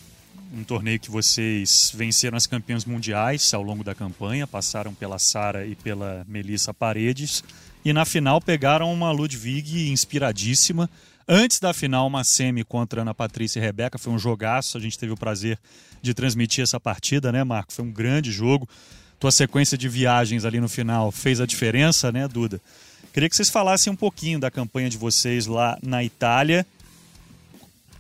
Um 0.58 0.64
torneio 0.64 0.98
que 0.98 1.12
vocês 1.12 1.92
venceram 1.94 2.38
as 2.38 2.48
campeãs 2.48 2.86
mundiais 2.86 3.54
ao 3.54 3.62
longo 3.62 3.84
da 3.84 3.94
campanha, 3.94 4.48
passaram 4.48 4.94
pela 4.94 5.20
Sara 5.20 5.68
e 5.68 5.76
pela 5.76 6.26
Melissa 6.26 6.74
Paredes. 6.74 7.44
E 7.84 7.92
na 7.92 8.06
final 8.06 8.40
pegaram 8.40 8.94
uma 8.94 9.12
Ludwig 9.12 9.90
inspiradíssima. 9.90 10.90
Antes 11.28 11.60
da 11.60 11.74
final, 11.74 12.06
uma 12.08 12.24
semi 12.24 12.64
contra 12.64 13.02
Ana 13.02 13.14
Patrícia 13.14 13.60
e 13.60 13.62
Rebeca. 13.62 13.98
Foi 13.98 14.14
um 14.14 14.20
jogaço, 14.20 14.78
a 14.78 14.82
gente 14.82 15.00
teve 15.00 15.12
o 15.12 15.18
prazer 15.18 15.58
de 16.02 16.14
transmitir 16.14 16.64
essa 16.64 16.80
partida, 16.80 17.32
né, 17.32 17.44
Marco? 17.44 17.74
Foi 17.74 17.86
um 17.86 17.92
grande 17.92 18.32
jogo. 18.32 18.68
Tua 19.20 19.32
sequência 19.32 19.78
de 19.78 19.88
viagens 19.88 20.46
ali 20.46 20.60
no 20.60 20.70
final 20.70 21.12
fez 21.12 21.40
a 21.40 21.46
diferença, 21.46 22.12
né, 22.12 22.28
Duda? 22.28 22.62
Queria 23.14 23.30
que 23.30 23.36
vocês 23.36 23.50
falassem 23.50 23.92
um 23.92 23.96
pouquinho 23.96 24.40
da 24.40 24.50
campanha 24.50 24.90
de 24.90 24.98
vocês 24.98 25.46
lá 25.46 25.78
na 25.82 26.04
Itália. 26.04 26.66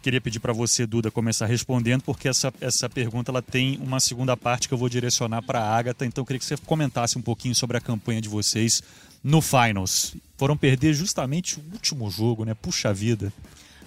Queria 0.01 0.19
pedir 0.19 0.39
para 0.39 0.51
você, 0.51 0.87
Duda, 0.87 1.11
começar 1.11 1.45
respondendo, 1.45 2.01
porque 2.01 2.27
essa, 2.27 2.51
essa 2.59 2.89
pergunta 2.89 3.29
ela 3.29 3.41
tem 3.41 3.77
uma 3.83 3.99
segunda 3.99 4.35
parte 4.35 4.67
que 4.67 4.73
eu 4.73 4.77
vou 4.77 4.89
direcionar 4.89 5.43
para 5.43 5.59
a 5.59 5.77
Agatha. 5.77 6.05
Então, 6.05 6.25
queria 6.25 6.39
que 6.39 6.45
você 6.45 6.57
comentasse 6.57 7.19
um 7.19 7.21
pouquinho 7.21 7.53
sobre 7.53 7.77
a 7.77 7.81
campanha 7.81 8.19
de 8.19 8.27
vocês 8.27 8.81
no 9.23 9.41
Finals. 9.41 10.15
Foram 10.37 10.57
perder 10.57 10.93
justamente 10.93 11.59
o 11.59 11.63
último 11.73 12.09
jogo, 12.09 12.43
né? 12.43 12.53
Puxa 12.53 12.93
vida. 12.93 13.31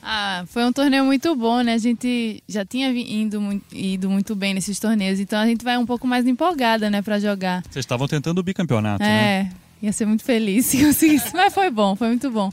Ah, 0.06 0.44
foi 0.48 0.62
um 0.64 0.72
torneio 0.72 1.02
muito 1.02 1.34
bom, 1.34 1.62
né? 1.62 1.72
A 1.72 1.78
gente 1.78 2.42
já 2.46 2.62
tinha 2.62 2.90
indo, 2.90 3.62
ido 3.72 4.10
muito 4.10 4.36
bem 4.36 4.52
nesses 4.52 4.78
torneios, 4.78 5.18
então 5.18 5.38
a 5.38 5.46
gente 5.46 5.64
vai 5.64 5.78
um 5.78 5.86
pouco 5.86 6.06
mais 6.06 6.26
empolgada, 6.26 6.90
né, 6.90 7.00
para 7.00 7.18
jogar. 7.18 7.62
Vocês 7.62 7.84
estavam 7.84 8.06
tentando 8.06 8.38
o 8.38 8.42
bicampeonato, 8.42 9.02
é, 9.02 9.06
né? 9.06 9.50
É, 9.80 9.86
ia 9.86 9.92
ser 9.94 10.04
muito 10.04 10.22
feliz 10.22 10.66
se 10.66 10.84
conseguisse, 10.84 11.34
mas 11.34 11.54
foi 11.54 11.70
bom, 11.70 11.96
foi 11.96 12.08
muito 12.08 12.30
bom. 12.30 12.52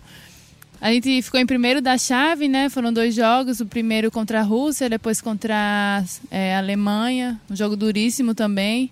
A 0.79 0.93
gente 0.93 1.21
ficou 1.21 1.39
em 1.41 1.45
primeiro 1.45 1.81
da 1.81 1.97
chave, 1.97 2.47
né? 2.47 2.69
Foram 2.69 2.91
dois 2.91 3.13
jogos, 3.13 3.59
o 3.59 3.65
primeiro 3.65 4.09
contra 4.09 4.39
a 4.39 4.43
Rússia, 4.43 4.89
depois 4.89 5.19
contra 5.19 6.03
é, 6.31 6.55
a 6.55 6.57
Alemanha, 6.57 7.39
um 7.49 7.55
jogo 7.55 7.75
duríssimo 7.75 8.33
também. 8.33 8.89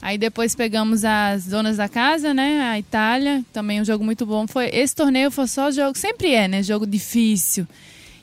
Aí 0.00 0.16
depois 0.16 0.54
pegamos 0.54 1.04
as 1.04 1.46
donas 1.46 1.76
da 1.76 1.88
casa, 1.88 2.32
né? 2.32 2.60
A 2.70 2.78
Itália, 2.78 3.44
também 3.52 3.80
um 3.80 3.84
jogo 3.84 4.04
muito 4.04 4.24
bom. 4.24 4.46
Foi 4.46 4.70
esse 4.72 4.94
torneio 4.94 5.30
foi 5.30 5.46
só 5.48 5.70
jogo, 5.70 5.98
sempre 5.98 6.32
é, 6.34 6.46
né? 6.46 6.62
Jogo 6.62 6.86
difícil. 6.86 7.66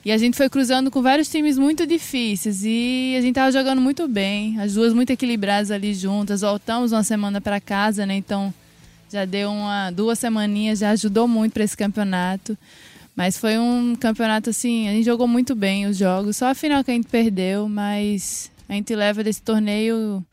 E 0.06 0.12
a 0.12 0.18
gente 0.18 0.38
foi 0.38 0.48
cruzando 0.48 0.92
com 0.92 1.02
vários 1.02 1.28
times 1.28 1.58
muito 1.58 1.86
difíceis 1.86 2.64
e 2.64 3.16
a 3.18 3.22
gente 3.22 3.34
tava 3.34 3.52
jogando 3.52 3.82
muito 3.82 4.08
bem, 4.08 4.60
as 4.60 4.76
duas 4.76 4.94
muito 4.94 5.10
equilibradas 5.10 5.72
ali 5.72 5.96
juntas. 5.96 6.42
Voltamos 6.42 6.92
uma 6.92 7.04
semana 7.04 7.42
para 7.42 7.60
casa, 7.60 8.06
né? 8.06 8.16
Então 8.16 8.54
já 9.12 9.26
deu 9.26 9.50
uma 9.50 9.90
duas 9.90 10.20
semaninhas, 10.20 10.80
já 10.80 10.92
ajudou 10.92 11.28
muito 11.28 11.54
para 11.54 11.64
esse 11.64 11.76
campeonato. 11.76 12.58
Mas 13.16 13.38
foi 13.38 13.58
um 13.58 13.96
campeonato 13.96 14.50
assim, 14.50 14.88
a 14.88 14.92
gente 14.92 15.06
jogou 15.06 15.28
muito 15.28 15.56
bem 15.56 15.88
os 15.88 15.98
jogos, 15.98 16.38
só 16.38 16.52
a 16.52 16.54
final 16.54 16.84
que 16.84 16.92
a 16.92 16.94
gente 16.94 17.08
perdeu, 17.08 17.68
mas 17.68 18.52
a 18.70 18.74
gente 18.74 18.94
leva 18.94 19.24
desse 19.24 19.42
torneio 19.42 20.24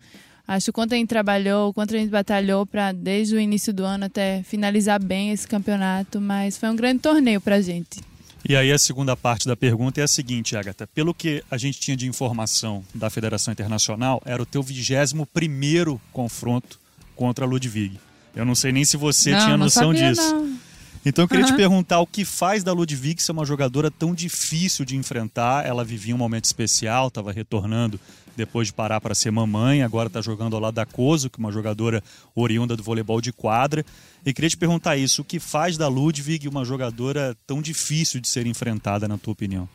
Acho 0.47 0.71
o 0.71 0.73
quanto 0.73 0.95
a 0.95 0.97
gente 0.97 1.09
trabalhou, 1.09 1.71
o 1.71 1.73
quanto 1.73 1.95
a 1.95 1.99
gente 1.99 2.11
batalhou 2.11 2.67
para 2.67 2.93
desde 2.93 3.35
o 3.35 3.41
início 3.41 3.73
do 3.73 3.85
ano 3.85 4.07
até 4.07 4.43
finalizar 4.43 5.03
bem 5.03 5.31
esse 5.31 5.47
campeonato, 5.47 6.21
mas 6.21 6.59
foi 6.59 6.69
um 6.69 6.77
grande 6.77 7.01
torneio 7.01 7.41
para 7.41 7.57
a 7.57 7.61
gente. 7.61 8.01
E 8.49 8.57
aí 8.57 8.73
a 8.73 8.79
segunda 8.79 9.17
parte 9.17 9.47
da 9.47 9.57
pergunta 9.57 10.01
é 10.01 10.05
a 10.05 10.09
seguinte, 10.09 10.57
Agatha. 10.57 10.87
Pelo 10.89 11.15
que 11.15 11.45
a 11.49 11.57
gente 11.57 11.79
tinha 11.79 11.97
de 11.97 12.09
informação 12.09 12.85
da 12.93 13.09
Federação 13.09 13.53
Internacional, 13.53 14.21
era 14.25 14.43
o 14.43 14.47
teu 14.47 14.63
21 14.63 15.25
primeiro 15.27 16.01
confronto 16.13 16.79
contra 17.15 17.45
a 17.45 17.49
Ludwig. 17.49 17.99
Eu 18.35 18.45
não 18.45 18.57
sei 18.57 18.73
nem 18.73 18.85
se 18.85 18.97
você 18.97 19.31
não, 19.31 19.45
tinha 19.45 19.57
noção 19.57 19.93
sabia, 19.95 20.11
disso. 20.11 20.35
Não. 20.35 20.59
Então 21.05 21.25
eu 21.25 21.29
queria 21.29 21.45
uhum. 21.45 21.51
te 21.51 21.57
perguntar 21.57 22.01
o 22.01 22.07
que 22.07 22.25
faz 22.25 22.63
da 22.63 22.73
Ludwig 22.73 23.21
ser 23.21 23.33
uma 23.33 23.45
jogadora 23.45 23.91
tão 23.91 24.15
difícil 24.15 24.85
de 24.85 24.97
enfrentar. 24.97 25.67
Ela 25.67 25.85
vivia 25.85 26.15
um 26.15 26.19
momento 26.19 26.45
especial, 26.45 27.09
estava 27.09 27.33
retornando 27.33 27.99
depois 28.37 28.69
de 28.69 28.73
parar 28.73 29.01
para 29.01 29.15
ser 29.15 29.31
mamãe, 29.31 29.83
agora 29.83 30.07
está 30.07 30.21
jogando 30.21 30.55
ao 30.55 30.63
lado 30.63 30.75
da 30.75 30.87
Coso, 30.87 31.29
que 31.29 31.39
é 31.39 31.43
uma 31.43 31.53
jogadora 31.53 32.03
oriunda 32.35 32.77
do 32.77 32.83
voleibol 32.83 33.21
de 33.21 33.33
quadra. 33.33 33.85
E 34.25 34.33
queria 34.33 34.49
te 34.49 34.57
perguntar 34.57 34.97
isso: 34.97 35.23
o 35.23 35.25
que 35.25 35.39
faz 35.41 35.77
da 35.77 35.89
Ludwig 35.89 36.49
uma 36.49 36.65
jogadora 36.65 37.37
tão 37.47 37.61
difícil 37.61 38.21
de 38.21 38.29
ser 38.29 38.47
enfrentada, 38.47 39.09
na 39.09 39.19
tua 39.19 39.33
opinião? 39.33 39.69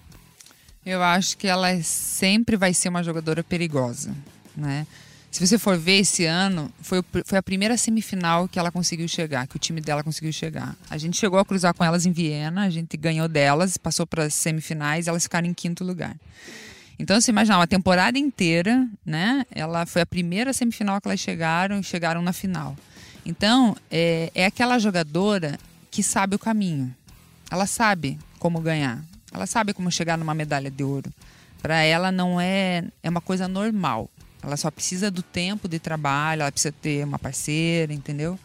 Eu 0.86 1.04
acho 1.04 1.38
que 1.38 1.48
ela 1.48 1.82
sempre 1.84 2.56
vai 2.56 2.74
ser 2.74 2.88
uma 2.88 3.04
jogadora 3.04 3.44
perigosa, 3.44 4.16
né? 4.56 4.88
Se 5.30 5.46
você 5.46 5.58
for 5.58 5.78
ver 5.78 6.00
esse 6.00 6.26
ano, 6.26 6.72
foi, 6.82 7.04
foi 7.26 7.38
a 7.38 7.44
primeira 7.44 7.78
semifinal 7.78 8.48
que 8.48 8.58
ela 8.58 8.72
conseguiu 8.72 9.08
chegar, 9.08 9.46
que 9.46 9.56
o 9.56 9.60
time 9.60 9.82
dela 9.82 10.04
conseguiu 10.04 10.32
chegar. 10.32 10.76
A 10.90 10.98
gente 10.98 11.18
chegou 11.18 11.38
a 11.38 11.46
cruzar 11.46 11.74
com 11.74 11.84
elas 11.84 12.06
em 12.06 12.12
Viena, 12.12 12.63
a 12.63 12.70
gente 12.70 12.98
ganhou 12.98 13.28
delas, 13.28 13.78
passou 13.78 14.08
para 14.08 14.24
as 14.24 14.34
semifinais, 14.34 15.08
elas 15.08 15.24
ficaram 15.24 15.48
em 15.48 15.54
quinto 15.54 15.84
lugar. 15.84 16.16
Então, 16.98 17.20
você 17.20 17.30
imagina, 17.30 17.58
uma 17.58 17.68
temporada 17.68 18.18
inteira, 18.18 18.88
né? 19.06 19.46
Ela 19.52 19.86
foi 19.86 20.02
a 20.02 20.06
primeira 20.06 20.52
semifinal 20.54 21.00
que 21.00 21.08
elas 21.08 21.20
chegaram 21.20 21.80
e 21.80 21.84
chegaram 21.84 22.22
na 22.24 22.34
final. 22.34 22.76
Então, 23.24 23.76
é, 23.92 24.32
é 24.34 24.46
aquela 24.46 24.80
jogadora 24.80 25.60
que 25.92 26.02
sabe 26.02 26.36
o 26.36 26.40
caminho. 26.40 26.96
Ela 27.52 27.68
sabe 27.68 28.18
como 28.40 28.60
ganhar. 28.60 29.04
Ela 29.32 29.46
sabe 29.46 29.74
como 29.74 29.92
chegar 29.92 30.18
numa 30.18 30.34
medalha 30.34 30.72
de 30.72 30.84
ouro. 30.84 31.12
Para 31.62 31.82
ela 31.82 32.12
não 32.12 32.40
é 32.40 32.84
é 33.04 33.10
uma 33.10 33.22
coisa 33.22 33.48
normal. 33.48 34.10
Ela 34.48 34.58
só 34.58 34.72
precisa 34.72 35.12
do 35.12 35.22
tempo 35.22 35.68
de 35.68 35.78
trabalho, 35.78 36.42
ela 36.42 36.52
precisa 36.52 36.74
ter 36.82 37.06
uma 37.06 37.20
parceira, 37.20 37.94
entendeu? 37.94 38.40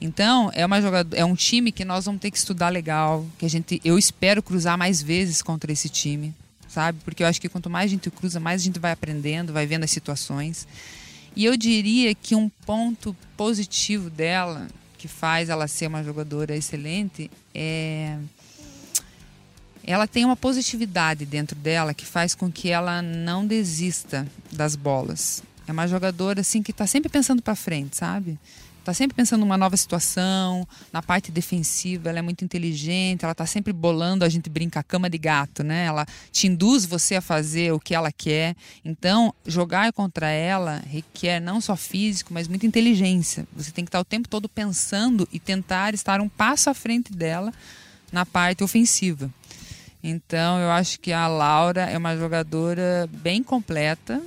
Então, 0.00 0.50
é 0.52 0.66
uma 0.66 0.82
jogadora, 0.82 1.18
é 1.18 1.24
um 1.24 1.34
time 1.34 1.72
que 1.72 1.84
nós 1.84 2.04
vamos 2.04 2.20
ter 2.20 2.30
que 2.30 2.36
estudar 2.36 2.68
legal, 2.68 3.24
que 3.38 3.46
a 3.46 3.48
gente 3.48 3.80
eu 3.84 3.98
espero 3.98 4.42
cruzar 4.42 4.76
mais 4.76 5.00
vezes 5.00 5.40
contra 5.40 5.72
esse 5.72 5.88
time 5.88 6.34
sabe? 6.76 6.98
Porque 7.04 7.22
eu 7.22 7.26
acho 7.26 7.40
que 7.40 7.48
quanto 7.48 7.70
mais 7.70 7.90
a 7.90 7.94
gente 7.94 8.10
cruza, 8.10 8.38
mais 8.38 8.60
a 8.60 8.64
gente 8.64 8.78
vai 8.78 8.92
aprendendo, 8.92 9.50
vai 9.50 9.66
vendo 9.66 9.84
as 9.84 9.90
situações. 9.90 10.68
E 11.34 11.42
eu 11.42 11.56
diria 11.56 12.14
que 12.14 12.34
um 12.34 12.50
ponto 12.66 13.16
positivo 13.34 14.10
dela, 14.10 14.68
que 14.98 15.08
faz 15.08 15.48
ela 15.48 15.66
ser 15.68 15.86
uma 15.86 16.04
jogadora 16.04 16.54
excelente, 16.54 17.30
é 17.54 18.18
ela 19.86 20.06
tem 20.06 20.24
uma 20.24 20.36
positividade 20.36 21.24
dentro 21.24 21.56
dela 21.56 21.94
que 21.94 22.04
faz 22.04 22.34
com 22.34 22.50
que 22.50 22.70
ela 22.70 23.00
não 23.00 23.46
desista 23.46 24.26
das 24.50 24.74
bolas. 24.74 25.42
É 25.66 25.72
uma 25.72 25.86
jogadora 25.86 26.40
assim 26.40 26.62
que 26.62 26.70
está 26.70 26.86
sempre 26.86 27.08
pensando 27.08 27.40
para 27.40 27.54
frente, 27.54 27.96
sabe? 27.96 28.38
está 28.86 28.94
sempre 28.94 29.16
pensando 29.16 29.40
numa 29.40 29.56
nova 29.56 29.76
situação, 29.76 30.66
na 30.92 31.02
parte 31.02 31.32
defensiva, 31.32 32.08
ela 32.08 32.20
é 32.20 32.22
muito 32.22 32.44
inteligente, 32.44 33.24
ela 33.24 33.32
está 33.32 33.44
sempre 33.44 33.72
bolando, 33.72 34.24
a 34.24 34.28
gente 34.28 34.48
brinca, 34.48 34.78
a 34.78 34.82
cama 34.82 35.10
de 35.10 35.18
gato, 35.18 35.64
né? 35.64 35.86
Ela 35.86 36.06
te 36.30 36.46
induz 36.46 36.86
você 36.86 37.16
a 37.16 37.20
fazer 37.20 37.72
o 37.72 37.80
que 37.80 37.96
ela 37.96 38.12
quer. 38.12 38.54
Então, 38.84 39.34
jogar 39.44 39.92
contra 39.92 40.30
ela 40.30 40.80
requer 40.86 41.40
não 41.40 41.60
só 41.60 41.74
físico, 41.74 42.32
mas 42.32 42.46
muita 42.46 42.64
inteligência. 42.64 43.44
Você 43.56 43.72
tem 43.72 43.84
que 43.84 43.88
estar 43.88 43.98
o 43.98 44.04
tempo 44.04 44.28
todo 44.28 44.48
pensando 44.48 45.28
e 45.32 45.40
tentar 45.40 45.92
estar 45.92 46.20
um 46.20 46.28
passo 46.28 46.70
à 46.70 46.74
frente 46.74 47.12
dela 47.12 47.52
na 48.12 48.24
parte 48.24 48.62
ofensiva. 48.62 49.28
Então, 50.08 50.60
eu 50.60 50.70
acho 50.70 51.00
que 51.00 51.12
a 51.12 51.26
Laura 51.26 51.82
é 51.82 51.98
uma 51.98 52.16
jogadora 52.16 53.08
bem 53.12 53.42
completa, 53.42 54.22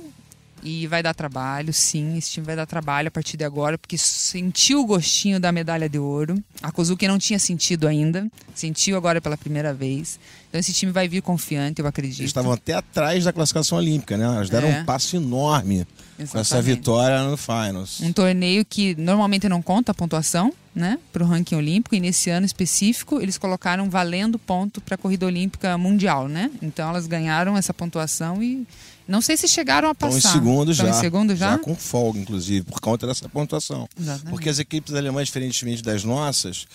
e 0.62 0.86
vai 0.86 1.02
dar 1.02 1.14
trabalho, 1.14 1.72
sim, 1.72 2.18
esse 2.18 2.32
time 2.32 2.46
vai 2.46 2.54
dar 2.54 2.66
trabalho 2.66 3.08
a 3.08 3.10
partir 3.10 3.36
de 3.36 3.44
agora, 3.44 3.78
porque 3.78 3.96
sentiu 3.96 4.80
o 4.80 4.86
gostinho 4.86 5.40
da 5.40 5.50
medalha 5.50 5.88
de 5.88 5.98
ouro. 5.98 6.42
A 6.62 6.70
Kozuki 6.70 7.08
não 7.08 7.18
tinha 7.18 7.38
sentido 7.38 7.88
ainda, 7.88 8.26
sentiu 8.54 8.96
agora 8.96 9.20
pela 9.20 9.36
primeira 9.36 9.72
vez. 9.72 10.18
Então 10.48 10.58
esse 10.60 10.72
time 10.72 10.92
vai 10.92 11.08
vir 11.08 11.22
confiante, 11.22 11.80
eu 11.80 11.86
acredito. 11.86 12.20
Eles 12.20 12.30
estavam 12.30 12.52
até 12.52 12.74
atrás 12.74 13.24
da 13.24 13.32
classificação 13.32 13.78
olímpica, 13.78 14.16
né? 14.16 14.24
Elas 14.24 14.50
deram 14.50 14.68
é. 14.68 14.80
um 14.80 14.84
passo 14.84 15.16
enorme 15.16 15.86
Exatamente. 16.18 16.30
com 16.30 16.38
essa 16.38 16.60
vitória 16.60 17.22
no 17.22 17.36
Finals. 17.36 18.00
Um 18.00 18.12
torneio 18.12 18.64
que 18.64 18.94
normalmente 18.96 19.48
não 19.48 19.62
conta 19.62 19.92
a 19.92 19.94
pontuação, 19.94 20.52
né, 20.74 20.98
para 21.12 21.22
o 21.22 21.26
ranking 21.26 21.56
olímpico. 21.56 21.94
E 21.94 22.00
nesse 22.00 22.30
ano 22.30 22.46
específico, 22.46 23.20
eles 23.20 23.36
colocaram 23.36 23.90
valendo 23.90 24.38
ponto 24.38 24.80
para 24.80 24.94
a 24.94 24.98
corrida 24.98 25.26
olímpica 25.26 25.76
mundial, 25.76 26.28
né? 26.28 26.50
Então 26.62 26.88
elas 26.88 27.06
ganharam 27.06 27.56
essa 27.56 27.74
pontuação 27.74 28.42
e 28.42 28.66
não 29.06 29.20
sei 29.20 29.36
se 29.36 29.48
chegaram 29.48 29.88
a 29.88 29.94
passar. 29.94 30.16
Estão 30.16 30.30
em 30.30 30.34
segundo 30.34 30.70
Estão 30.70 30.86
já. 30.86 30.92
em 30.92 31.00
segundo 31.00 31.36
já? 31.36 31.50
Já 31.52 31.58
com 31.58 31.74
folga, 31.74 32.20
inclusive, 32.20 32.64
por 32.64 32.80
conta 32.80 33.08
dessa 33.08 33.28
pontuação. 33.28 33.88
Exatamente. 33.98 34.30
Porque 34.30 34.48
as 34.48 34.60
equipes 34.60 34.94
alemãs, 34.94 35.26
diferentemente 35.26 35.82
das 35.82 36.04
nossas, 36.04 36.66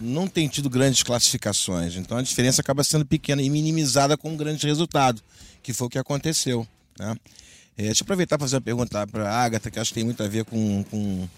não 0.00 0.28
têm 0.28 0.46
tido 0.46 0.70
grandes 0.70 1.02
classificações. 1.02 1.96
Então 1.96 2.16
a 2.16 2.22
diferença 2.22 2.60
acaba 2.60 2.84
sendo 2.84 3.04
pequena 3.04 3.42
e 3.42 3.50
minimizada 3.50 4.16
com 4.16 4.30
um 4.30 4.36
grande 4.36 4.64
resultado, 4.66 5.20
que 5.62 5.72
foi 5.72 5.88
o 5.88 5.90
que 5.90 5.98
aconteceu. 5.98 6.64
Né? 6.96 7.16
É, 7.76 7.82
deixa 7.84 8.02
eu 8.02 8.04
aproveitar 8.04 8.38
para 8.38 8.46
fazer 8.46 8.56
uma 8.56 8.62
pergunta 8.62 9.06
para 9.06 9.28
a 9.28 9.42
Agatha, 9.42 9.70
que 9.70 9.80
acho 9.80 9.90
que 9.90 9.94
tem 9.94 10.04
muito 10.04 10.22
a 10.22 10.28
ver 10.28 10.44
com, 10.44 10.84
com 10.90 11.28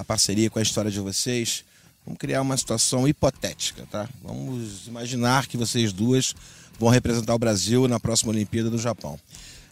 a 0.00 0.04
parceria, 0.04 0.48
com 0.48 0.58
a 0.58 0.62
história 0.62 0.90
de 0.90 0.98
vocês. 0.98 1.62
Vamos 2.04 2.18
criar 2.18 2.40
uma 2.40 2.56
situação 2.56 3.06
hipotética, 3.06 3.86
tá? 3.90 4.08
Vamos 4.22 4.86
imaginar 4.86 5.46
que 5.46 5.58
vocês 5.58 5.92
duas 5.92 6.34
vão 6.78 6.88
representar 6.88 7.34
o 7.34 7.38
Brasil 7.38 7.86
na 7.86 8.00
próxima 8.00 8.32
Olimpíada 8.32 8.70
do 8.70 8.78
Japão. 8.78 9.20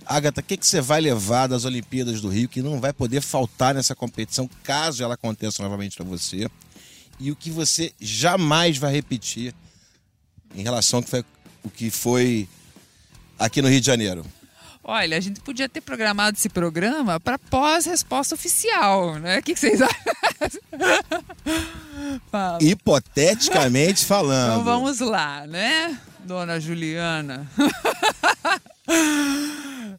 Agatha, 0.05 0.41
o 0.41 0.45
que, 0.45 0.59
que 0.59 0.67
você 0.67 0.81
vai 0.81 1.01
levar 1.01 1.47
das 1.47 1.65
Olimpíadas 1.65 2.21
do 2.21 2.29
Rio 2.29 2.49
que 2.49 2.63
não 2.63 2.79
vai 2.79 2.93
poder 2.93 3.23
faltar 3.23 3.75
nessa 3.75 3.95
competição, 3.95 4.49
caso 4.63 5.03
ela 5.03 5.15
aconteça 5.15 5.63
novamente 5.63 5.97
para 5.97 6.05
você? 6.05 6.49
E 7.19 7.31
o 7.31 7.37
que 7.37 7.51
você 7.51 7.93
jamais 7.99 8.77
vai 8.77 8.93
repetir 8.93 9.55
em 10.55 10.63
relação 10.63 10.99
ao 10.99 11.03
que 11.03 11.11
foi, 11.11 11.25
o 11.65 11.71
que 11.71 11.91
foi 11.91 12.49
aqui 13.39 13.63
no 13.63 13.69
Rio 13.69 13.81
de 13.81 13.87
Janeiro? 13.87 14.25
Olha, 14.91 15.19
a 15.19 15.21
gente 15.21 15.41
podia 15.41 15.69
ter 15.69 15.83
programado 15.83 16.39
esse 16.39 16.49
programa 16.49 17.21
para 17.21 17.39
pós-resposta 17.39 18.35
oficial, 18.35 19.17
né? 19.17 19.39
O 19.39 19.43
que, 19.43 19.53
que 19.53 19.61
vocês 19.61 19.83
acham? 19.85 19.93
Fala. 22.31 22.59
Hipoteticamente 22.63 24.07
falando. 24.07 24.53
Então 24.53 24.65
vamos 24.65 25.01
lá, 25.01 25.47
né? 25.47 25.95
Dona 26.21 26.59
Juliana. 26.59 27.47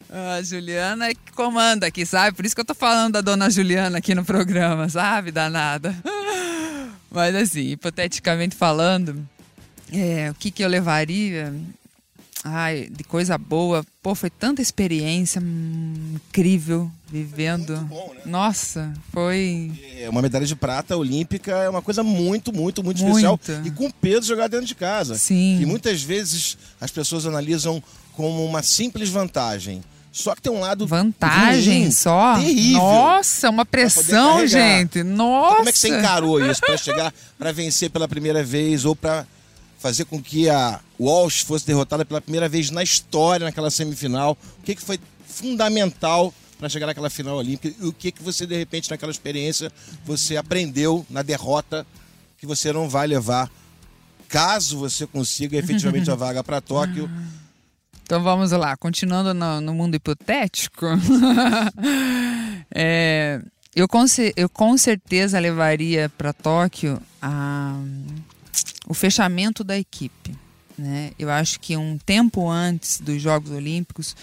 A 0.09 0.41
Juliana 0.41 1.09
é 1.09 1.13
que 1.13 1.33
comanda 1.35 1.85
aqui, 1.85 2.03
sabe? 2.03 2.35
Por 2.35 2.43
isso 2.43 2.55
que 2.55 2.61
eu 2.61 2.65
tô 2.65 2.73
falando 2.73 3.13
da 3.13 3.21
dona 3.21 3.47
Juliana 3.47 3.99
aqui 3.99 4.15
no 4.15 4.25
programa, 4.25 4.89
sabe? 4.89 5.31
Danada. 5.31 5.95
Mas 7.11 7.35
assim, 7.35 7.73
hipoteticamente 7.73 8.55
falando, 8.55 9.23
é, 9.93 10.31
o 10.31 10.33
que, 10.33 10.49
que 10.49 10.63
eu 10.63 10.67
levaria? 10.67 11.53
Ai, 12.43 12.87
de 12.89 13.03
coisa 13.03 13.37
boa. 13.37 13.85
Pô, 14.01 14.15
foi 14.15 14.29
tanta 14.29 14.61
experiência 14.61 15.41
hum, 15.41 16.15
incrível 16.15 16.89
vivendo. 17.11 17.75
Muito 17.75 17.85
bom, 17.89 18.13
né? 18.15 18.21
Nossa, 18.25 18.93
foi. 19.11 19.71
É, 19.97 20.09
Uma 20.09 20.21
medalha 20.21 20.45
de 20.45 20.55
prata 20.55 20.95
olímpica 20.95 21.51
é 21.51 21.69
uma 21.69 21.81
coisa 21.81 22.01
muito, 22.01 22.53
muito, 22.53 22.81
muito, 22.83 23.03
Muito. 23.03 23.17
especial 23.17 23.39
e 23.65 23.71
com 23.71 23.91
peso 23.91 24.27
jogar 24.27 24.47
dentro 24.47 24.65
de 24.65 24.75
casa. 24.75 25.15
Sim. 25.15 25.59
E 25.61 25.65
muitas 25.65 26.01
vezes 26.01 26.57
as 26.79 26.91
pessoas 26.91 27.25
analisam 27.25 27.83
como 28.13 28.45
uma 28.45 28.63
simples 28.63 29.09
vantagem. 29.09 29.83
Só 30.11 30.33
que 30.33 30.41
tem 30.41 30.51
um 30.51 30.59
lado 30.59 30.87
Vantagem 30.87 31.83
ruim, 31.83 31.91
só? 31.91 32.35
terrível. 32.35 32.81
Nossa, 32.81 33.49
uma 33.49 33.63
pressão, 33.65 34.45
gente. 34.47 35.03
Nossa. 35.03 35.55
Como 35.57 35.69
é 35.69 35.71
que 35.71 35.77
você 35.77 35.89
encarou 35.89 36.43
isso 36.43 36.59
para 36.61 36.77
chegar 36.77 37.13
para 37.37 37.51
vencer 37.51 37.91
pela 37.91 38.07
primeira 38.07 38.43
vez 38.43 38.85
ou 38.85 38.95
para 38.95 39.27
fazer 39.79 40.05
com 40.05 40.21
que 40.21 40.49
a 40.49 40.79
Walsh 40.99 41.41
fosse 41.41 41.65
derrotada 41.65 42.05
pela 42.05 42.21
primeira 42.21 42.47
vez 42.47 42.69
na 42.69 42.83
história 42.83 43.45
naquela 43.45 43.71
semifinal? 43.71 44.37
O 44.59 44.63
que, 44.63 44.75
que 44.75 44.81
foi 44.81 44.99
fundamental 45.25 46.33
para 46.59 46.67
chegar 46.69 46.85
naquela 46.87 47.09
final 47.09 47.37
olímpica 47.37 47.73
e 47.81 47.87
o 47.87 47.93
que 47.93 48.11
que 48.11 48.21
você 48.21 48.45
de 48.45 48.57
repente 48.57 48.89
naquela 48.91 49.11
experiência 49.11 49.71
você 50.05 50.35
aprendeu 50.35 51.05
na 51.09 51.21
derrota 51.21 51.87
que 52.37 52.45
você 52.45 52.73
não 52.73 52.89
vai 52.89 53.07
levar 53.07 53.49
caso 54.27 54.77
você 54.77 55.07
consiga 55.07 55.57
efetivamente 55.57 56.11
a 56.11 56.15
vaga 56.15 56.43
para 56.43 56.59
Tóquio? 56.61 57.09
Então 58.03 58.21
vamos 58.23 58.51
lá, 58.51 58.75
continuando 58.75 59.33
no, 59.33 59.61
no 59.61 59.73
mundo 59.73 59.95
hipotético. 59.95 60.85
É, 62.71 63.41
eu, 63.75 63.87
com, 63.87 64.05
eu 64.35 64.47
com 64.49 64.77
certeza 64.77 65.39
levaria 65.39 66.07
para 66.09 66.31
Tóquio 66.33 67.01
a- 67.21 67.81
o 68.89 68.93
fechamento 68.93 69.63
da 69.63 69.77
equipe. 69.79 70.35
Né? 70.77 71.11
Eu 71.17 71.29
acho 71.29 71.59
que 71.59 71.77
um 71.77 71.97
tempo 71.97 72.49
antes 72.49 72.99
dos 72.99 73.21
Jogos 73.21 73.51
Olímpicos, 73.51 74.15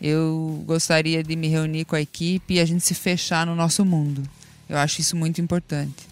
eu 0.00 0.62
gostaria 0.66 1.22
de 1.24 1.34
me 1.36 1.48
reunir 1.48 1.84
com 1.86 1.96
a 1.96 2.00
equipe 2.00 2.54
e 2.54 2.60
a 2.60 2.64
gente 2.66 2.84
se 2.84 2.94
fechar 2.94 3.46
no 3.46 3.54
nosso 3.54 3.84
mundo. 3.84 4.22
Eu 4.68 4.76
acho 4.76 5.00
isso 5.00 5.16
muito 5.16 5.40
importante. 5.40 6.06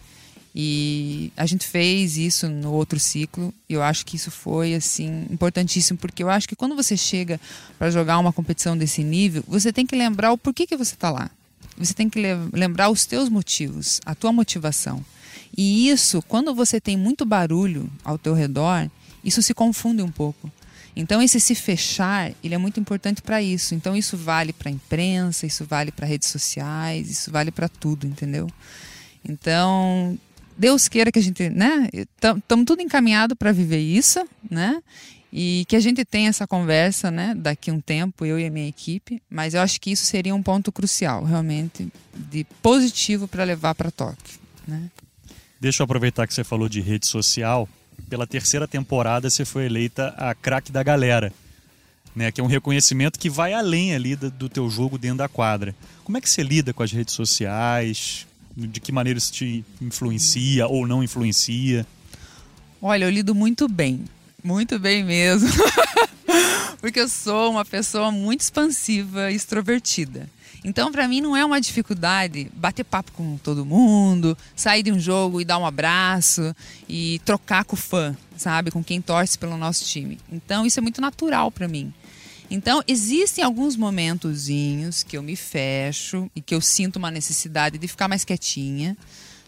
E 0.59 1.31
a 1.37 1.45
gente 1.45 1.66
fez 1.66 2.16
isso 2.16 2.49
no 2.49 2.73
outro 2.73 2.99
ciclo, 2.99 3.53
e 3.69 3.75
eu 3.75 3.83
acho 3.83 4.07
que 4.07 4.16
isso 4.16 4.31
foi 4.31 4.75
assim 4.75 5.27
importantíssimo, 5.31 5.99
porque 5.99 6.23
eu 6.23 6.31
acho 6.31 6.49
que 6.49 6.57
quando 6.57 6.75
você 6.75 6.97
chega 6.97 7.38
para 7.79 7.90
jogar 7.90 8.19
uma 8.19 8.33
competição 8.33 8.75
desse 8.77 9.05
nível, 9.05 9.45
você 9.47 9.71
tem 9.71 9.85
que 9.85 9.95
lembrar 9.95 10.33
o 10.33 10.38
porquê 10.38 10.66
que 10.66 10.75
você 10.77 10.95
está 10.95 11.11
lá. 11.11 11.31
Você 11.77 11.92
tem 11.92 12.09
que 12.09 12.19
le- 12.19 12.49
lembrar 12.55 12.88
os 12.88 13.05
teus 13.05 13.29
motivos, 13.29 14.01
a 14.07 14.14
tua 14.14 14.33
motivação. 14.33 15.05
E 15.57 15.88
isso, 15.88 16.23
quando 16.23 16.55
você 16.55 16.81
tem 16.81 16.97
muito 16.97 17.25
barulho 17.25 17.90
ao 18.05 18.19
teu 18.19 18.35
redor, 18.35 18.90
isso 19.25 19.40
se 19.42 19.55
confunde 19.55 20.03
um 20.03 20.11
pouco. 20.11 20.51
Então 20.95 21.21
esse 21.23 21.38
se 21.38 21.55
fechar, 21.55 22.33
ele 22.42 22.55
é 22.55 22.59
muito 22.59 22.81
importante 22.81 23.21
para 23.21 23.42
isso. 23.42 23.75
Então 23.75 23.95
isso 23.95 24.16
vale 24.16 24.53
para 24.53 24.71
a 24.71 24.73
imprensa, 24.73 25.47
isso 25.47 25.64
vale 25.64 25.92
para 25.92 26.07
redes 26.07 26.29
sociais, 26.29 27.11
isso 27.11 27.31
vale 27.31 27.51
para 27.51 27.69
tudo, 27.69 28.07
entendeu? 28.07 28.49
Então, 29.29 30.19
Deus 30.57 30.88
queira 30.88 31.12
que 31.12 31.19
a 31.19 31.23
gente, 31.23 31.51
né? 31.51 31.88
Estamos 31.92 32.64
tudo 32.64 32.81
encaminhado 32.81 33.37
para 33.37 33.53
viver 33.53 33.81
isso, 33.81 34.27
né? 34.51 34.83
E 35.31 35.66
que 35.69 35.77
a 35.77 35.81
gente 35.81 36.03
tenha 36.05 36.31
essa 36.31 36.47
conversa, 36.47 37.11
né? 37.11 37.35
Daqui 37.35 37.71
um 37.71 37.81
tempo, 37.81 38.25
eu 38.25 38.38
e 38.38 38.47
a 38.47 38.51
minha 38.51 38.69
equipe. 38.69 39.21
Mas 39.29 39.53
eu 39.53 39.61
acho 39.61 39.81
que 39.81 39.90
isso 39.90 40.07
seria 40.07 40.35
um 40.35 40.42
ponto 40.42 40.73
crucial, 40.73 41.25
realmente, 41.25 41.92
de 42.14 42.45
positivo 42.62 43.29
para 43.29 43.45
levar 43.45 43.75
para 43.75 43.90
Tóquio, 43.90 44.38
né? 44.66 44.90
Deixa 45.61 45.83
eu 45.83 45.85
aproveitar 45.85 46.27
que 46.27 46.35
você 46.35 46.45
falou 46.45 46.69
de 46.69 46.81
rede 46.81 47.07
social. 47.07 47.69
Pela 48.11 48.27
terceira 48.27 48.69
temporada 48.69 49.31
você 49.31 49.45
foi 49.45 49.64
eleita 49.64 50.09
a 50.19 50.35
craque 50.35 50.71
da 50.71 50.83
galera, 50.83 51.33
né? 52.14 52.31
Que 52.31 52.40
é 52.40 52.45
um 52.45 52.49
reconhecimento 52.49 53.19
que 53.19 53.31
vai 53.31 53.55
além 53.55 53.95
ali 53.95 54.14
do, 54.14 54.49
teu 54.49 54.69
jogo 54.69 54.99
dentro 54.99 55.19
da 55.19 55.29
quadra. 55.29 55.75
Como 56.05 56.19
é 56.19 56.21
que 56.21 56.29
você 56.29 56.42
lida 56.42 56.75
com 56.75 56.83
as 56.83 56.92
redes 56.92 57.14
sociais? 57.14 58.27
De 58.55 58.81
que 58.81 58.92
maneira 58.92 59.19
isso 59.19 59.33
te 59.33 59.64
influencia 59.81 60.66
ou 60.66 60.87
não 60.87 61.03
influencia? 61.03 61.87
Olha, 62.81 63.05
eu 63.05 63.11
lido 63.11 63.35
muito 63.35 63.66
bem. 63.66 64.05
Muito 64.45 64.79
bem 64.79 65.03
mesmo. 65.03 65.49
Porque 66.81 67.01
eu 67.01 67.09
sou 67.09 67.51
uma 67.51 67.64
pessoa 67.64 68.12
muito 68.12 68.42
expansiva 68.42 69.33
extrovertida. 69.33 70.29
Então, 70.65 70.91
para 70.91 71.07
mim, 71.07 71.21
não 71.21 71.37
é 71.37 71.45
uma 71.45 71.61
dificuldade 71.61 72.51
bater 72.55 72.85
papo 72.85 73.13
com 73.13 73.37
todo 73.39 73.65
mundo, 73.65 74.37
sair 74.55 74.83
de 74.83 74.93
um 74.93 74.99
jogo 74.99 75.41
e 75.41 75.45
dar 75.45 75.59
um 75.59 75.67
abraço 75.67 76.55
e 76.89 77.21
trocar 77.25 77.65
com 77.65 77.75
o 77.75 77.79
fã, 77.79 78.17
sabe? 78.37 78.71
Com 78.71 78.83
quem 78.83 79.01
torce 79.01 79.39
pelo 79.39 79.57
nosso 79.57 79.85
time. 79.85 80.19
Então, 80.31 80.67
isso 80.67 80.79
é 80.79 80.83
muito 80.83 81.01
natural 81.01 81.51
para 81.51 81.69
mim. 81.69 81.93
Então, 82.51 82.83
existem 82.87 83.45
alguns 83.45 83.77
momentozinhos 83.77 85.03
que 85.03 85.17
eu 85.17 85.23
me 85.23 85.35
fecho 85.35 86.31
e 86.35 86.41
que 86.41 86.55
eu 86.55 86.61
sinto 86.61 86.97
uma 86.97 87.11
necessidade 87.11 87.77
de 87.79 87.89
ficar 87.89 88.09
mais 88.09 88.25
quietinha 88.25 88.97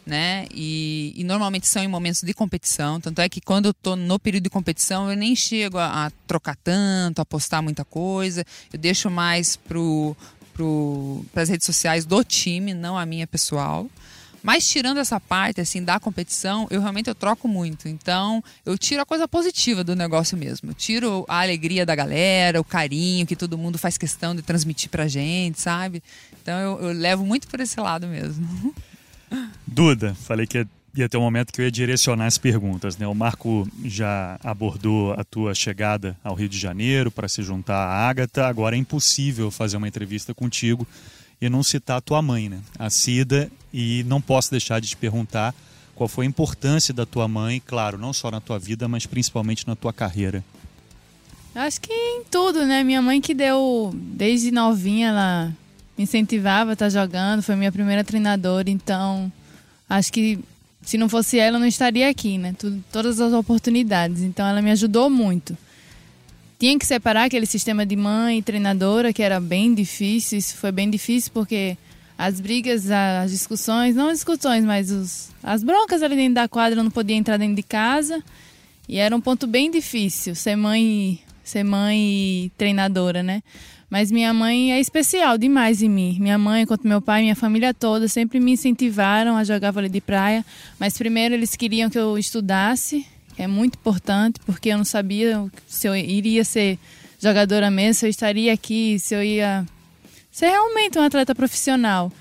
né? 0.08 0.46
E, 0.52 1.12
e 1.14 1.22
normalmente 1.22 1.66
são 1.68 1.84
em 1.84 1.86
momentos 1.86 2.22
de 2.22 2.32
competição. 2.32 2.98
Tanto 2.98 3.20
é 3.20 3.28
que 3.28 3.42
quando 3.42 3.66
eu 3.66 3.74
tô 3.74 3.94
no 3.94 4.18
período 4.18 4.44
de 4.44 4.50
competição, 4.50 5.10
eu 5.10 5.16
nem 5.16 5.36
chego 5.36 5.76
a, 5.76 6.06
a 6.06 6.10
trocar 6.26 6.56
tanto, 6.56 7.20
a 7.20 7.26
postar 7.26 7.60
muita 7.60 7.84
coisa. 7.84 8.42
Eu 8.72 8.78
deixo 8.78 9.10
mais 9.10 9.54
pro, 9.54 10.16
pro, 10.58 11.24
as 11.36 11.48
redes 11.48 11.64
sociais 11.64 12.04
do 12.04 12.24
time, 12.24 12.74
não 12.74 12.98
a 12.98 13.06
minha 13.06 13.28
pessoal. 13.28 13.88
Mas 14.42 14.68
tirando 14.68 14.98
essa 14.98 15.20
parte 15.20 15.60
assim 15.60 15.82
da 15.82 16.00
competição, 16.00 16.66
eu 16.70 16.80
realmente 16.80 17.08
eu 17.08 17.14
troco 17.14 17.46
muito. 17.46 17.88
Então, 17.88 18.42
eu 18.66 18.76
tiro 18.76 19.02
a 19.02 19.06
coisa 19.06 19.28
positiva 19.28 19.84
do 19.84 19.94
negócio 19.94 20.36
mesmo. 20.36 20.70
Eu 20.70 20.74
tiro 20.74 21.24
a 21.28 21.40
alegria 21.40 21.86
da 21.86 21.94
galera, 21.94 22.60
o 22.60 22.64
carinho 22.64 23.26
que 23.26 23.36
todo 23.36 23.58
mundo 23.58 23.78
faz 23.78 23.96
questão 23.96 24.34
de 24.34 24.42
transmitir 24.42 24.90
pra 24.90 25.06
gente, 25.06 25.60
sabe? 25.60 26.02
Então, 26.42 26.58
eu, 26.58 26.88
eu 26.88 26.92
levo 26.92 27.24
muito 27.24 27.46
por 27.48 27.60
esse 27.60 27.78
lado 27.80 28.06
mesmo. 28.06 28.74
Duda, 29.66 30.14
falei 30.14 30.46
que 30.46 30.58
ia, 30.58 30.68
ia 31.00 31.08
ter 31.08 31.16
um 31.16 31.22
momento 31.22 31.52
que 31.52 31.60
eu 31.60 31.64
ia 31.64 31.70
direcionar 31.70 32.26
as 32.26 32.38
perguntas, 32.38 32.96
né? 32.96 33.06
O 33.06 33.14
Marco 33.14 33.68
já 33.84 34.38
abordou 34.42 35.12
a 35.12 35.24
tua 35.24 35.54
chegada 35.54 36.16
ao 36.24 36.34
Rio 36.34 36.48
de 36.48 36.58
Janeiro 36.58 37.10
para 37.10 37.28
se 37.28 37.42
juntar 37.42 37.76
à 37.76 38.08
Ágata. 38.08 38.46
Agora 38.46 38.74
é 38.74 38.78
impossível 38.78 39.50
fazer 39.50 39.76
uma 39.76 39.88
entrevista 39.88 40.34
contigo 40.34 40.86
e 41.40 41.48
não 41.48 41.62
citar 41.62 41.98
a 41.98 42.00
tua 42.00 42.20
mãe, 42.20 42.48
né? 42.48 42.60
A 42.78 42.90
Cida, 42.90 43.50
e 43.72 44.04
não 44.08 44.20
posso 44.20 44.50
deixar 44.50 44.80
de 44.80 44.88
te 44.88 44.96
perguntar 44.96 45.54
qual 45.94 46.08
foi 46.08 46.26
a 46.26 46.28
importância 46.28 46.92
da 46.94 47.06
tua 47.06 47.28
mãe, 47.28 47.62
claro, 47.64 47.98
não 47.98 48.12
só 48.12 48.30
na 48.30 48.40
tua 48.40 48.58
vida, 48.58 48.88
mas 48.88 49.06
principalmente 49.06 49.66
na 49.66 49.76
tua 49.76 49.92
carreira. 49.92 50.44
Acho 51.54 51.80
que 51.80 51.92
em 51.92 52.24
tudo, 52.30 52.64
né? 52.64 52.84
Minha 52.84 53.02
mãe 53.02 53.20
que 53.20 53.34
deu, 53.34 53.92
desde 53.94 54.50
novinha, 54.50 55.08
ela 55.08 55.52
me 55.96 56.04
incentivava 56.04 56.70
a 56.70 56.72
estar 56.74 56.88
jogando, 56.88 57.42
foi 57.42 57.56
minha 57.56 57.72
primeira 57.72 58.04
treinadora, 58.04 58.70
então 58.70 59.32
acho 59.88 60.12
que 60.12 60.38
se 60.82 60.96
não 60.96 61.08
fosse 61.08 61.38
ela, 61.38 61.56
eu 61.56 61.60
não 61.60 61.66
estaria 61.66 62.08
aqui, 62.08 62.38
né? 62.38 62.54
Tudo, 62.58 62.82
todas 62.92 63.20
as 63.20 63.32
oportunidades. 63.32 64.22
Então 64.22 64.46
ela 64.46 64.62
me 64.62 64.70
ajudou 64.70 65.10
muito. 65.10 65.56
Tinha 66.58 66.78
que 66.78 66.86
separar 66.86 67.24
aquele 67.24 67.46
sistema 67.46 67.86
de 67.86 67.94
mãe 67.94 68.38
e 68.38 68.42
treinadora, 68.42 69.12
que 69.12 69.22
era 69.22 69.38
bem 69.38 69.74
difícil. 69.74 70.38
Isso 70.38 70.56
foi 70.56 70.72
bem 70.72 70.90
difícil 70.90 71.30
porque 71.32 71.76
as 72.16 72.40
brigas, 72.40 72.90
as 72.90 73.30
discussões, 73.30 73.94
não 73.94 74.08
as 74.08 74.14
discussões, 74.14 74.64
mas 74.64 74.90
os, 74.90 75.30
as 75.42 75.62
broncas 75.62 76.02
ali 76.02 76.16
dentro 76.16 76.34
da 76.34 76.48
quadra, 76.48 76.80
eu 76.80 76.82
não 76.82 76.90
podia 76.90 77.14
entrar 77.14 77.36
dentro 77.36 77.54
de 77.54 77.62
casa. 77.62 78.22
E 78.88 78.96
era 78.96 79.14
um 79.14 79.20
ponto 79.20 79.46
bem 79.46 79.70
difícil 79.70 80.34
ser 80.34 80.56
mãe, 80.56 81.20
ser 81.44 81.62
mãe 81.62 82.46
e 82.46 82.52
treinadora, 82.56 83.22
né? 83.22 83.42
Mas 83.90 84.10
minha 84.10 84.34
mãe 84.34 84.72
é 84.72 84.80
especial 84.80 85.38
demais 85.38 85.82
em 85.82 85.88
mim. 85.88 86.18
Minha 86.20 86.36
mãe, 86.36 86.66
quanto 86.66 86.86
meu 86.86 87.00
pai, 87.00 87.22
minha 87.22 87.36
família 87.36 87.72
toda 87.72 88.06
sempre 88.06 88.38
me 88.38 88.52
incentivaram 88.52 89.36
a 89.36 89.44
jogar 89.44 89.70
vôlei 89.70 89.88
de 89.88 90.00
praia. 90.00 90.44
Mas 90.78 90.98
primeiro 90.98 91.34
eles 91.34 91.56
queriam 91.56 91.88
que 91.88 91.98
eu 91.98 92.18
estudasse, 92.18 93.06
que 93.34 93.42
é 93.42 93.46
muito 93.46 93.76
importante, 93.76 94.40
porque 94.44 94.68
eu 94.68 94.76
não 94.76 94.84
sabia 94.84 95.46
se 95.66 95.86
eu 95.86 95.96
iria 95.96 96.44
ser 96.44 96.78
jogadora 97.18 97.70
mesmo, 97.70 97.94
se 97.94 98.06
eu 98.06 98.10
estaria 98.10 98.52
aqui, 98.52 98.98
se 98.98 99.14
eu 99.14 99.22
ia 99.22 99.66
ser 100.30 100.48
realmente 100.48 100.98
um 100.98 101.02
atleta 101.02 101.34
profissional. 101.34 102.12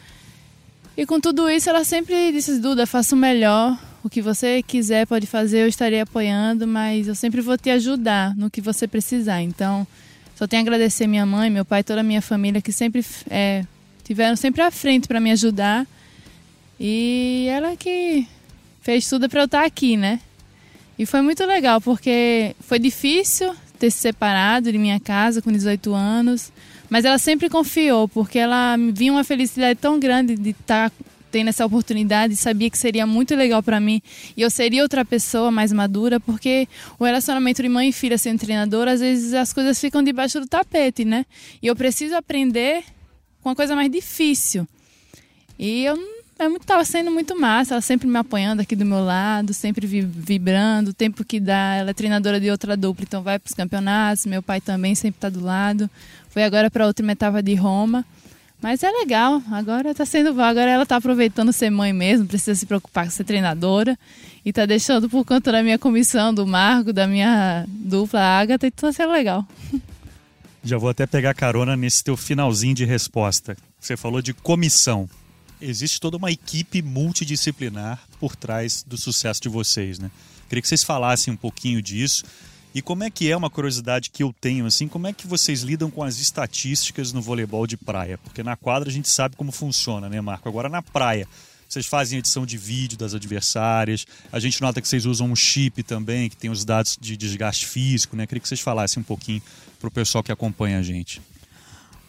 E 0.95 1.05
com 1.05 1.19
tudo 1.19 1.49
isso, 1.49 1.69
ela 1.69 1.83
sempre 1.83 2.31
disse: 2.31 2.59
Duda, 2.59 2.87
faça 2.87 3.13
o 3.13 3.17
melhor. 3.17 3.77
O 4.03 4.09
que 4.09 4.21
você 4.21 4.63
quiser 4.63 5.05
pode 5.05 5.27
fazer, 5.27 5.63
eu 5.63 5.67
estarei 5.67 5.99
apoiando, 5.99 6.65
mas 6.65 7.09
eu 7.09 7.15
sempre 7.15 7.41
vou 7.41 7.57
te 7.57 7.69
ajudar 7.69 8.33
no 8.37 8.49
que 8.49 8.61
você 8.61 8.87
precisar. 8.87 9.41
Então, 9.41 9.85
só 10.37 10.45
tenho 10.45 10.61
a 10.61 10.63
agradecer 10.63 11.07
minha 11.07 11.25
mãe, 11.25 11.49
meu 11.49 11.65
pai, 11.65 11.83
toda 11.83 12.01
a 12.01 12.03
minha 12.03 12.21
família 12.21 12.61
que 12.61 12.71
sempre 12.71 13.03
é, 13.27 13.65
tiveram 14.03 14.35
sempre 14.35 14.61
à 14.61 14.69
frente 14.69 15.07
para 15.07 15.19
me 15.19 15.31
ajudar. 15.31 15.87
E 16.79 17.47
ela 17.49 17.75
que 17.75 18.27
fez 18.79 19.09
tudo 19.09 19.27
para 19.27 19.41
eu 19.41 19.45
estar 19.45 19.65
aqui, 19.65 19.97
né? 19.97 20.19
E 20.97 21.07
foi 21.07 21.23
muito 21.23 21.43
legal 21.43 21.81
porque 21.81 22.55
foi 22.59 22.77
difícil 22.77 23.55
ter 23.79 23.89
se 23.89 23.97
separado 23.97 24.71
de 24.71 24.77
minha 24.77 24.99
casa 24.99 25.41
com 25.41 25.51
18 25.51 25.91
anos, 25.95 26.51
mas 26.87 27.03
ela 27.03 27.17
sempre 27.17 27.49
confiou 27.49 28.07
porque 28.07 28.37
ela 28.37 28.75
viu 28.93 29.15
uma 29.15 29.23
felicidade 29.23 29.79
tão 29.79 29.99
grande 29.99 30.35
de 30.35 30.51
estar 30.51 30.91
tendo 31.37 31.49
essa 31.49 31.63
oportunidade, 31.63 32.35
sabia 32.35 32.67
que 32.67 32.77
seria 32.79 33.05
muito 33.05 33.35
legal 33.35 33.61
para 33.61 33.79
mim 33.79 34.01
e 34.35 34.41
eu 34.41 34.49
seria 34.49 34.81
outra 34.81 35.05
pessoa 35.05 35.51
mais 35.51 35.71
madura, 35.71 36.19
porque 36.19 36.67
o 36.97 37.05
relacionamento 37.05 37.61
de 37.61 37.69
mãe 37.69 37.89
e 37.89 37.91
filha 37.91 38.17
sendo 38.17 38.39
treinadora, 38.39 38.93
às 38.93 39.01
vezes 39.01 39.35
as 39.35 39.53
coisas 39.53 39.79
ficam 39.79 40.01
debaixo 40.01 40.39
do 40.39 40.47
tapete, 40.47 41.05
né? 41.05 41.27
E 41.61 41.67
eu 41.67 41.75
preciso 41.75 42.15
aprender 42.15 42.83
com 43.43 43.49
a 43.49 43.55
coisa 43.55 43.75
mais 43.75 43.91
difícil. 43.91 44.67
E 45.59 45.83
eu 45.83 45.95
é 46.39 46.49
muito, 46.49 46.65
tava 46.65 46.83
sendo 46.83 47.11
muito 47.11 47.39
massa, 47.39 47.75
ela 47.75 47.81
sempre 47.81 48.07
me 48.07 48.17
apoiando 48.17 48.63
aqui 48.63 48.75
do 48.75 48.83
meu 48.83 49.05
lado, 49.05 49.53
sempre 49.53 49.85
vibrando, 49.85 50.89
o 50.89 50.93
tempo 50.93 51.23
que 51.23 51.39
dá, 51.39 51.75
ela 51.75 51.91
é 51.91 51.93
treinadora 51.93 52.39
de 52.39 52.49
outra 52.49 52.75
dupla, 52.75 53.03
então 53.07 53.21
vai 53.21 53.37
para 53.37 53.47
os 53.47 53.53
campeonatos, 53.53 54.25
meu 54.25 54.41
pai 54.41 54.59
também 54.59 54.95
sempre 54.95 55.19
está 55.19 55.29
do 55.29 55.43
lado. 55.43 55.87
Foi 56.29 56.43
agora 56.43 56.71
para 56.71 56.87
outra 56.87 57.11
etapa 57.11 57.43
de 57.43 57.53
Roma. 57.53 58.03
Mas 58.61 58.81
é 58.81 58.89
legal, 58.89 59.41
agora 59.51 59.93
tá 59.93 60.05
sendo 60.05 60.33
bom. 60.33 60.41
Agora 60.41 60.69
ela 60.69 60.85
tá 60.85 60.95
aproveitando 60.95 61.53
ser 61.53 61.69
mãe 61.69 61.93
mesmo, 61.93 62.25
precisa 62.25 62.55
se 62.55 62.65
preocupar 62.65 63.05
com 63.05 63.11
ser 63.11 63.23
treinadora. 63.23 63.97
E 64.43 64.51
tá 64.51 64.65
deixando 64.65 65.09
por 65.09 65.25
conta 65.25 65.51
da 65.51 65.61
minha 65.61 65.77
comissão, 65.77 66.33
do 66.33 66.47
Marco, 66.47 66.93
da 66.93 67.05
minha 67.05 67.65
dupla 67.67 68.19
Agatha, 68.19 68.67
então 68.67 68.89
tá 68.89 68.93
sendo 68.93 69.11
legal. 69.11 69.45
Já 70.63 70.77
vou 70.77 70.89
até 70.89 71.05
pegar 71.05 71.33
carona 71.33 71.75
nesse 71.75 72.03
teu 72.03 72.17
finalzinho 72.17 72.73
de 72.73 72.85
resposta. 72.85 73.55
Você 73.79 73.95
falou 73.95 74.21
de 74.21 74.33
comissão. 74.33 75.07
Existe 75.61 75.99
toda 75.99 76.17
uma 76.17 76.31
equipe 76.31 76.81
multidisciplinar 76.81 77.99
por 78.19 78.35
trás 78.35 78.83
do 78.87 78.97
sucesso 78.97 79.41
de 79.41 79.49
vocês, 79.49 79.99
né? 79.99 80.09
Queria 80.47 80.61
que 80.61 80.67
vocês 80.67 80.83
falassem 80.83 81.33
um 81.33 81.37
pouquinho 81.37 81.81
disso 81.81 82.23
e 82.73 82.81
como 82.81 83.03
é 83.03 83.09
que 83.09 83.31
é 83.31 83.35
uma 83.35 83.49
curiosidade 83.49 84.09
que 84.09 84.21
eu 84.21 84.33
tenho, 84.39 84.65
assim, 84.65 84.87
como 84.87 85.07
é 85.07 85.13
que 85.13 85.25
vocês 85.25 85.61
lidam 85.61 85.89
com 85.89 86.03
as 86.03 86.19
estatísticas 86.19 87.11
no 87.11 87.21
voleibol 87.21 87.65
de 87.65 87.77
praia? 87.77 88.17
Porque 88.17 88.43
na 88.43 88.55
quadra 88.55 88.89
a 88.89 88.91
gente 88.91 89.09
sabe 89.09 89.35
como 89.35 89.51
funciona, 89.51 90.07
né, 90.09 90.21
Marco? 90.21 90.47
Agora 90.47 90.69
na 90.69 90.81
praia, 90.81 91.27
vocês 91.67 91.85
fazem 91.85 92.19
edição 92.19 92.45
de 92.45 92.57
vídeo 92.57 92.97
das 92.97 93.13
adversárias, 93.13 94.05
a 94.31 94.39
gente 94.39 94.61
nota 94.61 94.81
que 94.81 94.87
vocês 94.87 95.05
usam 95.05 95.31
um 95.31 95.35
chip 95.35 95.83
também, 95.83 96.29
que 96.29 96.37
tem 96.37 96.49
os 96.49 96.63
dados 96.63 96.97
de 96.99 97.17
desgaste 97.17 97.65
físico, 97.65 98.15
né? 98.15 98.25
Queria 98.25 98.41
que 98.41 98.47
vocês 98.47 98.61
falassem 98.61 99.01
um 99.01 99.03
pouquinho 99.03 99.41
para 99.79 99.87
o 99.87 99.91
pessoal 99.91 100.23
que 100.23 100.31
acompanha 100.31 100.79
a 100.79 100.83
gente. 100.83 101.21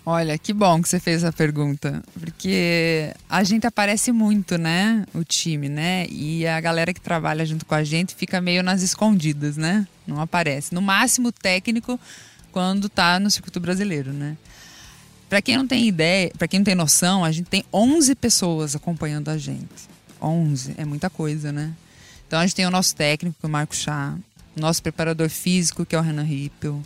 Olha, 0.07 0.39
que 0.39 0.55
bom 0.55 0.81
que 0.81 0.89
você 0.89 0.99
fez 0.99 1.23
a 1.23 1.31
pergunta, 1.31 2.03
porque 2.19 3.13
a 3.29 3.45
gente 3.45 3.67
aparece 3.67 4.11
muito, 4.11 4.57
né? 4.57 5.05
O 5.13 5.23
time, 5.23 5.69
né? 5.69 6.07
E 6.09 6.47
a 6.47 6.59
galera 6.61 6.95
que 6.95 7.01
trabalha 7.01 7.45
junto 7.45 7.67
com 7.67 7.75
a 7.75 7.85
gente 7.85 8.15
fica 8.15 8.41
meio 8.41 8.63
nas 8.63 8.81
escondidas, 8.81 9.59
né? 9.59 9.87
Não 10.09 10.21
aparece. 10.21 10.75
No 10.75 10.81
máximo 10.83 11.31
técnico 11.31 12.01
quando 12.51 12.89
tá 12.89 13.21
no 13.21 13.31
circuito 13.31 13.61
brasileiro, 13.61 14.13
né? 14.13 14.37
Para 15.29 15.43
quem 15.43 15.57
não 15.57 15.67
tem 15.67 15.87
ideia, 15.87 16.33
para 16.37 16.49
quem 16.49 16.61
não 16.61 16.65
tem 16.65 16.75
noção, 16.75 17.25
a 17.25 17.31
gente 17.31 17.49
tem 17.49 17.63
11 17.73 18.15
pessoas 18.15 18.75
acompanhando 18.75 19.29
a 19.29 19.37
gente. 19.37 19.89
11, 20.21 20.75
é 20.79 20.85
muita 20.85 21.11
coisa, 21.11 21.53
né? 21.53 21.73
Então 22.27 22.39
a 22.39 22.47
gente 22.47 22.57
tem 22.57 22.67
o 22.67 22.71
nosso 22.71 22.97
técnico, 22.97 23.37
que 23.39 23.47
é 23.47 23.49
o 23.49 23.53
Marco 23.53 23.77
Chá, 23.77 24.17
nosso 24.57 24.83
preparador 24.83 25.29
físico, 25.29 25.85
que 25.85 25.95
é 25.95 25.99
o 25.99 26.03
Renan 26.03 26.23
Rippel, 26.23 26.83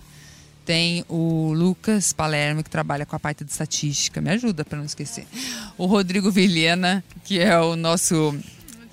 tem 0.65 1.05
o 1.09 1.53
Lucas 1.53 2.13
Palermo, 2.13 2.63
que 2.63 2.71
trabalha 2.71 3.05
com 3.05 3.17
a 3.17 3.21
parte 3.21 3.45
de 3.45 3.51
estatística, 3.51 4.21
me 4.21 4.31
ajuda 4.31 4.65
para 4.65 4.79
não 4.79 4.85
esquecer. 4.85 5.27
O 5.77 5.87
Rodrigo 5.87 6.31
Vilhena, 6.31 7.03
que 7.25 7.41
é 7.41 7.59
o 7.59 7.75
nosso 7.75 8.37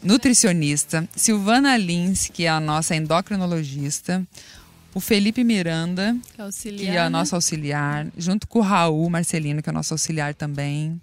nutricionista. 0.03 1.07
Silvana 1.15 1.77
Lins, 1.77 2.29
que 2.31 2.45
é 2.45 2.49
a 2.49 2.59
nossa 2.59 2.95
endocrinologista. 2.95 4.25
O 4.93 4.99
Felipe 4.99 5.43
Miranda, 5.43 6.17
que, 6.33 6.41
auxiliar, 6.41 6.91
que 6.91 6.97
é 6.97 6.99
a 6.99 7.03
né? 7.03 7.09
nossa 7.09 7.35
auxiliar. 7.35 8.07
Junto 8.17 8.47
com 8.47 8.59
o 8.59 8.61
Raul 8.61 9.09
Marcelino, 9.09 9.61
que 9.61 9.69
é 9.69 9.71
o 9.71 9.75
nosso 9.75 9.93
auxiliar 9.93 10.33
também. 10.33 10.99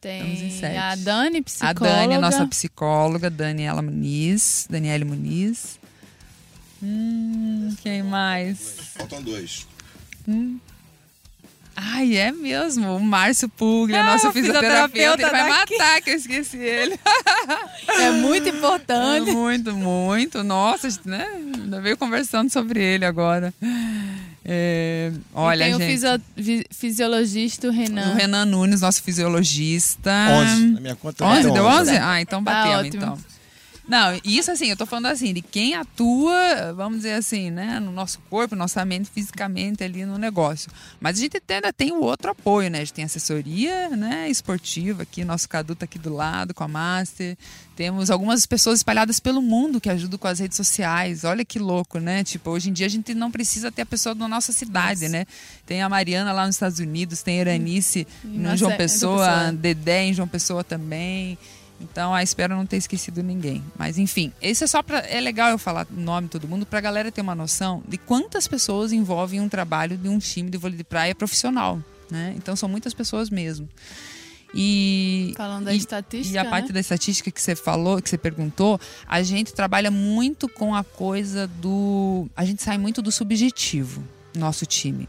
Tem 0.00 0.76
a 0.76 0.94
Dani, 0.96 1.40
psicóloga. 1.40 1.86
A 1.86 1.96
Dani, 1.96 2.14
a 2.14 2.20
nossa 2.20 2.46
psicóloga, 2.46 3.30
Daniela 3.30 3.80
Muniz, 3.80 4.66
Daniele 4.68 5.04
Muniz. 5.04 5.78
Hum, 6.82 7.74
quem 7.82 8.02
mais? 8.02 8.76
Faltam 8.94 9.22
dois. 9.22 9.66
Hum. 10.28 10.58
Ai, 11.76 12.16
é 12.16 12.30
mesmo. 12.30 12.96
O 12.96 13.00
Márcio 13.00 13.48
Puglia, 13.48 14.02
ah, 14.02 14.12
nosso 14.12 14.30
fisioterapeuta, 14.32 15.22
ele 15.22 15.30
vai 15.30 15.48
daqui. 15.48 15.76
matar 15.76 16.02
que 16.02 16.10
eu 16.10 16.14
esqueci 16.14 16.58
ele. 16.58 16.98
É 17.86 18.10
muito 18.10 18.48
importante. 18.48 19.30
É 19.30 19.32
muito, 19.32 19.74
muito. 19.74 20.42
Nossa, 20.42 20.88
né? 21.04 21.26
Ainda 21.34 21.80
veio 21.80 21.96
conversando 21.96 22.50
sobre 22.50 22.82
ele 22.82 23.04
agora. 23.04 23.52
É, 24.44 25.12
olha, 25.32 25.64
e 25.68 25.78
tem 25.78 25.78
gente, 25.78 26.06
o 26.06 26.34
fisio, 26.34 26.64
fisiologista, 26.70 27.68
o 27.68 27.70
Renan. 27.70 28.12
O 28.12 28.14
Renan 28.14 28.44
Nunes, 28.44 28.80
nosso 28.80 29.02
fisiologista. 29.02 30.10
11. 30.30 30.66
Na 30.66 30.80
minha 30.80 30.96
conta 30.96 31.24
11, 31.24 31.50
deu 31.50 31.64
11? 31.64 31.96
Ah, 31.96 32.20
então 32.20 32.42
bateu, 32.42 32.78
ah, 32.78 32.86
então. 32.86 33.18
Não, 33.86 34.18
isso 34.24 34.50
assim, 34.50 34.70
eu 34.70 34.76
tô 34.76 34.86
falando 34.86 35.06
assim, 35.06 35.34
de 35.34 35.42
quem 35.42 35.74
atua, 35.74 36.72
vamos 36.74 36.98
dizer 36.98 37.14
assim, 37.14 37.50
né, 37.50 37.78
no 37.78 37.92
nosso 37.92 38.18
corpo, 38.30 38.56
nossa 38.56 38.82
mente, 38.84 39.10
fisicamente 39.10 39.84
ali 39.84 40.06
no 40.06 40.16
negócio. 40.16 40.70
Mas 40.98 41.18
a 41.18 41.20
gente 41.20 41.42
ainda 41.48 41.72
tem 41.72 41.92
o 41.92 42.00
outro 42.00 42.30
apoio, 42.30 42.70
né? 42.70 42.78
A 42.78 42.80
gente 42.80 42.94
tem 42.94 43.04
assessoria, 43.04 43.90
né, 43.90 44.28
esportiva 44.30 45.02
aqui, 45.02 45.24
nosso 45.24 45.48
Cadu 45.48 45.74
tá 45.74 45.84
aqui 45.84 45.98
do 45.98 46.12
lado 46.12 46.54
com 46.54 46.64
a 46.64 46.68
Master. 46.68 47.36
Temos 47.76 48.08
algumas 48.08 48.46
pessoas 48.46 48.78
espalhadas 48.78 49.18
pelo 49.20 49.42
mundo 49.42 49.80
que 49.80 49.90
ajudam 49.90 50.18
com 50.18 50.28
as 50.28 50.38
redes 50.38 50.56
sociais. 50.56 51.24
Olha 51.24 51.44
que 51.44 51.58
louco, 51.58 51.98
né? 51.98 52.22
Tipo, 52.22 52.50
hoje 52.50 52.70
em 52.70 52.72
dia 52.72 52.86
a 52.86 52.90
gente 52.90 53.12
não 53.14 53.30
precisa 53.30 53.70
ter 53.70 53.82
a 53.82 53.86
pessoa 53.86 54.14
da 54.14 54.28
nossa 54.28 54.52
cidade, 54.52 55.02
nossa. 55.02 55.12
né? 55.12 55.26
Tem 55.66 55.82
a 55.82 55.88
Mariana 55.88 56.32
lá 56.32 56.46
nos 56.46 56.54
Estados 56.56 56.78
Unidos, 56.78 57.22
tem 57.22 57.38
a 57.38 57.40
Eranice 57.40 58.06
hum. 58.24 58.52
em 58.52 58.56
João 58.56 58.72
é 58.72 58.76
Pessoa, 58.76 59.48
a 59.48 59.50
Dedé 59.50 60.04
em 60.04 60.14
João 60.14 60.28
Pessoa 60.28 60.62
também. 60.62 61.36
Então, 61.80 62.14
a 62.14 62.22
espero 62.22 62.56
não 62.56 62.64
ter 62.64 62.76
esquecido 62.76 63.22
ninguém. 63.22 63.62
Mas, 63.76 63.98
enfim, 63.98 64.32
esse 64.40 64.64
é 64.64 64.66
só 64.66 64.82
para. 64.82 64.98
É 65.00 65.20
legal 65.20 65.50
eu 65.50 65.58
falar 65.58 65.86
o 65.90 66.00
nome 66.00 66.28
de 66.28 66.32
todo 66.32 66.48
mundo 66.48 66.64
para 66.64 66.78
a 66.78 66.82
galera 66.82 67.10
ter 67.10 67.20
uma 67.20 67.34
noção 67.34 67.82
de 67.86 67.98
quantas 67.98 68.46
pessoas 68.46 68.92
envolvem 68.92 69.40
um 69.40 69.48
trabalho 69.48 69.96
de 69.96 70.08
um 70.08 70.18
time 70.18 70.50
de 70.50 70.56
vôlei 70.56 70.76
de 70.76 70.84
praia 70.84 71.14
profissional. 71.14 71.80
Né? 72.10 72.34
Então, 72.36 72.54
são 72.54 72.68
muitas 72.68 72.94
pessoas 72.94 73.28
mesmo. 73.28 73.68
E, 74.54 75.34
Falando 75.36 75.64
da 75.64 75.74
e, 75.74 75.76
estatística. 75.76 76.34
E 76.34 76.38
a 76.38 76.44
né? 76.44 76.50
parte 76.50 76.72
da 76.72 76.78
estatística 76.78 77.30
que 77.30 77.42
você 77.42 77.56
falou, 77.56 78.00
que 78.00 78.08
você 78.08 78.16
perguntou, 78.16 78.80
a 79.06 79.20
gente 79.22 79.52
trabalha 79.52 79.90
muito 79.90 80.48
com 80.48 80.74
a 80.74 80.84
coisa 80.84 81.48
do. 81.48 82.28
A 82.36 82.44
gente 82.44 82.62
sai 82.62 82.78
muito 82.78 83.02
do 83.02 83.10
subjetivo, 83.10 84.04
nosso 84.36 84.64
time. 84.64 85.08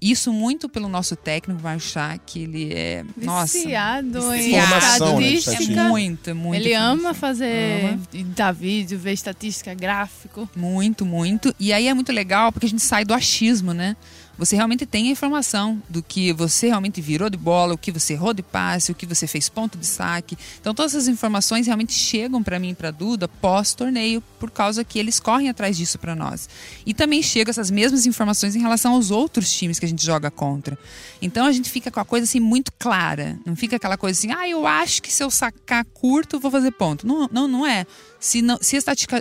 Isso 0.00 0.32
muito 0.32 0.68
pelo 0.68 0.88
nosso 0.88 1.16
técnico 1.16 1.60
vai 1.60 1.74
achar 1.74 2.16
que 2.18 2.40
ele 2.40 2.72
é 2.72 3.04
viciado 3.16 4.20
nossa, 4.20 4.36
em 4.36 4.56
estatística. 4.56 5.16
Né, 5.16 5.26
estatística. 5.32 5.80
É 5.80 5.88
muito, 5.88 6.34
muito. 6.34 6.62
Ele 6.62 6.74
ama 6.74 7.12
fazer 7.12 7.84
ama. 7.84 8.00
dar 8.34 8.52
vídeo, 8.52 8.98
ver 8.98 9.12
estatística, 9.12 9.74
gráfico. 9.74 10.48
Muito, 10.54 11.04
muito. 11.04 11.54
E 11.58 11.72
aí 11.72 11.88
é 11.88 11.94
muito 11.94 12.12
legal 12.12 12.52
porque 12.52 12.66
a 12.66 12.68
gente 12.68 12.82
sai 12.82 13.04
do 13.04 13.12
achismo, 13.12 13.74
né? 13.74 13.96
Você 14.38 14.56
realmente 14.56 14.86
tem 14.86 15.08
a 15.08 15.10
informação 15.10 15.82
do 15.88 16.02
que 16.02 16.32
você 16.32 16.68
realmente 16.68 17.00
virou 17.00 17.28
de 17.28 17.36
bola, 17.36 17.74
o 17.74 17.78
que 17.78 17.92
você 17.92 18.14
errou 18.14 18.32
de 18.32 18.42
passe, 18.42 18.90
o 18.90 18.94
que 18.94 19.06
você 19.06 19.26
fez 19.26 19.48
ponto 19.48 19.76
de 19.78 19.86
saque. 19.86 20.36
Então 20.60 20.74
todas 20.74 20.94
essas 20.94 21.08
informações 21.08 21.66
realmente 21.66 21.92
chegam 21.92 22.42
para 22.42 22.58
mim 22.58 22.74
para 22.74 22.90
Duda 22.90 23.28
pós 23.28 23.74
torneio, 23.74 24.22
por 24.38 24.50
causa 24.50 24.84
que 24.84 24.98
eles 24.98 25.20
correm 25.20 25.48
atrás 25.48 25.76
disso 25.76 25.98
para 25.98 26.14
nós. 26.14 26.48
E 26.86 26.94
também 26.94 27.22
chegam 27.22 27.50
essas 27.50 27.70
mesmas 27.70 28.06
informações 28.06 28.56
em 28.56 28.60
relação 28.60 28.94
aos 28.94 29.10
outros 29.10 29.50
times 29.52 29.78
que 29.78 29.86
a 29.86 29.88
gente 29.88 30.04
joga 30.04 30.30
contra. 30.30 30.78
Então 31.20 31.46
a 31.46 31.52
gente 31.52 31.70
fica 31.70 31.90
com 31.90 32.00
a 32.00 32.04
coisa 32.04 32.24
assim 32.24 32.40
muito 32.40 32.72
clara, 32.78 33.38
não 33.44 33.54
fica 33.54 33.76
aquela 33.76 33.96
coisa 33.96 34.18
assim, 34.18 34.32
ah, 34.32 34.48
eu 34.48 34.66
acho 34.66 35.02
que 35.02 35.12
se 35.12 35.22
eu 35.22 35.30
sacar 35.30 35.84
curto 35.84 36.40
vou 36.40 36.50
fazer 36.50 36.72
ponto. 36.72 37.06
Não, 37.06 37.28
não, 37.30 37.46
não 37.46 37.66
é. 37.66 37.86
Se, 38.18 38.40
não, 38.40 38.58
se 38.60 38.76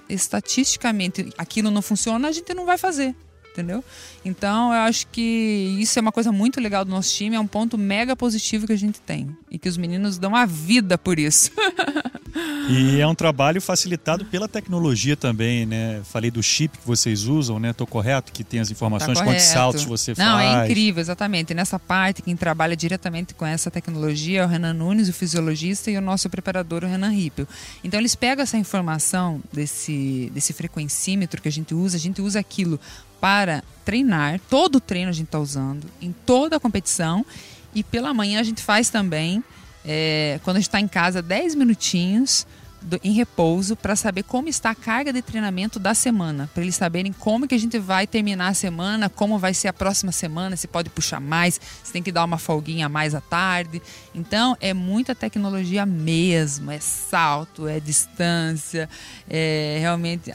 estatisticamente 0.10 1.30
aquilo 1.38 1.70
não 1.70 1.82
funciona, 1.82 2.28
a 2.28 2.32
gente 2.32 2.54
não 2.54 2.66
vai 2.66 2.78
fazer 2.78 3.16
entendeu? 3.52 3.84
Então 4.24 4.74
eu 4.74 4.82
acho 4.82 5.08
que 5.08 5.78
isso 5.80 5.98
é 5.98 6.02
uma 6.02 6.12
coisa 6.12 6.32
muito 6.32 6.60
legal 6.60 6.86
do 6.86 6.92
nosso 6.92 7.14
time, 7.14 7.36
é 7.36 7.40
um 7.40 7.48
ponto 7.48 7.78
mega 7.78 8.16
positivo 8.16 8.68
que 8.68 8.74
a 8.74 8.78
gente 8.78 9.00
tem 9.02 9.36
e 9.50 9.58
que 9.58 9.68
os 9.68 9.78
meninos 9.78 10.18
dão 10.18 10.36
a 10.36 10.46
vida 10.46 10.98
por 10.98 11.20
isso. 11.20 11.52
E 12.70 13.02
é 13.02 13.08
um 13.08 13.16
trabalho 13.16 13.62
facilitado 13.62 14.24
pela 14.26 14.48
tecnologia 14.48 15.18
também, 15.18 15.66
né? 15.66 16.02
Falei 16.06 16.32
do 16.32 16.42
chip 16.42 16.78
que 16.78 16.88
vocês 16.88 17.26
usam, 17.26 17.60
né? 17.60 17.74
Tô 17.74 17.86
correto? 17.86 18.32
Que 18.32 18.44
tem 18.44 18.60
as 18.60 18.72
informações, 18.72 19.18
Tá 19.18 19.26
quantos 19.26 19.44
saltos 19.44 19.84
você 19.84 20.14
Não, 20.18 20.38
faz. 20.38 20.62
é 20.62 20.66
incrível, 20.66 21.02
exatamente. 21.02 21.54
Nessa 21.54 21.78
parte, 21.78 22.22
quem 22.22 22.36
trabalha 22.36 22.76
diretamente 22.76 23.34
com 23.34 23.46
essa 23.46 23.70
tecnologia 23.70 24.42
é 24.42 24.46
o 24.46 24.48
Renan 24.48 24.74
Nunes, 24.74 25.10
o 25.10 25.14
fisiologista, 25.14 25.92
e 25.92 25.98
o 25.98 26.02
nosso 26.02 26.30
preparador, 26.30 26.84
o 26.84 26.88
Renan 26.88 27.10
Rippel. 27.10 27.48
Então, 27.84 28.00
eles 28.00 28.16
pegam 28.16 28.44
essa 28.44 28.58
informação 28.58 29.42
desse, 29.52 30.32
desse 30.34 30.54
frequencímetro 30.54 31.42
que 31.42 31.48
a 31.48 31.52
gente 31.52 31.74
usa, 31.74 31.98
a 31.98 32.00
gente 32.00 32.22
usa 32.22 32.40
aquilo 32.40 32.80
para 33.22 33.64
treinar, 33.86 34.40
todo 34.50 34.76
o 34.76 34.80
treino 34.82 35.10
a 35.10 35.14
gente 35.14 35.28
está 35.28 35.40
usando, 35.40 35.86
em 36.02 36.12
toda 36.12 36.58
a 36.58 36.60
competição, 36.60 37.26
e 37.74 37.84
pela 37.84 38.14
manhã 38.14 38.40
a 38.40 38.44
gente 38.44 38.62
faz 38.62 38.90
também, 38.90 39.42
é, 39.86 40.40
quando 40.44 40.58
a 40.58 40.60
gente 40.60 40.68
está 40.68 40.80
em 40.82 40.88
casa, 40.88 41.22
10 41.22 41.56
minutinhos 41.56 42.46
do- 42.82 43.00
em 43.04 43.12
repouso 43.14 43.76
para 43.76 43.96
saber 43.96 44.24
como 44.24 44.50
está 44.50 44.72
a 44.72 44.76
carga 44.76 45.14
de 45.14 45.22
treinamento 45.22 45.78
da 45.80 45.94
semana, 45.94 46.50
para 46.52 46.64
eles 46.64 46.76
saberem 46.76 47.14
como 47.14 47.48
que 47.48 47.54
a 47.54 47.58
gente 47.58 47.78
vai 47.78 48.08
terminar 48.08 48.48
a 48.48 48.54
semana, 48.56 49.08
como 49.08 49.38
vai 49.38 49.54
ser 49.54 49.68
a 49.68 49.74
próxima 49.74 50.12
semana, 50.12 50.56
se 50.58 50.68
pode 50.68 50.90
puxar 50.90 51.22
mais, 51.22 51.62
se 51.84 51.94
tem 51.94 52.02
que 52.02 52.12
dar 52.12 52.24
uma 52.26 52.40
folguinha 52.40 52.90
mais 52.90 53.14
à 53.14 53.22
tarde. 53.22 53.80
Então 54.16 54.58
é 54.60 54.74
muita 54.74 55.14
tecnologia 55.14 55.86
mesmo, 55.86 56.72
é 56.72 56.80
salto, 56.80 57.68
é 57.68 57.80
distância, 57.80 58.90
é 59.30 59.78
realmente 59.80 60.32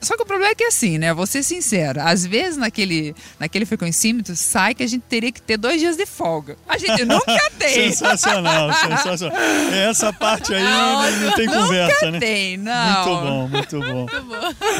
só 0.00 0.16
que 0.16 0.22
o 0.22 0.26
problema 0.26 0.52
é 0.52 0.54
que 0.54 0.64
assim, 0.64 0.98
né? 0.98 1.12
Vou 1.12 1.26
ser 1.26 1.42
sincera. 1.42 2.04
Às 2.04 2.24
vezes 2.24 2.56
naquele, 2.56 3.14
naquele 3.38 3.66
frequencímetro 3.66 4.34
sai 4.34 4.74
que 4.74 4.82
a 4.82 4.86
gente 4.86 5.02
teria 5.02 5.30
que 5.30 5.42
ter 5.42 5.56
dois 5.56 5.80
dias 5.80 5.96
de 5.96 6.06
folga. 6.06 6.56
A 6.66 6.78
gente 6.78 7.04
nunca 7.04 7.50
tem. 7.58 7.92
Sensacional, 7.92 8.72
sensacional. 8.72 9.38
Essa 9.72 10.12
parte 10.12 10.54
aí 10.54 10.62
não, 10.62 11.10
não 11.26 11.32
tem 11.34 11.46
conversa, 11.46 12.10
né? 12.10 12.18
Tem, 12.18 12.56
não. 12.56 13.04
Muito 13.04 13.20
bom, 13.20 13.48
muito 13.48 13.80
bom. 13.80 14.06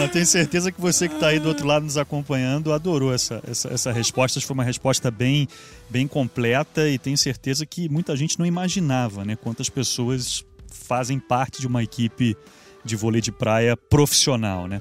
Eu 0.01 0.09
tenho 0.09 0.27
certeza 0.27 0.73
que 0.73 0.81
você 0.81 1.09
que 1.09 1.15
está 1.15 1.29
aí 1.29 1.39
do 1.39 1.49
outro 1.49 1.67
lado 1.67 1.85
nos 1.85 1.97
acompanhando 1.97 2.73
adorou 2.73 3.13
essa, 3.13 3.43
essa, 3.49 3.69
essa 3.69 3.93
resposta. 3.93 4.41
Foi 4.41 4.55
uma 4.55 4.65
resposta 4.65 5.11
bem, 5.11 5.47
bem 5.89 6.09
completa 6.09 6.89
e 6.89 6.99
tenho 6.99 7.19
certeza 7.19 7.67
que 7.67 7.89
muita 7.89 8.17
gente 8.17 8.39
não 8.39 8.47
imaginava 8.47 9.25
né, 9.25 9.37
quantas 9.37 9.69
pessoas 9.69 10.45
fazem 10.71 11.19
parte 11.19 11.61
de 11.61 11.67
uma 11.67 11.83
equipe 11.83 12.37
de 12.85 12.97
vôlei 12.97 13.21
de 13.21 13.31
praia 13.31 13.77
profissional. 13.77 14.67
Né? 14.67 14.81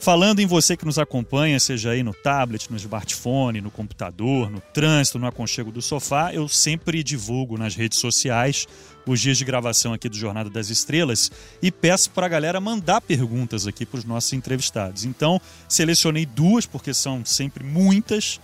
Falando 0.00 0.40
em 0.40 0.46
você 0.46 0.78
que 0.78 0.86
nos 0.86 0.98
acompanha, 0.98 1.60
seja 1.60 1.90
aí 1.90 2.02
no 2.02 2.14
tablet, 2.14 2.70
no 2.70 2.76
smartphone, 2.78 3.60
no 3.60 3.70
computador, 3.70 4.50
no 4.50 4.58
trânsito, 4.58 5.18
no 5.18 5.26
aconchego 5.26 5.70
do 5.70 5.82
sofá, 5.82 6.32
eu 6.32 6.48
sempre 6.48 7.02
divulgo 7.02 7.58
nas 7.58 7.74
redes 7.74 7.98
sociais 7.98 8.66
os 9.06 9.20
dias 9.20 9.36
de 9.36 9.44
gravação 9.44 9.92
aqui 9.92 10.08
do 10.08 10.16
Jornada 10.16 10.48
das 10.48 10.70
Estrelas 10.70 11.30
e 11.60 11.70
peço 11.70 12.10
para 12.12 12.24
a 12.24 12.28
galera 12.30 12.58
mandar 12.62 13.02
perguntas 13.02 13.66
aqui 13.66 13.84
para 13.84 13.98
os 13.98 14.04
nossos 14.06 14.32
entrevistados. 14.32 15.04
Então, 15.04 15.38
selecionei 15.68 16.24
duas, 16.24 16.64
porque 16.64 16.94
são 16.94 17.22
sempre 17.22 17.62
muitas. 17.62 18.40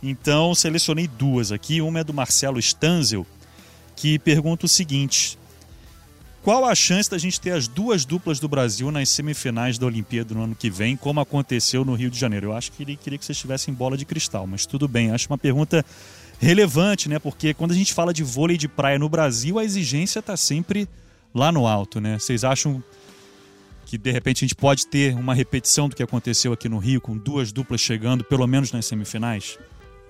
Então, 0.00 0.54
selecionei 0.54 1.08
duas 1.08 1.50
aqui. 1.50 1.80
Uma 1.80 1.98
é 1.98 2.04
do 2.04 2.14
Marcelo 2.14 2.60
Stanzel, 2.60 3.26
que 3.96 4.20
pergunta 4.20 4.66
o 4.66 4.68
seguinte: 4.68 5.36
qual 6.42 6.64
a 6.64 6.74
chance 6.74 7.08
da 7.08 7.18
gente 7.18 7.40
ter 7.40 7.52
as 7.52 7.68
duas 7.68 8.04
duplas 8.04 8.40
do 8.40 8.48
Brasil 8.48 8.90
nas 8.90 9.08
semifinais 9.10 9.78
da 9.78 9.86
Olimpíada 9.86 10.34
no 10.34 10.42
ano 10.42 10.56
que 10.56 10.68
vem, 10.68 10.96
como 10.96 11.20
aconteceu 11.20 11.84
no 11.84 11.94
Rio 11.94 12.10
de 12.10 12.18
Janeiro? 12.18 12.48
Eu 12.48 12.52
acho 12.52 12.72
que 12.72 12.82
ele 12.82 12.96
queria 12.96 13.16
que 13.16 13.24
vocês 13.24 13.38
tivessem 13.38 13.72
bola 13.72 13.96
de 13.96 14.04
cristal, 14.04 14.44
mas 14.44 14.66
tudo 14.66 14.88
bem. 14.88 15.12
Acho 15.12 15.28
uma 15.30 15.38
pergunta 15.38 15.84
relevante, 16.40 17.08
né? 17.08 17.20
Porque 17.20 17.54
quando 17.54 17.70
a 17.70 17.74
gente 17.74 17.94
fala 17.94 18.12
de 18.12 18.24
vôlei 18.24 18.56
de 18.56 18.66
praia 18.66 18.98
no 18.98 19.08
Brasil, 19.08 19.56
a 19.56 19.64
exigência 19.64 20.18
está 20.18 20.36
sempre 20.36 20.88
lá 21.32 21.52
no 21.52 21.64
alto, 21.64 22.00
né? 22.00 22.18
Vocês 22.18 22.42
acham 22.42 22.82
que 23.86 23.96
de 23.96 24.10
repente 24.10 24.38
a 24.38 24.48
gente 24.48 24.56
pode 24.56 24.88
ter 24.88 25.14
uma 25.14 25.34
repetição 25.34 25.88
do 25.88 25.94
que 25.94 26.02
aconteceu 26.02 26.52
aqui 26.52 26.68
no 26.68 26.78
Rio, 26.78 27.00
com 27.00 27.16
duas 27.16 27.52
duplas 27.52 27.80
chegando, 27.80 28.24
pelo 28.24 28.46
menos 28.48 28.72
nas 28.72 28.86
semifinais? 28.86 29.58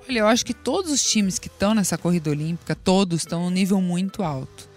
Olha, 0.09 0.21
eu 0.21 0.27
acho 0.27 0.47
que 0.47 0.55
todos 0.55 0.91
os 0.91 1.05
times 1.05 1.39
que 1.39 1.49
estão 1.49 1.75
nessa 1.75 1.99
corrida 1.99 2.31
olímpica, 2.31 2.75
todos 2.75 3.21
estão 3.21 3.43
num 3.43 3.51
nível 3.51 3.83
muito 3.83 4.23
alto. 4.23 4.72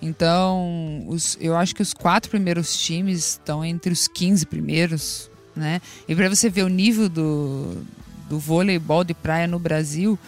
Então, 0.00 1.04
os- 1.08 1.36
eu 1.40 1.56
acho 1.56 1.74
que 1.74 1.82
os 1.82 1.92
quatro 1.92 2.30
primeiros 2.30 2.76
times 2.76 3.18
estão 3.30 3.64
entre 3.64 3.92
os 3.92 4.06
15 4.08 4.46
primeiros, 4.46 5.30
né? 5.56 5.80
E 6.08 6.14
para 6.14 6.28
você 6.28 6.48
ver 6.48 6.62
o 6.62 6.68
nível 6.68 7.08
do, 7.08 7.82
do 8.28 8.38
voleibol 8.38 9.02
de 9.04 9.14
praia 9.14 9.46
no 9.46 9.58
Brasil, 9.58 10.18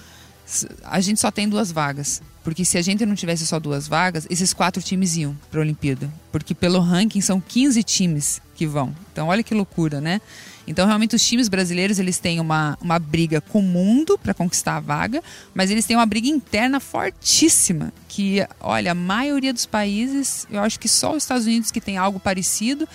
a 0.85 1.01
gente 1.01 1.21
só 1.21 1.31
tem 1.31 1.49
duas 1.49 1.71
vagas. 1.71 2.21
Porque 2.43 2.64
se 2.64 2.79
a 2.79 2.83
gente 2.83 3.05
não 3.05 3.14
tivesse 3.14 3.47
só 3.47 3.61
duas 3.61 3.87
vagas, 3.87 4.27
esses 4.31 4.55
quatro 4.55 4.83
times 4.83 5.14
iam 5.16 5.37
para 5.51 5.61
a 5.61 5.62
Olimpíada. 5.62 6.11
Porque 6.33 6.55
pelo 6.55 6.81
ranking 6.81 7.21
são 7.21 7.39
15 7.41 7.83
times 7.83 8.41
que 8.57 8.66
vão. 8.66 8.95
Então 9.12 9.29
olha 9.29 9.43
que 9.43 9.55
loucura, 9.55 10.01
né? 10.01 10.21
Então 10.67 10.87
realmente 10.87 11.17
os 11.17 11.25
times 11.27 11.49
brasileiros 11.49 11.99
eles 11.99 12.19
têm 12.19 12.39
uma, 12.41 12.79
uma 12.81 12.99
briga 12.99 13.41
com 13.41 13.59
o 13.61 13.63
mundo 13.63 14.19
para 14.19 14.33
conquistar 14.35 14.77
a 14.77 14.81
vaga, 14.81 15.23
mas 15.55 15.71
eles 15.71 15.85
têm 15.85 15.97
uma 15.97 16.07
briga 16.07 16.29
interna 16.29 16.79
fortíssima. 16.81 17.93
Que, 18.09 18.47
olha, 18.61 18.93
a 18.93 18.95
maioria 18.95 19.53
dos 19.53 19.67
países, 19.67 20.47
eu 20.51 20.61
acho 20.61 20.79
que 20.79 20.89
só 20.89 21.13
os 21.13 21.23
Estados 21.25 21.47
Unidos 21.47 21.71
que 21.71 21.81
tem 21.81 21.97
algo 21.97 22.21
parecido. 22.21 22.89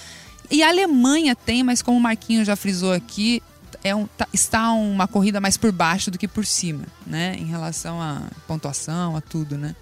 E 0.49 0.61
a 0.63 0.69
Alemanha 0.69 1.35
tem, 1.35 1.63
mas 1.63 1.81
como 1.81 1.97
o 1.97 2.01
Marquinhos 2.01 2.45
já 2.47 2.55
frisou 2.55 2.93
aqui, 2.93 3.41
é 3.83 3.95
um, 3.95 4.05
tá- 4.07 4.27
está 4.33 4.71
uma 4.71 5.07
corrida 5.07 5.41
mais 5.41 5.57
por 5.57 5.71
baixo 5.71 6.09
do 6.11 6.17
que 6.17 6.27
por 6.27 6.45
cima, 6.45 6.83
né? 7.05 7.35
Em 7.37 7.45
relação 7.45 8.01
à 8.01 8.21
pontuação, 8.47 9.15
a 9.15 9.21
tudo, 9.21 9.57
né? 9.57 9.75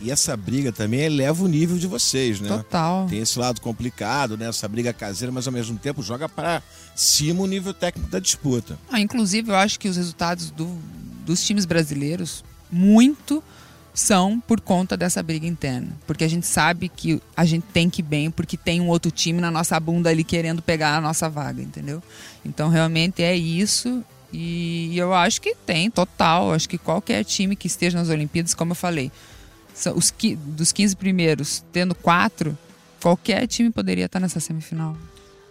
E 0.00 0.10
essa 0.10 0.36
briga 0.36 0.70
também 0.72 1.00
eleva 1.00 1.44
o 1.44 1.48
nível 1.48 1.78
de 1.78 1.86
vocês, 1.86 2.40
né? 2.40 2.48
Total. 2.48 3.06
Tem 3.08 3.20
esse 3.20 3.38
lado 3.38 3.60
complicado, 3.60 4.36
né? 4.36 4.48
Essa 4.48 4.68
briga 4.68 4.92
caseira, 4.92 5.32
mas 5.32 5.46
ao 5.46 5.52
mesmo 5.52 5.78
tempo 5.78 6.02
joga 6.02 6.28
para 6.28 6.62
cima 6.94 7.42
o 7.42 7.46
nível 7.46 7.72
técnico 7.72 8.10
da 8.10 8.18
disputa. 8.18 8.78
Ah, 8.90 9.00
inclusive, 9.00 9.50
eu 9.50 9.56
acho 9.56 9.78
que 9.78 9.88
os 9.88 9.96
resultados 9.96 10.50
do- 10.50 10.78
dos 11.24 11.42
times 11.44 11.64
brasileiros, 11.64 12.44
muito 12.70 13.42
são 13.94 14.40
por 14.40 14.60
conta 14.60 14.96
dessa 14.96 15.22
briga 15.22 15.46
interna. 15.46 15.88
Porque 16.06 16.24
a 16.24 16.28
gente 16.28 16.46
sabe 16.46 16.88
que 16.88 17.22
a 17.36 17.44
gente 17.44 17.64
tem 17.72 17.88
que 17.88 18.00
ir 18.00 18.04
bem, 18.04 18.30
porque 18.30 18.56
tem 18.56 18.80
um 18.80 18.88
outro 18.88 19.10
time 19.10 19.40
na 19.40 19.50
nossa 19.52 19.78
bunda 19.78 20.10
ali 20.10 20.24
querendo 20.24 20.60
pegar 20.60 20.96
a 20.96 21.00
nossa 21.00 21.30
vaga, 21.30 21.62
entendeu? 21.62 22.02
Então, 22.44 22.68
realmente 22.68 23.22
é 23.22 23.34
isso. 23.36 24.02
E 24.32 24.98
eu 24.98 25.14
acho 25.14 25.40
que 25.40 25.54
tem, 25.54 25.88
total. 25.88 26.52
Acho 26.52 26.68
que 26.68 26.76
qualquer 26.76 27.24
time 27.24 27.54
que 27.54 27.68
esteja 27.68 27.96
nas 27.96 28.08
Olimpíadas, 28.08 28.52
como 28.52 28.72
eu 28.72 28.76
falei, 28.76 29.12
são 29.74 29.96
os, 29.96 30.14
dos 30.46 30.72
15 30.72 30.96
primeiros, 30.96 31.64
tendo 31.72 31.94
quatro, 31.94 32.56
qualquer 33.02 33.46
time 33.46 33.70
poderia 33.70 34.06
estar 34.06 34.20
nessa 34.20 34.40
semifinal. 34.40 34.96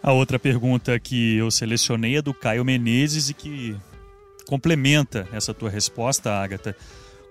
A 0.02 0.12
outra 0.12 0.40
pergunta 0.40 1.00
que 1.00 1.36
eu 1.36 1.52
selecionei 1.52 2.18
é 2.18 2.22
do 2.22 2.34
Caio 2.34 2.66
Menezes 2.66 3.30
e 3.30 3.34
que 3.34 3.76
complementa 4.46 5.28
essa 5.32 5.54
tua 5.54 5.70
resposta, 5.70 6.32
Agatha. 6.32 6.76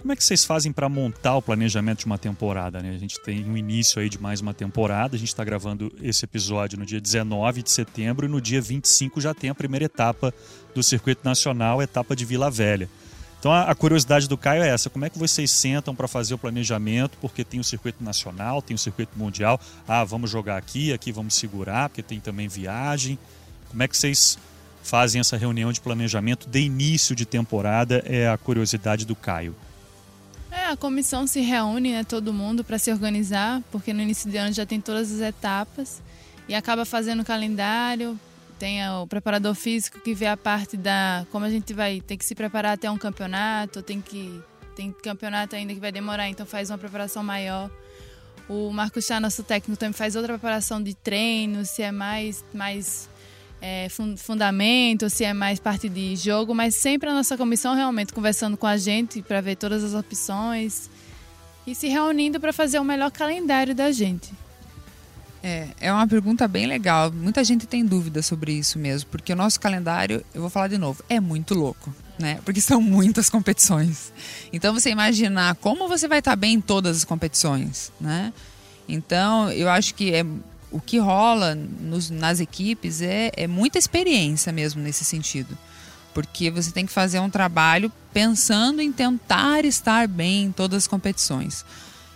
Como 0.01 0.13
é 0.13 0.17
que 0.17 0.25
vocês 0.25 0.45
fazem 0.45 0.73
para 0.73 0.89
montar 0.89 1.37
o 1.37 1.43
planejamento 1.43 2.01
de 2.01 2.07
uma 2.07 2.19
temporada? 2.19 2.83
Né? 2.83 2.91
A 2.91 2.99
gente 2.99 3.21
tem 3.21 3.45
o 3.49 3.57
início 3.57 4.03
aí 4.03 4.09
de 4.09 4.21
mais 4.21 4.41
uma 4.41 4.53
temporada. 4.53 5.15
A 5.15 5.19
gente 5.19 5.29
está 5.29 5.45
gravando 5.45 5.93
esse 6.03 6.25
episódio 6.25 6.77
no 6.77 6.85
dia 6.85 7.01
19 7.01 7.63
de 7.63 7.71
setembro 7.71 8.27
e 8.27 8.29
no 8.29 8.41
dia 8.41 8.61
25 8.61 9.21
já 9.21 9.33
tem 9.33 9.49
a 9.49 9.55
primeira 9.55 9.85
etapa 9.85 10.35
do 10.75 10.83
circuito 10.83 11.21
nacional, 11.25 11.81
etapa 11.81 12.17
de 12.17 12.25
Vila 12.25 12.51
Velha. 12.51 12.89
Então 13.43 13.51
a, 13.51 13.63
a 13.63 13.75
curiosidade 13.75 14.29
do 14.29 14.39
Caio 14.39 14.63
é 14.63 14.69
essa: 14.69 14.89
como 14.89 15.05
é 15.05 15.11
que 15.11 15.19
vocês 15.19 15.51
sentam 15.51 15.97
para 15.97 16.07
fazer 16.07 16.33
o 16.33 16.39
planejamento? 16.39 17.19
Porque 17.21 17.43
tem 17.43 17.59
o 17.59 17.65
circuito 17.65 18.03
nacional, 18.05 18.63
tem 18.63 18.77
o 18.77 18.79
circuito 18.79 19.19
mundial. 19.19 19.61
Ah, 19.87 20.05
vamos 20.05 20.31
jogar 20.31 20.57
aqui, 20.57 20.93
aqui 20.93 21.11
vamos 21.11 21.35
segurar, 21.35 21.89
porque 21.89 22.05
tem 22.05 22.21
também 22.21 22.47
viagem. 22.47 23.19
Como 23.69 23.83
é 23.83 23.89
que 23.89 23.97
vocês 23.97 24.39
fazem 24.85 25.21
essa 25.21 25.37
reunião 25.37 25.73
de 25.73 25.81
planejamento 25.81 26.49
de 26.49 26.61
início 26.61 27.17
de 27.17 27.27
temporada? 27.27 28.01
É 28.07 28.29
a 28.29 28.39
curiosidade 28.39 29.05
do 29.05 29.17
Caio. 29.17 29.57
É, 30.49 30.67
a 30.67 30.77
comissão 30.77 31.27
se 31.27 31.41
reúne, 31.41 31.91
né, 31.91 32.05
todo 32.05 32.33
mundo, 32.33 32.63
para 32.63 32.79
se 32.79 32.93
organizar, 32.93 33.61
porque 33.73 33.93
no 33.93 34.03
início 34.03 34.31
de 34.31 34.37
ano 34.37 34.53
já 34.53 34.65
tem 34.65 34.81
todas 34.81 35.11
as 35.11 35.21
etapas 35.21 36.01
e 36.49 36.55
acaba 36.55 36.85
fazendo 36.85 37.23
o 37.23 37.25
calendário, 37.25 38.17
tem 38.59 38.87
o 38.89 39.07
preparador 39.07 39.55
físico 39.55 40.01
que 40.01 40.15
vê 40.15 40.27
a 40.27 40.37
parte 40.37 40.77
da 40.77 41.27
como 41.31 41.45
a 41.45 41.51
gente 41.51 41.73
vai 41.73 42.01
ter 42.01 42.17
que 42.17 42.25
se 42.25 42.35
preparar 42.35 42.75
até 42.75 42.91
um 42.91 42.99
campeonato, 42.99 43.83
tem 43.83 44.01
que 44.01 44.41
tem 44.75 44.91
campeonato 44.91 45.55
ainda 45.55 45.75
que 45.75 45.81
vai 45.81 45.93
demorar, 45.93 46.29
então 46.29 46.47
faz 46.47 46.71
uma 46.71 46.79
preparação 46.79 47.23
maior. 47.23 47.71
O 48.49 48.71
Marcos 48.73 49.05
Chá, 49.05 49.21
nosso 49.21 49.43
técnico, 49.43 49.79
também 49.79 49.93
faz 49.93 50.17
outra 50.17 50.33
preparação 50.35 50.83
de 50.83 50.95
treino, 50.95 51.65
se 51.65 51.83
é 51.83 51.93
mais 51.93 52.45
mais 52.53 53.09
é, 53.61 53.87
fundamento, 54.17 55.09
se 55.09 55.25
é 55.25 55.33
mais 55.33 55.61
parte 55.61 55.89
de 55.89 56.17
jogo, 56.17 56.53
mas 56.53 56.75
sempre 56.75 57.09
a 57.09 57.13
nossa 57.13 57.37
comissão 57.37 57.75
realmente 57.75 58.13
conversando 58.13 58.57
com 58.57 58.67
a 58.67 58.77
gente 58.77 59.23
para 59.23 59.41
ver 59.41 59.57
todas 59.57 59.85
as 59.85 59.95
opções 59.95 60.91
e 61.65 61.75
se 61.75 61.87
reunindo 61.87 62.41
para 62.41 62.53
fazer 62.53 62.81
o 62.81 62.85
melhor 62.85 63.13
calendário 63.13 63.75
da 63.75 63.93
gente. 63.93 64.33
É, 65.43 65.69
é 65.81 65.93
uma 65.93 66.07
pergunta 66.07 66.47
bem 66.47 66.67
legal. 66.67 67.11
Muita 67.11 67.43
gente 67.43 67.67
tem 67.67 67.85
dúvida 67.85 68.23
sobre 68.23 68.53
isso 68.53 68.79
mesmo, 68.79 69.11
porque 69.11 69.33
o 69.33 69.37
nosso 69.37 69.59
calendário, 69.59 70.25
eu 70.33 70.41
vou 70.41 70.51
falar 70.51 70.69
de 70.69 70.79
novo, 70.79 71.03
é 71.09 71.19
muito 71.19 71.55
louco, 71.55 71.93
né? 72.19 72.39
Porque 72.45 72.61
são 72.61 72.81
muitas 72.83 73.29
competições. 73.29 74.13
Então 74.53 74.73
você 74.73 74.91
imaginar 74.91 75.57
como 75.57 75.89
você 75.89 76.07
vai 76.07 76.21
estar 76.21 76.37
bem 76.37 76.55
em 76.55 76.61
todas 76.61 76.99
as 76.99 77.05
competições, 77.05 77.91
né? 78.01 78.33
Então 78.89 79.51
eu 79.51 79.69
acho 79.69 79.95
que 79.95 80.15
é 80.15 80.25
o 80.71 80.81
que 80.81 80.99
rola 80.99 81.55
nos, 81.55 82.09
nas 82.09 82.41
equipes 82.41 83.03
é, 83.03 83.31
é 83.37 83.47
muita 83.47 83.79
experiência 83.79 84.53
mesmo 84.53 84.81
nesse 84.81 85.05
sentido 85.05 85.59
porque 86.13 86.51
você 86.51 86.71
tem 86.71 86.87
que 86.87 86.93
fazer 86.93 87.19
um 87.21 87.31
trabalho 87.31 87.91
pensando 88.13 88.81
em 88.81 88.93
tentar 88.93 89.65
estar 89.65 90.07
bem 90.07 90.45
em 90.45 90.53
todas 90.53 90.85
as 90.85 90.87
competições. 90.87 91.65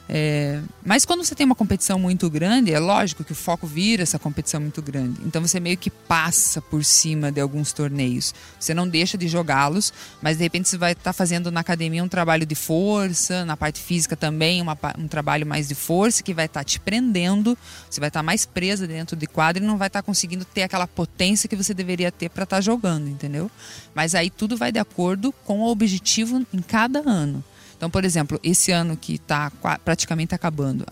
É, 0.09 0.61
mas 0.85 1.05
quando 1.05 1.25
você 1.25 1.35
tem 1.35 1.45
uma 1.45 1.55
competição 1.55 1.99
muito 1.99 2.31
grande, 2.31 2.73
é 2.73 2.79
lógico 2.79 3.25
que 3.25 3.33
o 3.33 3.35
foco 3.35 3.67
vira 3.67 4.03
essa 4.03 4.19
competição 4.19 4.61
muito 4.61 4.81
grande. 4.81 5.21
Então 5.25 5.43
você 5.43 5.59
meio 5.59 5.77
que 5.77 5.91
passa 5.91 6.63
por 6.63 6.85
cima 6.85 7.33
de 7.33 7.41
alguns 7.41 7.73
torneios. 7.73 8.33
Você 8.59 8.73
não 8.73 8.87
deixa 8.87 9.19
de 9.19 9.27
jogá-los, 9.27 9.93
mas 10.23 10.37
de 10.37 10.45
repente 10.45 10.69
você 10.69 10.79
vai 10.79 10.93
estar 10.93 11.05
tá 11.05 11.13
fazendo 11.13 11.51
na 11.51 11.61
academia 11.61 12.05
um 12.05 12.09
trabalho 12.09 12.47
de 12.47 12.55
força, 12.55 13.45
na 13.45 13.57
parte 13.57 13.81
física 13.81 14.17
também 14.17 14.63
uma, 14.63 14.79
um 14.97 15.09
trabalho 15.09 15.47
mais 15.47 15.67
de 15.67 15.75
força 15.75 16.23
que 16.23 16.33
vai 16.33 16.47
estar 16.47 16.61
tá 16.61 16.65
te 16.65 16.79
prendendo. 16.79 17.59
Você 17.91 17.99
vai 17.99 18.09
estar 18.09 18.21
tá 18.21 18.25
mais 18.25 18.47
presa 18.47 18.87
dentro 18.87 19.17
de 19.17 19.27
quadro 19.27 19.63
e 19.63 19.67
não 19.67 19.77
vai 19.77 19.89
estar 19.89 20.03
tá 20.03 20.07
conseguindo 20.07 20.45
ter 20.45 20.63
aquela 20.63 20.87
potência 20.87 21.49
que 21.49 21.57
você 21.57 21.75
deveria 21.75 22.13
ter 22.13 22.29
para 22.29 22.45
estar 22.45 22.57
tá 22.57 22.61
jogando, 22.61 23.09
entendeu? 23.09 23.51
Mas 23.93 24.15
aí 24.15 24.31
tudo 24.31 24.57
vai 24.57 24.71
de 24.71 24.79
acordo 24.79 25.33
com 25.45 25.61
o 25.61 25.69
objetivo 25.69 26.47
em 26.53 26.63
cada 26.63 27.01
ano. 27.01 27.43
Então, 27.77 27.91
por 27.91 28.05
exemplo, 28.05 28.41
esse 28.43 28.73
ano 28.73 28.97
que 28.97 29.15
está 29.15 29.51
praticamente 29.85 30.35
acabando, 30.35 30.85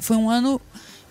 foi 0.00 0.16
um 0.16 0.30
ano 0.30 0.60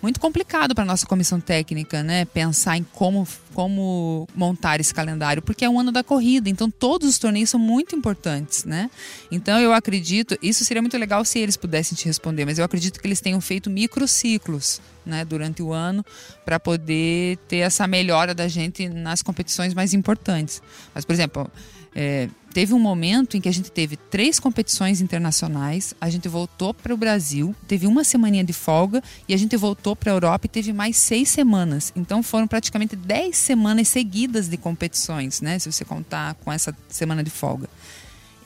muito 0.04 0.20
complicado 0.20 0.74
para 0.74 0.84
a 0.84 0.86
nossa 0.86 1.06
comissão 1.06 1.40
técnica, 1.40 2.02
né? 2.02 2.26
Pensar 2.26 2.76
em 2.76 2.84
como, 2.92 3.26
como 3.54 4.28
montar 4.34 4.78
esse 4.78 4.92
calendário, 4.92 5.40
porque 5.40 5.64
é 5.64 5.70
um 5.70 5.80
ano 5.80 5.90
da 5.90 6.04
corrida, 6.04 6.50
então 6.50 6.70
todos 6.70 7.08
os 7.08 7.18
torneios 7.18 7.48
são 7.48 7.58
muito 7.58 7.96
importantes, 7.96 8.66
né? 8.66 8.90
Então 9.30 9.58
eu 9.58 9.72
acredito, 9.72 10.36
isso 10.42 10.62
seria 10.62 10.82
muito 10.82 10.98
legal 10.98 11.24
se 11.24 11.38
eles 11.38 11.56
pudessem 11.56 11.96
te 11.96 12.04
responder, 12.04 12.44
mas 12.44 12.58
eu 12.58 12.66
acredito 12.66 13.00
que 13.00 13.06
eles 13.06 13.18
tenham 13.18 13.40
feito 13.40 13.70
microciclos, 13.70 14.78
né, 15.06 15.24
durante 15.24 15.62
o 15.62 15.72
ano, 15.72 16.04
para 16.44 16.60
poder 16.60 17.38
ter 17.48 17.58
essa 17.58 17.86
melhora 17.86 18.34
da 18.34 18.46
gente 18.46 18.86
nas 18.86 19.22
competições 19.22 19.72
mais 19.72 19.94
importantes. 19.94 20.62
Mas, 20.94 21.06
por 21.06 21.14
exemplo, 21.14 21.50
é, 21.94 22.28
teve 22.54 22.72
um 22.72 22.78
momento 22.78 23.36
em 23.36 23.40
que 23.40 23.48
a 23.48 23.52
gente 23.52 23.70
teve 23.70 23.96
três 23.96 24.38
competições 24.38 25.00
internacionais, 25.00 25.92
a 26.00 26.08
gente 26.08 26.28
voltou 26.28 26.72
para 26.72 26.94
o 26.94 26.96
Brasil, 26.96 27.52
teve 27.66 27.84
uma 27.84 28.04
semaninha 28.04 28.44
de 28.44 28.52
folga 28.52 29.02
e 29.28 29.34
a 29.34 29.36
gente 29.36 29.56
voltou 29.56 29.96
para 29.96 30.12
a 30.12 30.14
Europa 30.14 30.46
e 30.46 30.48
teve 30.48 30.72
mais 30.72 30.96
seis 30.96 31.28
semanas. 31.28 31.92
Então 31.96 32.22
foram 32.22 32.46
praticamente 32.46 32.94
dez 32.94 33.36
semanas 33.36 33.88
seguidas 33.88 34.48
de 34.48 34.56
competições, 34.56 35.40
né? 35.40 35.58
Se 35.58 35.70
você 35.70 35.84
contar 35.84 36.34
com 36.34 36.52
essa 36.52 36.74
semana 36.88 37.24
de 37.24 37.30
folga. 37.30 37.68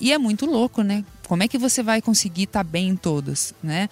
E 0.01 0.11
é 0.11 0.17
muito 0.17 0.47
louco, 0.47 0.81
né? 0.81 1.05
Como 1.27 1.43
é 1.43 1.49
que 1.49 1.59
você 1.59 1.83
vai 1.83 2.01
conseguir 2.01 2.45
estar 2.45 2.65
tá 2.65 2.71
bem 2.71 2.89
em 2.89 2.97
todas, 2.97 3.53
né? 3.63 3.91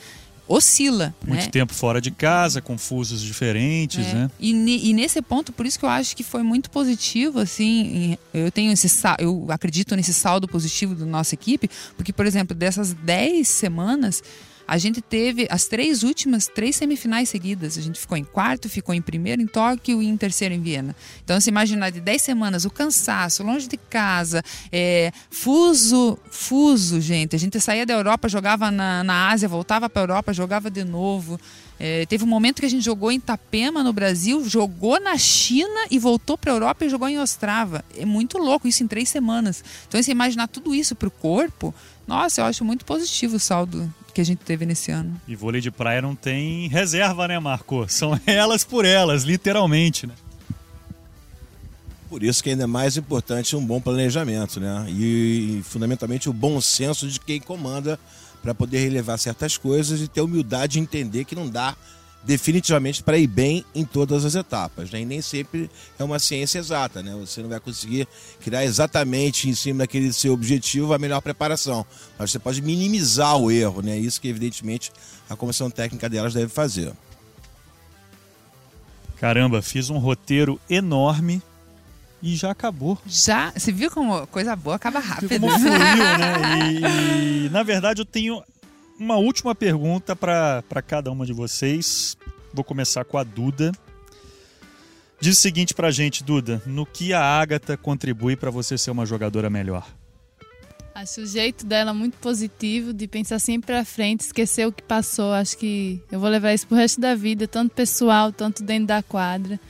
Oscila. 0.49 1.15
Muito 1.27 1.45
né? 1.45 1.49
tempo 1.49 1.75
fora 1.75 2.01
de 2.01 2.11
casa, 2.11 2.61
confusos 2.61 3.21
diferentes, 3.21 4.07
é. 4.07 4.15
né? 4.15 4.31
E, 4.39 4.91
e, 4.91 4.93
nesse 4.93 5.21
ponto, 5.21 5.53
por 5.53 5.67
isso 5.67 5.79
que 5.79 5.85
eu 5.85 5.89
acho 5.89 6.17
que 6.17 6.23
foi 6.23 6.43
muito 6.43 6.71
positivo, 6.71 7.41
assim, 7.41 8.17
eu 8.33 8.51
tenho 8.51 8.73
esse 8.73 8.89
eu 9.19 9.47
acredito 9.49 9.97
nesse 9.97 10.15
saldo 10.15 10.47
positivo 10.47 10.95
da 10.95 11.05
nossa 11.05 11.35
equipe, 11.35 11.69
porque, 11.97 12.13
por 12.13 12.27
exemplo, 12.27 12.57
dessas 12.57 12.93
10 12.93 13.47
semanas, 13.49 14.23
a 14.67 14.79
gente 14.79 15.01
teve 15.01 15.47
as 15.51 15.67
três 15.67 16.03
últimas, 16.03 16.47
três 16.47 16.77
semifinais 16.77 17.29
seguidas. 17.29 17.79
A 17.79 17.81
gente 17.81 18.01
ficou 18.01 18.17
em 18.17 18.25
quarto, 18.25 18.69
ficou 18.69 18.95
em 18.95 19.01
primeiro 19.01 19.41
em 19.41 19.47
Tóquio 19.47 20.03
e 20.03 20.07
em 20.07 20.17
terceiro 20.17 20.55
em 20.55 20.61
Viena. 20.61 20.97
Então, 21.25 21.41
se 21.41 21.49
imaginar 21.49 21.91
de 21.91 22.01
dez 22.01 22.23
semanas, 22.23 22.65
o 22.65 22.71
cansaço, 22.71 23.43
longe 23.43 23.69
de 23.69 23.77
casa, 23.77 24.43
é, 24.73 25.13
fuso, 25.31 26.19
fuso, 26.31 27.01
gente. 27.01 27.37
A 27.37 27.39
gente 27.39 27.61
saía 27.61 27.87
da 27.87 27.95
Europa, 27.95 28.29
jogava 28.29 28.71
na, 28.71 29.05
na 29.05 29.31
Ásia, 29.31 29.49
voltava 29.49 29.89
para 29.89 30.03
a 30.03 30.05
Europa, 30.05 30.33
jogava 30.33 30.71
de 30.71 30.85
novo. 30.85 31.39
É, 31.79 32.07
teve 32.07 32.25
um 32.25 32.27
momento 32.27 32.61
que 32.61 32.67
a 32.67 32.71
gente 32.71 32.85
jogou 32.85 33.13
em 33.13 33.17
Itapema, 33.17 33.85
no 33.85 33.93
Brasil, 33.93 34.49
jogou 34.49 34.99
na 34.99 35.17
China 35.19 35.87
e 35.91 35.99
voltou 35.99 36.39
para 36.39 36.51
a 36.51 36.55
Europa 36.55 36.85
e 36.85 36.89
jogou 36.89 37.09
em 37.09 37.19
Ostrava. 37.19 37.85
É 37.97 38.05
muito 38.05 38.39
louco 38.39 38.67
isso 38.67 38.83
em 38.83 38.87
três 38.87 39.09
semanas. 39.09 39.63
Então, 39.87 40.03
se 40.03 40.11
imaginar 40.11 40.49
tudo 40.49 40.75
isso 40.75 40.95
para 40.95 41.09
o 41.09 41.11
corpo, 41.11 41.75
nossa, 42.07 42.41
eu 42.41 42.45
acho 42.45 42.65
muito 42.65 42.85
positivo 42.85 43.37
o 43.37 43.41
saldo 43.41 43.93
que 44.15 44.21
a 44.21 44.25
gente 44.25 44.39
teve 44.39 44.65
nesse 44.65 44.91
ano. 44.91 45.21
E 45.27 45.37
vôlei 45.37 45.61
de 45.61 45.71
praia 45.71 46.01
não 46.01 46.15
tem 46.15 46.69
reserva, 46.69 47.29
né, 47.29 47.39
Marco? 47.39 47.87
São 47.89 48.19
elas 48.25 48.65
por 48.65 48.85
elas, 48.85 49.25
literalmente, 49.25 50.07
né? 50.07 50.15
Por 52.09 52.23
isso 52.23 52.43
que 52.43 52.51
ainda 52.51 52.65
é 52.65 52.67
mais 52.67 52.97
importante 52.97 53.57
um 53.57 53.65
bom 53.65 53.81
planejamento, 53.81 54.61
né? 54.61 54.87
E 54.89 55.61
fundamentalmente 55.65 56.31
o 56.31 56.33
bom 56.33 56.61
senso 56.61 57.09
de 57.09 57.19
quem 57.19 57.41
comanda 57.41 57.99
para 58.41 58.55
poder 58.55 58.79
relevar 58.79 59.19
certas 59.19 59.59
coisas 59.59 60.01
e 60.01 60.07
ter 60.07 60.21
humildade 60.21 60.75
de 60.75 60.79
entender 60.79 61.25
que 61.25 61.35
não 61.35 61.49
dá 61.49 61.77
definitivamente 62.27 63.05
para 63.05 63.17
ir 63.17 63.29
bem 63.29 63.65
em 63.73 63.85
todas 63.85 64.25
as 64.25 64.35
etapas. 64.35 64.91
Né? 64.91 65.03
E 65.03 65.05
nem 65.05 65.23
sempre 65.23 65.71
é 65.97 66.03
uma 66.03 66.19
ciência 66.19 66.59
exata. 66.59 67.03
Né? 67.03 67.15
Você 67.21 67.41
não 67.41 67.49
vai 67.49 67.61
conseguir 67.61 68.09
criar 68.41 68.65
exatamente 68.65 69.49
em 69.49 69.55
cima 69.55 69.79
daquele 69.79 70.13
seu 70.13 70.33
objetivo 70.33 70.93
a 70.93 70.99
melhor 70.99 71.21
preparação. 71.21 71.87
Mas 72.19 72.33
você 72.33 72.39
pode 72.39 72.61
minimizar 72.61 73.37
o 73.39 73.51
erro. 73.51 73.81
Né? 73.81 73.97
Isso 73.97 74.21
que, 74.21 74.29
evidentemente, 74.29 74.91
a 75.31 75.37
comissão 75.37 75.71
técnica 75.71 76.09
delas 76.09 76.35
deve 76.35 76.49
fazer. 76.49 76.93
Caramba, 79.21 79.63
fiz 79.63 79.89
um 79.89 79.99
roteiro 79.99 80.61
enorme 80.69 81.41
e 82.23 82.35
já 82.35 82.51
acabou. 82.51 82.99
Já? 83.07 83.53
Você 83.57 83.71
viu 83.71 83.91
como 83.91 84.27
coisa 84.27 84.57
boa 84.57 84.77
acaba 84.77 84.99
rápido? 84.99 85.41
Como 85.41 85.49
fluiu, 85.59 85.73
né? 85.73 86.77
E, 86.83 87.47
e, 87.47 87.51
na 87.51 87.63
verdade 87.63 88.01
eu 88.01 88.05
tenho 88.05 88.43
uma 88.99 89.17
última 89.17 89.55
pergunta 89.55 90.17
para 90.17 90.83
cada 90.87 91.11
uma 91.11 91.27
de 91.27 91.33
vocês. 91.33 92.17
Vou 92.53 92.65
começar 92.65 93.05
com 93.05 93.19
a 93.19 93.25
Duda. 93.25 93.73
Diz 95.21 95.39
o 95.39 95.41
seguinte 95.41 95.75
pra 95.75 95.91
gente, 95.91 96.23
Duda: 96.23 96.63
no 96.67 96.85
que 96.85 97.13
a 97.13 97.21
Agatha 97.21 97.77
contribui 97.77 98.37
para 98.37 98.51
você 98.51 98.77
ser 98.77 98.91
uma 98.91 99.07
jogadora 99.07 99.49
melhor? 99.49 99.87
Acho 100.95 101.21
o 101.21 101.27
jeito 101.27 101.67
dela 101.67 101.93
muito 101.93 102.17
positivo, 102.17 102.95
de 102.95 103.07
pensar 103.07 103.39
sempre 103.39 103.67
pra 103.67 103.85
frente, 103.85 104.21
esquecer 104.21 104.67
o 104.67 104.73
que 104.73 104.83
passou. 104.83 105.33
Acho 105.35 105.59
que 105.59 106.01
eu 106.11 106.19
vou 106.19 106.31
levar 106.31 106.55
isso 106.55 106.67
pro 106.67 106.77
resto 106.77 106.99
da 107.01 107.15
vida, 107.15 107.47
tanto 107.47 107.75
pessoal, 107.75 108.33
tanto 108.33 108.63
dentro 108.63 108.87
da 108.87 109.03
quadra. 109.03 109.61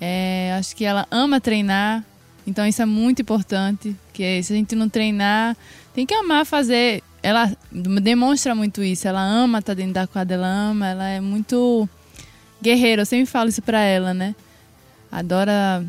É, 0.00 0.54
acho 0.58 0.74
que 0.74 0.84
ela 0.84 1.06
ama 1.10 1.40
treinar, 1.40 2.02
então 2.46 2.66
isso 2.66 2.80
é 2.80 2.86
muito 2.86 3.20
importante. 3.20 3.94
Que 4.14 4.42
se 4.42 4.52
a 4.52 4.56
gente 4.56 4.74
não 4.74 4.88
treinar, 4.88 5.56
tem 5.94 6.06
que 6.06 6.14
amar 6.14 6.46
fazer 6.46 7.02
ela 7.22 7.56
demonstra 7.70 8.54
muito 8.54 8.82
isso. 8.82 9.06
Ela 9.06 9.22
ama 9.22 9.60
estar 9.60 9.72
tá 9.72 9.76
dentro 9.76 9.94
da 9.94 10.06
quadra, 10.06 10.36
ela 10.36 10.48
ama, 10.48 10.88
ela 10.88 11.08
é 11.08 11.20
muito 11.20 11.88
guerreira. 12.60 13.02
Eu 13.02 13.06
sempre 13.06 13.26
falo 13.26 13.48
isso 13.48 13.62
pra 13.62 13.80
ela, 13.80 14.12
né? 14.12 14.34
Adora. 15.10 15.84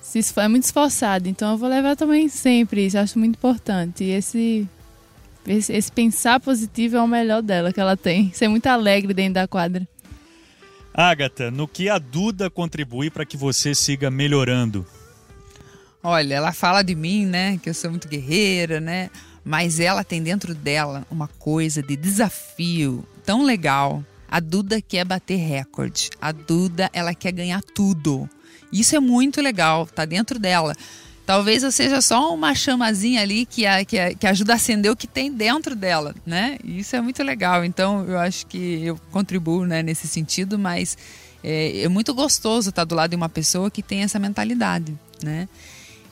Se 0.00 0.20
é 0.36 0.48
muito 0.48 0.64
esforçada. 0.64 1.28
Então 1.28 1.52
eu 1.52 1.58
vou 1.58 1.68
levar 1.68 1.94
também 1.94 2.28
sempre 2.28 2.86
isso. 2.86 2.96
Eu 2.96 3.02
acho 3.02 3.18
muito 3.18 3.36
importante. 3.36 4.04
E 4.04 4.10
esse, 4.10 4.66
esse, 5.46 5.72
esse 5.72 5.92
pensar 5.92 6.40
positivo 6.40 6.96
é 6.96 7.02
o 7.02 7.06
melhor 7.06 7.42
dela 7.42 7.72
que 7.72 7.80
ela 7.80 7.96
tem. 7.96 8.30
Ser 8.34 8.48
muito 8.48 8.66
alegre 8.66 9.12
dentro 9.12 9.34
da 9.34 9.46
quadra. 9.46 9.86
Agatha, 10.94 11.50
no 11.50 11.68
que 11.68 11.88
a 11.88 11.98
Duda 11.98 12.48
contribui 12.48 13.10
para 13.10 13.26
que 13.26 13.36
você 13.36 13.74
siga 13.74 14.10
melhorando? 14.10 14.84
Olha, 16.02 16.34
ela 16.34 16.52
fala 16.52 16.82
de 16.82 16.94
mim, 16.94 17.26
né? 17.26 17.58
Que 17.62 17.68
eu 17.68 17.74
sou 17.74 17.90
muito 17.90 18.08
guerreira, 18.08 18.80
né? 18.80 19.10
Mas 19.48 19.80
ela 19.80 20.04
tem 20.04 20.22
dentro 20.22 20.54
dela 20.54 21.06
uma 21.10 21.26
coisa 21.26 21.82
de 21.82 21.96
desafio 21.96 23.02
tão 23.24 23.42
legal. 23.42 24.04
A 24.30 24.40
Duda 24.40 24.78
quer 24.82 25.06
bater 25.06 25.36
recorde. 25.36 26.10
A 26.20 26.32
Duda, 26.32 26.90
ela 26.92 27.14
quer 27.14 27.32
ganhar 27.32 27.62
tudo. 27.62 28.28
Isso 28.70 28.94
é 28.94 29.00
muito 29.00 29.40
legal, 29.40 29.86
tá 29.86 30.04
dentro 30.04 30.38
dela. 30.38 30.76
talvez 31.24 31.62
eu 31.62 31.72
seja 31.72 32.02
só 32.02 32.34
uma 32.34 32.54
chamazinha 32.54 33.22
ali 33.22 33.46
que, 33.46 33.64
a, 33.64 33.86
que, 33.86 33.98
a, 33.98 34.14
que 34.14 34.26
ajuda 34.26 34.52
a 34.52 34.56
acender 34.56 34.92
o 34.92 34.96
que 34.96 35.06
tem 35.06 35.32
dentro 35.32 35.74
dela, 35.74 36.14
né? 36.26 36.58
Isso 36.62 36.94
é 36.94 37.00
muito 37.00 37.22
legal. 37.22 37.64
Então, 37.64 38.04
eu 38.04 38.18
acho 38.18 38.46
que 38.46 38.84
eu 38.84 39.00
contribuo 39.10 39.64
né, 39.64 39.82
nesse 39.82 40.06
sentido, 40.06 40.58
mas 40.58 40.98
é, 41.42 41.84
é 41.84 41.88
muito 41.88 42.12
gostoso 42.12 42.68
estar 42.68 42.84
do 42.84 42.94
lado 42.94 43.10
de 43.10 43.16
uma 43.16 43.30
pessoa 43.30 43.70
que 43.70 43.82
tem 43.82 44.02
essa 44.02 44.18
mentalidade, 44.18 44.94
né? 45.22 45.48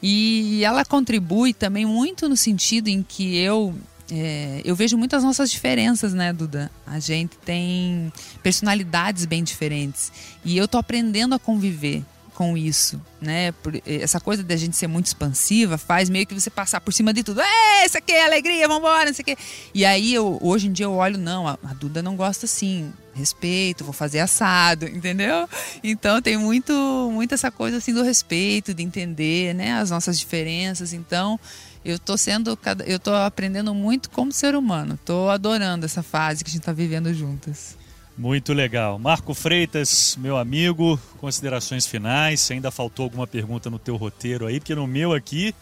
E 0.02 0.62
ela 0.64 0.84
contribui 0.84 1.52
também 1.54 1.86
muito 1.86 2.28
no 2.28 2.36
sentido 2.36 2.88
em 2.88 3.02
que 3.02 3.36
eu 3.36 3.74
é, 4.10 4.60
eu 4.64 4.76
vejo 4.76 4.96
muitas 4.96 5.24
nossas 5.24 5.50
diferenças, 5.50 6.14
né, 6.14 6.32
Duda? 6.32 6.70
A 6.86 6.98
gente 6.98 7.36
tem 7.38 8.12
personalidades 8.42 9.24
bem 9.24 9.42
diferentes 9.42 10.12
e 10.44 10.56
eu 10.56 10.68
tô 10.68 10.78
aprendendo 10.78 11.34
a 11.34 11.38
conviver 11.38 12.04
com 12.36 12.56
isso, 12.56 13.00
né? 13.20 13.50
Por, 13.50 13.80
essa 13.86 14.20
coisa 14.20 14.42
da 14.42 14.54
gente 14.56 14.76
ser 14.76 14.86
muito 14.86 15.06
expansiva 15.06 15.78
faz 15.78 16.10
meio 16.10 16.26
que 16.26 16.34
você 16.34 16.50
passar 16.50 16.80
por 16.82 16.92
cima 16.92 17.12
de 17.12 17.24
tudo. 17.24 17.40
É, 17.40 17.86
isso 17.86 17.96
aqui 17.96 18.12
é 18.12 18.26
alegria, 18.26 18.68
vambora, 18.68 19.06
não 19.06 19.14
sei 19.14 19.22
o 19.22 19.26
quê. 19.26 19.38
E 19.74 19.84
aí, 19.86 20.12
eu, 20.12 20.38
hoje 20.42 20.68
em 20.68 20.72
dia, 20.72 20.84
eu 20.84 20.92
olho, 20.92 21.16
não, 21.16 21.48
a, 21.48 21.58
a 21.64 21.72
Duda 21.72 22.02
não 22.02 22.14
gosta 22.14 22.44
assim. 22.44 22.92
Respeito, 23.16 23.84
vou 23.84 23.92
fazer 23.92 24.20
assado, 24.20 24.86
entendeu? 24.88 25.48
Então 25.82 26.20
tem 26.20 26.36
muito, 26.36 26.72
muito 27.12 27.34
essa 27.34 27.50
coisa 27.50 27.78
assim 27.78 27.94
do 27.94 28.02
respeito, 28.02 28.74
de 28.74 28.82
entender, 28.82 29.54
né, 29.54 29.72
as 29.74 29.90
nossas 29.90 30.18
diferenças. 30.18 30.92
Então, 30.92 31.38
eu 31.84 31.98
tô 31.98 32.16
sendo 32.16 32.58
eu 32.84 32.98
tô 32.98 33.14
aprendendo 33.14 33.72
muito 33.72 34.10
como 34.10 34.32
ser 34.32 34.56
humano. 34.56 34.98
Tô 35.04 35.28
adorando 35.28 35.86
essa 35.86 36.02
fase 36.02 36.42
que 36.42 36.50
a 36.50 36.52
gente 36.52 36.62
tá 36.62 36.72
vivendo 36.72 37.14
juntas. 37.14 37.76
Muito 38.18 38.52
legal. 38.52 38.98
Marco 38.98 39.34
Freitas, 39.34 40.16
meu 40.18 40.36
amigo, 40.38 40.98
considerações 41.18 41.86
finais. 41.86 42.40
Se 42.40 42.54
ainda 42.54 42.70
faltou 42.70 43.04
alguma 43.04 43.26
pergunta 43.26 43.68
no 43.68 43.78
teu 43.78 43.96
roteiro 43.96 44.46
aí, 44.46 44.58
porque 44.58 44.74
no 44.74 44.86
meu 44.86 45.12
aqui 45.12 45.54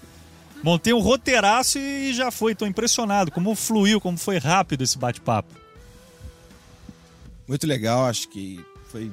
montei 0.62 0.94
um 0.94 1.00
roteiraço 1.00 1.78
e 1.78 2.14
já 2.14 2.30
foi. 2.30 2.52
Estou 2.52 2.66
impressionado 2.66 3.30
como 3.30 3.54
fluiu, 3.54 4.00
como 4.00 4.16
foi 4.16 4.38
rápido 4.38 4.82
esse 4.82 4.96
bate-papo. 4.96 5.63
Muito 7.46 7.66
legal, 7.66 8.06
acho 8.06 8.28
que 8.28 8.64
foi 8.90 9.12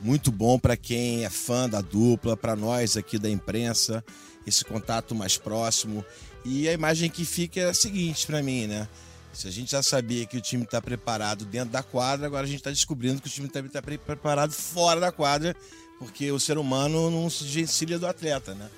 muito 0.00 0.32
bom 0.32 0.58
para 0.58 0.76
quem 0.76 1.24
é 1.24 1.30
fã 1.30 1.68
da 1.68 1.80
dupla, 1.80 2.36
para 2.36 2.56
nós 2.56 2.96
aqui 2.96 3.18
da 3.18 3.30
imprensa, 3.30 4.04
esse 4.46 4.64
contato 4.64 5.14
mais 5.14 5.36
próximo. 5.36 6.04
E 6.44 6.68
a 6.68 6.72
imagem 6.72 7.08
que 7.10 7.24
fica 7.24 7.60
é 7.60 7.68
a 7.68 7.74
seguinte 7.74 8.26
para 8.26 8.42
mim, 8.42 8.66
né? 8.66 8.88
Se 9.32 9.48
a 9.48 9.50
gente 9.50 9.70
já 9.70 9.82
sabia 9.82 10.26
que 10.26 10.36
o 10.36 10.40
time 10.40 10.64
está 10.64 10.80
preparado 10.82 11.44
dentro 11.44 11.70
da 11.70 11.82
quadra, 11.82 12.26
agora 12.26 12.44
a 12.44 12.46
gente 12.46 12.58
está 12.58 12.70
descobrindo 12.70 13.20
que 13.20 13.28
o 13.28 13.30
time 13.30 13.48
também 13.48 13.68
está 13.68 13.80
preparado 13.80 14.52
fora 14.52 15.00
da 15.00 15.12
quadra, 15.12 15.56
porque 15.98 16.30
o 16.32 16.40
ser 16.40 16.58
humano 16.58 17.10
não 17.10 17.30
se 17.30 17.44
desvencilha 17.44 17.98
do 17.98 18.06
atleta, 18.06 18.54
né? 18.54 18.68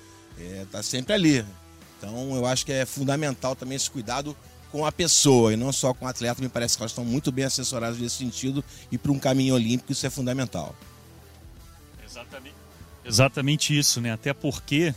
Está 0.63 0.79
é, 0.79 0.83
sempre 0.83 1.13
ali. 1.13 1.45
Então 1.97 2.35
eu 2.35 2.45
acho 2.45 2.65
que 2.65 2.71
é 2.71 2.85
fundamental 2.85 3.55
também 3.55 3.75
esse 3.75 3.89
cuidado 3.89 4.35
com 4.75 4.85
a 4.85 4.91
pessoa 4.91 5.53
e 5.53 5.55
não 5.55 5.71
só 5.71 5.93
com 5.93 6.03
o 6.03 6.07
atleta. 6.09 6.41
Me 6.41 6.49
parece 6.49 6.75
que 6.75 6.83
elas 6.83 6.91
estão 6.91 7.05
muito 7.05 7.31
bem 7.31 7.45
assessoradas 7.45 7.97
nesse 7.97 8.17
sentido 8.17 8.61
e 8.91 8.97
para 8.97 9.09
um 9.09 9.17
caminho 9.17 9.55
olímpico 9.55 9.93
isso 9.93 10.05
é 10.05 10.09
fundamental. 10.09 10.75
Exatamente. 12.05 12.55
Exatamente 13.05 13.77
isso, 13.77 14.01
né? 14.01 14.11
Até 14.11 14.33
porque 14.33 14.93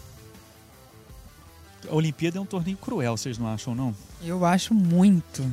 a 1.89 1.95
Olimpíada 1.95 2.39
é 2.39 2.41
um 2.41 2.45
torneio 2.45 2.77
cruel, 2.77 3.17
vocês 3.17 3.39
não 3.39 3.47
acham, 3.47 3.73
não? 3.73 3.95
Eu 4.21 4.45
acho 4.45 4.75
muito. 4.75 5.49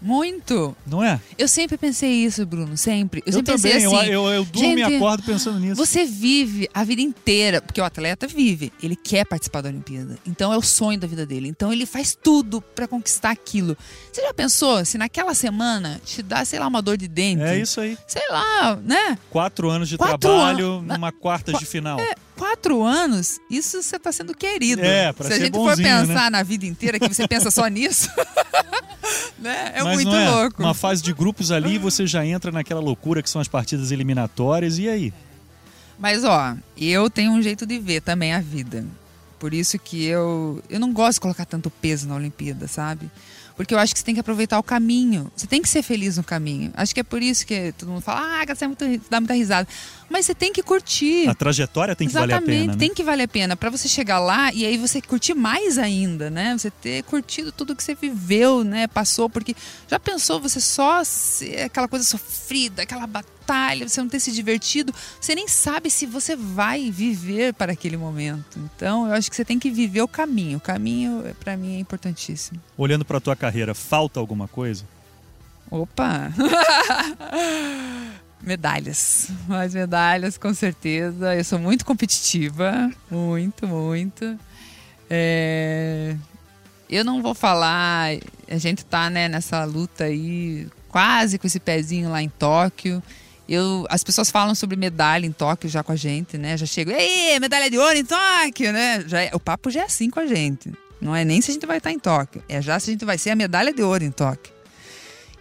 Muito. 0.00 0.76
Não 0.86 1.02
é? 1.02 1.20
Eu 1.38 1.46
sempre 1.46 1.76
pensei 1.76 2.10
isso, 2.24 2.44
Bruno, 2.46 2.76
sempre. 2.76 3.20
Eu, 3.20 3.24
eu 3.26 3.32
sempre 3.34 3.54
também, 3.54 3.72
pensei 3.72 3.98
assim. 3.98 4.06
Eu, 4.06 4.24
eu, 4.26 4.32
eu 4.32 4.44
durmo 4.44 4.78
e 4.78 4.82
acordo 4.82 5.22
pensando 5.22 5.58
nisso. 5.58 5.76
Você 5.76 6.04
vive 6.04 6.68
a 6.72 6.84
vida 6.84 7.02
inteira, 7.02 7.60
porque 7.60 7.80
o 7.80 7.84
atleta 7.84 8.26
vive, 8.26 8.72
ele 8.82 8.96
quer 8.96 9.24
participar 9.26 9.60
da 9.60 9.68
Olimpíada. 9.68 10.18
Então 10.26 10.52
é 10.52 10.56
o 10.56 10.62
sonho 10.62 10.98
da 10.98 11.06
vida 11.06 11.26
dele. 11.26 11.48
Então 11.48 11.72
ele 11.72 11.84
faz 11.84 12.16
tudo 12.20 12.60
para 12.60 12.88
conquistar 12.88 13.30
aquilo. 13.30 13.76
Você 14.12 14.22
já 14.22 14.32
pensou 14.32 14.84
se 14.84 14.96
naquela 14.96 15.34
semana 15.34 16.00
te 16.04 16.22
dá, 16.22 16.44
sei 16.44 16.58
lá, 16.58 16.66
uma 16.66 16.80
dor 16.80 16.96
de 16.96 17.08
dente? 17.08 17.42
É 17.42 17.58
isso 17.58 17.80
aí. 17.80 17.96
Sei 18.06 18.26
lá, 18.30 18.76
né? 18.76 19.18
Quatro 19.28 19.68
anos 19.68 19.88
de 19.88 19.96
Quatro 19.96 20.18
trabalho 20.18 20.78
an... 20.78 20.82
numa 20.82 21.12
quarta 21.12 21.52
de 21.52 21.66
final. 21.66 22.00
É, 22.00 22.14
quatro 22.36 22.82
anos, 22.82 23.38
isso 23.50 23.82
você 23.82 23.96
está 23.96 24.10
sendo 24.10 24.34
querido. 24.34 24.82
É, 24.82 25.12
pra 25.12 25.26
Se 25.26 25.34
a 25.34 25.38
gente 25.38 25.50
bonzinho, 25.50 25.76
for 25.76 25.82
pensar 25.82 26.24
né? 26.24 26.30
na 26.30 26.42
vida 26.42 26.64
inteira 26.64 26.98
que 26.98 27.08
você 27.08 27.28
pensa 27.28 27.50
só 27.50 27.66
nisso, 27.68 28.08
né? 29.38 29.72
É 29.74 29.82
Mas 29.82 29.94
muito 29.94 30.14
é. 30.14 30.30
louco. 30.30 30.62
Uma 30.62 30.74
fase 30.74 31.02
de 31.02 31.12
grupos 31.12 31.50
ali, 31.50 31.78
você 31.78 32.06
já 32.06 32.24
entra 32.24 32.50
naquela 32.50 32.80
loucura 32.80 33.22
que 33.22 33.30
são 33.30 33.40
as 33.40 33.48
partidas 33.48 33.90
eliminatórias, 33.90 34.78
e 34.78 34.88
aí? 34.88 35.12
Mas 35.98 36.24
ó, 36.24 36.56
eu 36.76 37.10
tenho 37.10 37.32
um 37.32 37.42
jeito 37.42 37.66
de 37.66 37.78
ver 37.78 38.00
também 38.00 38.32
a 38.32 38.40
vida. 38.40 38.84
Por 39.38 39.54
isso 39.54 39.78
que 39.78 40.04
eu, 40.04 40.62
eu 40.68 40.78
não 40.78 40.92
gosto 40.92 41.14
de 41.14 41.20
colocar 41.20 41.44
tanto 41.44 41.70
peso 41.70 42.06
na 42.06 42.14
Olimpíada, 42.14 42.68
sabe? 42.68 43.10
Porque 43.56 43.74
eu 43.74 43.78
acho 43.78 43.92
que 43.92 43.98
você 43.98 44.04
tem 44.06 44.14
que 44.14 44.20
aproveitar 44.20 44.58
o 44.58 44.62
caminho. 44.62 45.30
Você 45.36 45.46
tem 45.46 45.60
que 45.60 45.68
ser 45.68 45.82
feliz 45.82 46.16
no 46.16 46.24
caminho. 46.24 46.70
Acho 46.74 46.94
que 46.94 47.00
é 47.00 47.02
por 47.02 47.22
isso 47.22 47.46
que 47.46 47.72
todo 47.72 47.90
mundo 47.90 48.00
fala, 48.00 48.40
ah, 48.40 48.54
você 48.54 48.64
é 48.64 48.68
muito, 48.68 48.84
dá 49.10 49.20
muita 49.20 49.34
risada. 49.34 49.68
Mas 50.10 50.26
você 50.26 50.34
tem 50.34 50.52
que 50.52 50.60
curtir. 50.60 51.28
A 51.28 51.34
trajetória 51.34 51.94
tem 51.94 52.08
que 52.08 52.12
Exatamente, 52.12 52.40
valer 52.40 52.56
a 52.56 52.60
pena. 52.62 52.72
Né? 52.72 52.78
tem 52.78 52.92
que 52.92 53.04
valer 53.04 53.22
a 53.22 53.28
pena. 53.28 53.56
para 53.56 53.70
você 53.70 53.88
chegar 53.88 54.18
lá 54.18 54.52
e 54.52 54.66
aí 54.66 54.76
você 54.76 55.00
curtir 55.00 55.34
mais 55.34 55.78
ainda, 55.78 56.28
né? 56.28 56.58
Você 56.58 56.68
ter 56.68 57.04
curtido 57.04 57.52
tudo 57.52 57.76
que 57.76 57.84
você 57.84 57.94
viveu, 57.94 58.64
né? 58.64 58.88
Passou, 58.88 59.30
porque 59.30 59.54
já 59.86 60.00
pensou 60.00 60.40
você 60.40 60.60
só 60.60 61.04
ser 61.04 61.62
aquela 61.62 61.86
coisa 61.86 62.04
sofrida, 62.04 62.82
aquela 62.82 63.06
batalha, 63.06 63.88
você 63.88 64.00
não 64.00 64.08
ter 64.08 64.18
se 64.18 64.32
divertido, 64.32 64.92
você 65.20 65.32
nem 65.32 65.46
sabe 65.46 65.88
se 65.88 66.06
você 66.06 66.34
vai 66.34 66.90
viver 66.90 67.54
para 67.54 67.72
aquele 67.72 67.96
momento. 67.96 68.58
Então, 68.74 69.06
eu 69.06 69.12
acho 69.14 69.30
que 69.30 69.36
você 69.36 69.44
tem 69.44 69.60
que 69.60 69.70
viver 69.70 70.02
o 70.02 70.08
caminho. 70.08 70.58
O 70.58 70.60
caminho, 70.60 71.22
para 71.38 71.56
mim, 71.56 71.76
é 71.76 71.78
importantíssimo. 71.78 72.60
Olhando 72.76 73.04
para 73.04 73.20
tua 73.20 73.36
carreira, 73.36 73.76
falta 73.76 74.18
alguma 74.18 74.48
coisa? 74.48 74.84
Opa! 75.70 76.32
medalhas. 78.42 79.28
Mais 79.48 79.74
medalhas, 79.74 80.38
com 80.38 80.52
certeza. 80.54 81.34
Eu 81.34 81.44
sou 81.44 81.58
muito 81.58 81.84
competitiva. 81.84 82.90
Muito, 83.10 83.66
muito. 83.66 84.38
É... 85.08 86.16
Eu 86.88 87.04
não 87.04 87.22
vou 87.22 87.34
falar. 87.34 88.10
A 88.48 88.58
gente 88.58 88.84
tá 88.84 89.08
né, 89.10 89.28
nessa 89.28 89.64
luta 89.64 90.04
aí, 90.04 90.66
quase 90.88 91.38
com 91.38 91.46
esse 91.46 91.60
pezinho 91.60 92.10
lá 92.10 92.22
em 92.22 92.28
Tóquio. 92.28 93.02
Eu, 93.48 93.84
as 93.90 94.04
pessoas 94.04 94.30
falam 94.30 94.54
sobre 94.54 94.76
medalha 94.76 95.26
em 95.26 95.32
Tóquio 95.32 95.68
já 95.68 95.82
com 95.82 95.90
a 95.90 95.96
gente, 95.96 96.38
né? 96.38 96.56
Já 96.56 96.66
chego, 96.66 96.92
ei, 96.92 97.38
medalha 97.40 97.68
de 97.68 97.78
ouro 97.78 97.96
em 97.96 98.04
Tóquio, 98.04 98.72
né? 98.72 99.04
Já 99.06 99.22
é, 99.22 99.30
o 99.34 99.40
papo 99.40 99.70
já 99.70 99.80
é 99.80 99.84
assim 99.84 100.08
com 100.08 100.20
a 100.20 100.26
gente. 100.26 100.72
Não 101.00 101.16
é 101.16 101.24
nem 101.24 101.40
se 101.40 101.50
a 101.50 101.54
gente 101.54 101.66
vai 101.66 101.78
estar 101.78 101.90
em 101.90 101.98
Tóquio, 101.98 102.42
é 102.48 102.62
já 102.62 102.78
se 102.78 102.90
a 102.90 102.92
gente 102.92 103.04
vai 103.04 103.18
ser 103.18 103.30
a 103.30 103.34
medalha 103.34 103.72
de 103.72 103.82
ouro 103.82 104.04
em 104.04 104.10
Tóquio. 104.10 104.52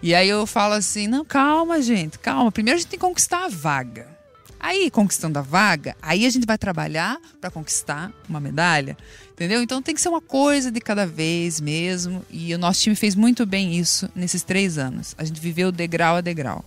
E 0.02 0.16
aí 0.16 0.30
eu 0.30 0.46
falo 0.46 0.74
assim: 0.74 1.08
não, 1.08 1.26
calma, 1.26 1.82
gente, 1.82 2.18
calma. 2.20 2.52
Primeiro 2.52 2.78
a 2.78 2.80
gente 2.80 2.90
tem 2.90 3.00
que 3.00 3.06
conquistar 3.06 3.46
a 3.46 3.50
vaga. 3.50 4.20
Aí, 4.60 4.92
conquistando 4.92 5.40
a 5.40 5.42
vaga, 5.42 5.96
aí 6.02 6.26
a 6.26 6.30
gente 6.30 6.46
vai 6.46 6.58
trabalhar 6.58 7.18
para 7.40 7.50
conquistar 7.50 8.12
uma 8.28 8.42
medalha. 8.42 8.98
Entendeu? 9.32 9.64
Então 9.64 9.82
tem 9.82 9.96
que 9.96 10.02
ser 10.02 10.10
uma 10.10 10.20
coisa 10.20 10.70
de 10.70 10.82
cada 10.82 11.08
vez 11.08 11.62
mesmo. 11.62 12.26
E 12.30 12.54
o 12.54 12.58
nosso 12.58 12.82
time 12.82 12.96
fez 12.96 13.16
muito 13.16 13.46
bem 13.46 13.78
isso 13.78 14.10
nesses 14.14 14.44
três 14.44 14.78
anos. 14.78 15.16
A 15.18 15.24
gente 15.24 15.40
viveu 15.40 15.72
degrau 15.72 16.18
a 16.18 16.22
degrau. 16.22 16.66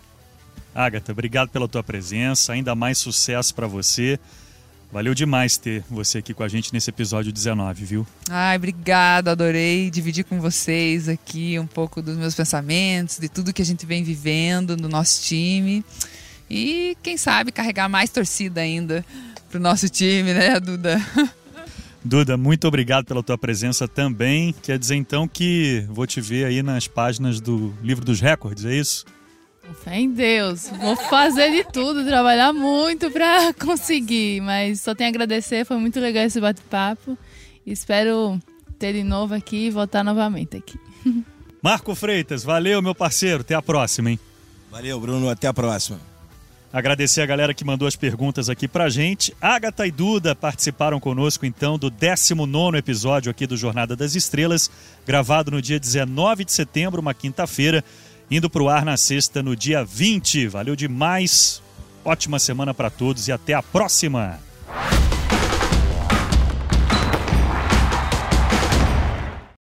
Agatha, 0.75 1.13
obrigado 1.13 1.51
pela 1.51 1.69
tua 1.69 1.83
presença. 1.83 2.55
Ainda 2.55 2.75
mais 2.75 2.97
sucesso 2.97 3.55
para 3.55 3.67
você. 3.67 4.19
Valeu 4.93 5.15
demais 5.15 5.57
ter 5.57 5.83
você 5.89 6.19
aqui 6.19 6.35
com 6.35 6.43
a 6.43 6.49
gente 6.49 6.71
nesse 6.71 6.91
episódio 6.91 7.33
19, 7.33 7.83
viu? 7.83 8.07
Ai, 8.29 8.59
obrigada, 8.59 9.31
adorei 9.31 9.91
dividir 9.91 10.23
com 10.23 10.39
vocês 10.39 11.09
aqui 11.09 11.59
um 11.59 11.67
pouco 11.67 12.03
dos 12.03 12.15
meus 12.19 12.35
pensamentos, 12.35 13.19
de 13.19 13.27
tudo 13.27 13.55
que 13.55 13.63
a 13.63 13.65
gente 13.65 13.87
vem 13.87 14.05
vivendo 14.05 14.77
no 14.77 14.91
nosso 14.91 15.23
time. 15.23 15.83
E 16.51 16.95
quem 17.03 17.17
sabe 17.17 17.51
carregar 17.51 17.89
mais 17.89 18.11
torcida 18.11 18.61
ainda 18.61 19.03
pro 19.51 19.59
nosso 19.59 19.89
time, 19.89 20.35
né, 20.35 20.61
Duda? 20.61 21.01
Duda, 22.05 22.37
muito 22.37 22.69
obrigado 22.69 23.07
pela 23.07 23.23
tua 23.23 23.39
presença 23.39 23.89
também. 23.89 24.55
Quer 24.63 24.79
dizer 24.79 24.97
então 24.97 25.27
que 25.27 25.87
vou 25.89 26.07
te 26.07 26.21
ver 26.21 26.45
aí 26.45 26.63
nas 26.63 26.87
páginas 26.87 27.41
do 27.41 27.73
livro 27.83 28.05
dos 28.05 28.21
recordes, 28.21 28.67
é 28.67 28.75
isso? 28.75 29.07
Fé 29.85 30.01
em 30.01 30.11
Deus. 30.11 30.69
Vou 30.69 30.97
fazer 30.97 31.51
de 31.51 31.65
tudo, 31.73 32.05
trabalhar 32.05 32.53
muito 32.53 33.11
para 33.11 33.53
conseguir. 33.59 34.41
Mas 34.41 34.81
só 34.81 34.95
tenho 34.95 35.09
a 35.09 35.11
agradecer, 35.11 35.65
foi 35.65 35.77
muito 35.79 35.99
legal 35.99 36.25
esse 36.25 36.41
bate-papo. 36.41 37.17
Espero 37.67 38.39
ter 38.79 38.93
de 38.93 39.03
novo 39.03 39.35
aqui 39.35 39.67
e 39.67 39.71
voltar 39.71 40.03
novamente 40.05 40.57
aqui. 40.57 40.79
Marco 41.63 41.95
Freitas, 41.95 42.43
valeu, 42.43 42.83
meu 42.83 42.95
parceiro. 42.95 43.43
Até 43.43 43.55
a 43.55 43.63
próxima, 43.63 44.11
hein? 44.11 44.19
Valeu, 44.71 44.99
Bruno. 45.01 45.29
Até 45.31 45.47
a 45.47 45.55
próxima. 45.55 46.01
Agradecer 46.73 47.21
a 47.21 47.27
galera 47.27 47.53
que 47.53 47.65
mandou 47.65 47.87
as 47.87 47.95
perguntas 47.95 48.49
aqui 48.49 48.67
pra 48.67 48.89
gente. 48.89 49.37
Agatha 49.39 49.87
e 49.87 49.91
Duda 49.91 50.35
participaram 50.35 50.99
conosco 50.99 51.45
então 51.45 51.79
do 51.79 51.91
19 51.91 52.79
episódio 52.79 53.31
aqui 53.31 53.47
do 53.47 53.59
Jornada 53.59 53.95
das 53.95 54.15
Estrelas, 54.15 54.71
gravado 55.07 55.51
no 55.51 55.61
dia 55.61 55.79
19 55.79 56.47
de 56.47 56.53
setembro, 56.53 57.03
uma 57.03 57.13
quinta-feira 57.13 57.85
indo 58.37 58.49
para 58.49 58.63
o 58.63 58.69
ar 58.69 58.83
na 58.83 58.97
sexta, 58.97 59.43
no 59.43 59.55
dia 59.55 59.85
20. 59.85 60.49
Valeu 60.49 60.75
demais. 60.75 61.63
Ótima 62.03 62.39
semana 62.39 62.73
para 62.73 62.89
todos 62.89 63.29
e 63.29 63.33
até 63.33 63.53
a 63.53 63.63
próxima. 63.63 64.41